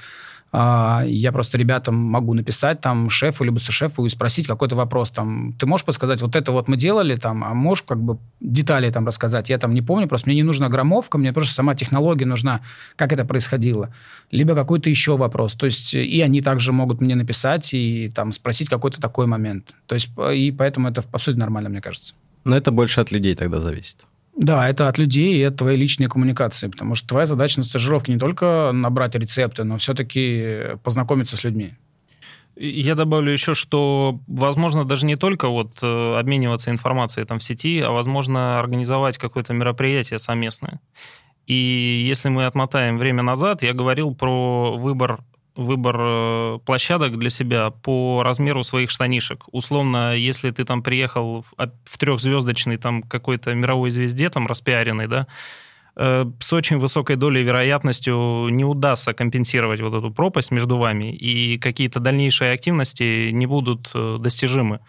А, 0.56 1.02
я 1.04 1.32
просто 1.32 1.58
ребятам 1.58 1.96
могу 1.96 2.32
написать 2.32 2.80
там 2.80 3.10
шефу 3.10 3.42
либо 3.42 3.58
сушефу 3.58 4.06
и 4.06 4.08
спросить 4.08 4.46
какой-то 4.46 4.76
вопрос. 4.76 5.10
Там, 5.10 5.52
ты 5.58 5.66
можешь 5.66 5.84
подсказать, 5.84 6.22
вот 6.22 6.36
это 6.36 6.52
вот 6.52 6.68
мы 6.68 6.76
делали, 6.76 7.16
там, 7.16 7.42
а 7.42 7.54
можешь 7.54 7.82
как 7.82 8.00
бы 8.00 8.18
детали 8.40 8.88
там 8.92 9.04
рассказать? 9.04 9.50
Я 9.50 9.58
там 9.58 9.74
не 9.74 9.82
помню, 9.82 10.06
просто 10.06 10.28
мне 10.28 10.36
не 10.36 10.44
нужна 10.44 10.68
громовка, 10.68 11.18
мне 11.18 11.32
просто 11.32 11.54
сама 11.54 11.74
технология 11.74 12.24
нужна, 12.24 12.60
как 12.94 13.12
это 13.12 13.24
происходило. 13.24 13.92
Либо 14.30 14.54
какой-то 14.54 14.88
еще 14.88 15.16
вопрос. 15.16 15.54
То 15.54 15.66
есть 15.66 15.92
и 15.92 16.20
они 16.20 16.40
также 16.40 16.70
могут 16.70 17.00
мне 17.00 17.16
написать 17.16 17.74
и 17.74 18.12
там 18.14 18.30
спросить 18.30 18.68
какой-то 18.68 19.00
такой 19.00 19.26
момент. 19.26 19.74
То 19.86 19.96
есть 19.96 20.10
и 20.32 20.54
поэтому 20.56 20.88
это 20.88 21.02
абсолютно 21.10 21.46
нормально, 21.46 21.68
мне 21.68 21.80
кажется. 21.80 22.14
Но 22.44 22.56
это 22.56 22.70
больше 22.70 23.00
от 23.00 23.10
людей 23.10 23.34
тогда 23.34 23.60
зависит. 23.60 24.04
Да, 24.36 24.68
это 24.68 24.88
от 24.88 24.98
людей 24.98 25.36
и 25.36 25.42
от 25.44 25.56
твоей 25.56 25.78
личной 25.78 26.08
коммуникации, 26.08 26.68
потому 26.68 26.96
что 26.96 27.08
твоя 27.08 27.26
задача 27.26 27.60
на 27.60 27.64
стажировке 27.64 28.12
не 28.12 28.18
только 28.18 28.72
набрать 28.72 29.14
рецепты, 29.14 29.62
но 29.64 29.78
все-таки 29.78 30.76
познакомиться 30.82 31.36
с 31.36 31.44
людьми. 31.44 31.74
Я 32.56 32.94
добавлю 32.94 33.32
еще, 33.32 33.54
что 33.54 34.20
возможно 34.28 34.84
даже 34.84 35.06
не 35.06 35.16
только 35.16 35.48
вот 35.48 35.78
э, 35.82 36.18
обмениваться 36.18 36.70
информацией 36.70 37.26
там 37.26 37.40
в 37.40 37.44
сети, 37.44 37.80
а 37.80 37.90
возможно 37.90 38.60
организовать 38.60 39.18
какое-то 39.18 39.52
мероприятие 39.52 40.20
совместное. 40.20 40.80
И 41.46 42.04
если 42.08 42.28
мы 42.28 42.46
отмотаем 42.46 42.96
время 42.96 43.22
назад, 43.22 43.62
я 43.62 43.72
говорил 43.72 44.14
про 44.14 44.76
выбор 44.76 45.20
выбор 45.56 45.96
э, 45.98 46.58
площадок 46.64 47.18
для 47.18 47.30
себя 47.30 47.70
по 47.70 48.22
размеру 48.24 48.64
своих 48.64 48.90
штанишек. 48.90 49.44
Условно, 49.52 50.14
если 50.14 50.50
ты 50.50 50.64
там 50.64 50.82
приехал 50.82 51.42
в, 51.42 51.54
а, 51.56 51.68
трехзвездочный 51.98 52.76
там 52.76 53.02
какой-то 53.02 53.54
мировой 53.54 53.90
звезде, 53.90 54.30
там 54.30 54.46
распиаренный, 54.46 55.06
да, 55.06 55.26
э, 55.96 56.26
с 56.40 56.52
очень 56.52 56.78
высокой 56.78 57.16
долей 57.16 57.42
вероятностью 57.42 58.48
не 58.50 58.64
удастся 58.64 59.12
компенсировать 59.14 59.80
вот 59.80 59.94
эту 59.94 60.10
пропасть 60.10 60.50
между 60.50 60.76
вами, 60.76 61.14
и 61.14 61.58
какие-то 61.58 62.00
дальнейшие 62.00 62.52
активности 62.52 63.30
не 63.30 63.46
будут 63.46 63.90
э, 63.94 64.18
достижимы. 64.20 64.80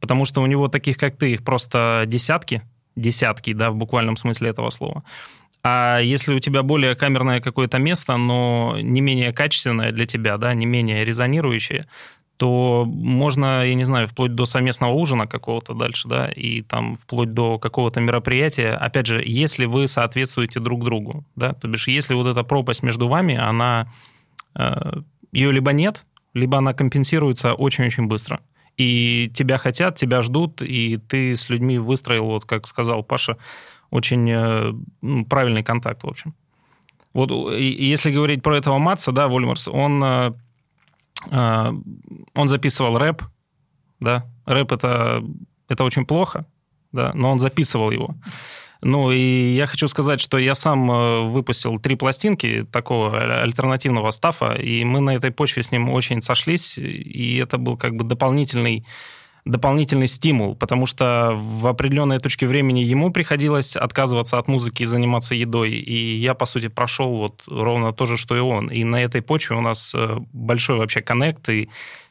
Потому 0.00 0.24
что 0.24 0.42
у 0.42 0.46
него 0.46 0.68
таких, 0.68 0.96
как 0.98 1.16
ты, 1.16 1.32
их 1.32 1.44
просто 1.44 2.04
десятки, 2.06 2.62
десятки, 2.96 3.52
да, 3.52 3.70
в 3.70 3.76
буквальном 3.76 4.16
смысле 4.16 4.50
этого 4.50 4.70
слова. 4.70 5.02
А 5.62 5.98
если 6.00 6.34
у 6.34 6.38
тебя 6.38 6.62
более 6.62 6.94
камерное 6.94 7.40
какое-то 7.40 7.78
место, 7.78 8.16
но 8.16 8.78
не 8.80 9.00
менее 9.00 9.32
качественное 9.32 9.92
для 9.92 10.06
тебя, 10.06 10.38
да, 10.38 10.54
не 10.54 10.66
менее 10.66 11.04
резонирующее, 11.04 11.86
то 12.38 12.86
можно, 12.86 13.66
я 13.66 13.74
не 13.74 13.84
знаю, 13.84 14.06
вплоть 14.06 14.34
до 14.34 14.46
совместного 14.46 14.92
ужина 14.92 15.26
какого-то 15.26 15.74
дальше, 15.74 16.08
да, 16.08 16.28
и 16.28 16.62
там 16.62 16.94
вплоть 16.94 17.34
до 17.34 17.58
какого-то 17.58 18.00
мероприятия. 18.00 18.70
Опять 18.70 19.06
же, 19.06 19.22
если 19.22 19.66
вы 19.66 19.86
соответствуете 19.86 20.58
друг 20.58 20.82
другу, 20.82 21.26
да, 21.36 21.52
то 21.52 21.68
бишь, 21.68 21.86
если 21.88 22.14
вот 22.14 22.26
эта 22.26 22.42
пропасть 22.42 22.82
между 22.82 23.08
вами, 23.08 23.36
она, 23.36 23.92
э, 24.54 25.02
ее 25.32 25.52
либо 25.52 25.72
нет, 25.72 26.06
либо 26.32 26.56
она 26.56 26.72
компенсируется 26.72 27.52
очень-очень 27.52 28.06
быстро. 28.06 28.40
И 28.78 29.30
тебя 29.34 29.58
хотят, 29.58 29.96
тебя 29.96 30.22
ждут, 30.22 30.62
и 30.62 30.96
ты 30.96 31.36
с 31.36 31.50
людьми 31.50 31.76
выстроил, 31.76 32.24
вот 32.24 32.46
как 32.46 32.66
сказал 32.66 33.02
Паша, 33.02 33.36
очень 33.90 34.30
э, 34.30 34.72
ну, 35.02 35.24
правильный 35.24 35.62
контакт, 35.62 36.02
в 36.04 36.08
общем. 36.08 36.34
Вот 37.12 37.30
если 37.58 38.12
говорить 38.12 38.42
про 38.42 38.56
этого 38.56 38.78
Матса, 38.78 39.12
да, 39.12 39.26
Вольмарс, 39.26 39.68
он, 39.68 40.02
э, 40.04 40.32
э, 41.30 41.72
он 42.34 42.48
записывал 42.48 42.98
рэп, 42.98 43.22
да, 43.98 44.26
рэп 44.46 44.72
это, 44.72 45.24
это 45.68 45.84
очень 45.84 46.06
плохо, 46.06 46.46
да, 46.92 47.12
но 47.14 47.32
он 47.32 47.40
записывал 47.40 47.90
его. 47.90 48.14
Ну, 48.82 49.10
и 49.10 49.52
я 49.54 49.66
хочу 49.66 49.88
сказать, 49.88 50.22
что 50.22 50.38
я 50.38 50.54
сам 50.54 51.32
выпустил 51.32 51.78
три 51.78 51.96
пластинки 51.96 52.64
такого 52.72 53.42
альтернативного 53.42 54.10
стафа, 54.10 54.54
и 54.54 54.84
мы 54.84 55.00
на 55.00 55.14
этой 55.14 55.30
почве 55.30 55.62
с 55.62 55.70
ним 55.70 55.90
очень 55.90 56.22
сошлись, 56.22 56.78
и 56.78 57.36
это 57.36 57.58
был 57.58 57.76
как 57.76 57.94
бы 57.94 58.04
дополнительный 58.04 58.86
дополнительный 59.44 60.08
стимул, 60.08 60.54
потому 60.54 60.86
что 60.86 61.32
в 61.34 61.66
определенной 61.66 62.18
точке 62.18 62.46
времени 62.46 62.80
ему 62.80 63.10
приходилось 63.10 63.76
отказываться 63.76 64.38
от 64.38 64.48
музыки 64.48 64.82
и 64.82 64.86
заниматься 64.86 65.34
едой, 65.34 65.70
и 65.70 66.16
я, 66.16 66.34
по 66.34 66.46
сути, 66.46 66.68
прошел 66.68 67.16
вот 67.16 67.42
ровно 67.46 67.92
то 67.92 68.06
же, 68.06 68.16
что 68.16 68.36
и 68.36 68.40
он. 68.40 68.68
И 68.68 68.84
на 68.84 68.96
этой 68.96 69.22
почве 69.22 69.56
у 69.56 69.60
нас 69.60 69.92
э, 69.94 70.18
большой 70.32 70.76
вообще 70.78 71.00
коннект, 71.00 71.48
и 71.48 71.68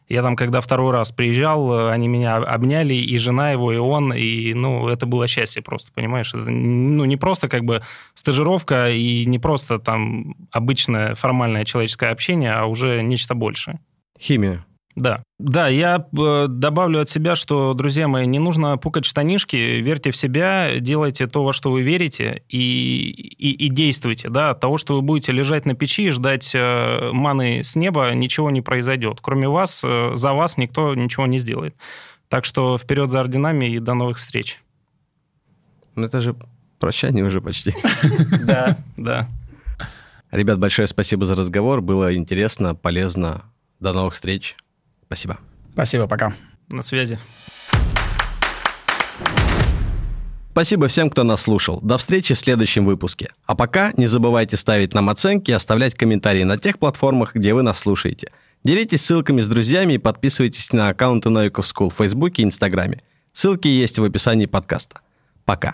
я 0.10 0.24
там, 0.24 0.36
когда 0.36 0.60
второй 0.60 0.92
раз 0.92 1.12
приезжал, 1.12 1.72
э, 1.72 1.92
они 1.92 2.08
меня 2.08 2.38
обняли, 2.38 2.96
и 2.96 3.18
жена 3.20 3.52
его, 3.52 3.72
и 3.72 3.78
он, 3.78 4.12
и, 4.12 4.54
ну, 4.56 4.88
это 4.90 5.06
было 5.06 5.28
счастье 5.28 5.62
просто, 5.62 5.92
понимаешь? 5.94 6.30
Это, 6.34 6.50
ну, 6.50 7.06
не 7.06 7.16
просто 7.16 7.48
как 7.48 7.64
бы 7.64 7.84
стажировка 8.16 8.90
и 8.90 9.26
не 9.26 9.38
просто 9.38 9.78
там 9.78 10.36
обычное 10.52 11.14
формальное 11.14 11.64
человеческое 11.64 12.10
общение, 12.10 12.52
а 12.52 12.66
уже 12.66 13.04
нечто 13.04 13.36
большее. 13.36 13.78
Химия. 14.20 14.66
Да. 15.00 15.24
Да, 15.40 15.70
я 15.70 16.06
э, 16.12 16.48
добавлю 16.50 17.00
от 17.00 17.10
себя, 17.10 17.38
что, 17.38 17.74
друзья 17.74 18.10
мои, 18.10 18.28
не 18.28 18.38
нужно 18.38 18.78
пукать 18.78 19.06
штанишки, 19.06 19.56
верьте 19.56 20.12
в 20.12 20.18
себя, 20.18 20.78
делайте 20.78 21.26
то, 21.26 21.46
во 21.46 21.54
что 21.54 21.72
вы 21.72 21.84
верите, 21.84 22.44
и, 22.50 23.10
и, 23.38 23.52
и 23.52 23.70
действуйте. 23.70 24.28
Да? 24.30 24.50
От 24.50 24.60
того, 24.60 24.78
что 24.78 24.96
вы 24.96 25.02
будете 25.02 25.32
лежать 25.32 25.66
на 25.66 25.74
печи 25.74 26.08
и 26.08 26.10
ждать 26.10 26.52
э, 26.54 27.12
маны 27.14 27.64
с 27.64 27.78
неба, 27.78 28.12
ничего 28.14 28.52
не 28.52 28.62
произойдет. 28.62 29.20
Кроме 29.22 29.48
вас, 29.48 29.82
э, 29.86 30.12
за 30.16 30.34
вас 30.34 30.58
никто 30.58 30.94
ничего 30.96 31.28
не 31.28 31.40
сделает. 31.40 31.76
Так 32.28 32.44
что 32.44 32.78
вперед 32.78 33.10
за 33.10 33.22
орденами 33.22 33.68
и 33.68 33.80
до 33.80 33.94
новых 33.94 34.18
встреч. 34.18 34.62
Ну, 35.96 36.08
это 36.08 36.20
же 36.20 36.36
прощание 36.78 37.24
уже 37.24 37.40
почти. 37.40 37.74
Да, 38.44 38.78
да. 38.98 39.30
Ребят, 40.32 40.60
большое 40.60 40.90
спасибо 40.90 41.26
за 41.26 41.36
разговор. 41.36 41.80
Было 41.80 42.14
интересно, 42.14 42.76
полезно. 42.76 43.44
До 43.80 43.94
новых 43.94 44.14
встреч. 44.14 44.58
Спасибо. 45.10 45.40
Спасибо, 45.74 46.06
пока. 46.06 46.34
На 46.70 46.84
связи. 46.84 47.18
Спасибо 50.52 50.88
всем, 50.88 51.10
кто 51.10 51.24
нас 51.24 51.42
слушал. 51.42 51.80
До 51.82 51.98
встречи 51.98 52.36
в 52.36 52.40
следующем 52.40 52.86
выпуске. 52.86 53.32
А 53.48 53.56
пока 53.56 53.92
не 53.98 54.06
забывайте 54.06 54.56
ставить 54.56 54.94
нам 54.94 55.10
оценки 55.10 55.50
и 55.50 55.54
оставлять 55.56 55.96
комментарии 55.96 56.44
на 56.44 56.60
тех 56.60 56.78
платформах, 56.78 57.34
где 57.34 57.56
вы 57.56 57.64
нас 57.64 57.80
слушаете. 57.80 58.32
Делитесь 58.64 59.04
ссылками 59.04 59.42
с 59.42 59.48
друзьями 59.48 59.94
и 59.94 59.98
подписывайтесь 59.98 60.72
на 60.74 60.90
аккаунты 60.90 61.30
Новиков 61.30 61.66
School 61.66 61.90
в 61.90 61.96
Фейсбуке 61.96 62.44
и 62.44 62.46
Инстаграме. 62.46 63.02
Ссылки 63.34 63.68
есть 63.68 63.98
в 63.98 64.04
описании 64.04 64.46
подкаста. 64.46 65.02
Пока. 65.44 65.74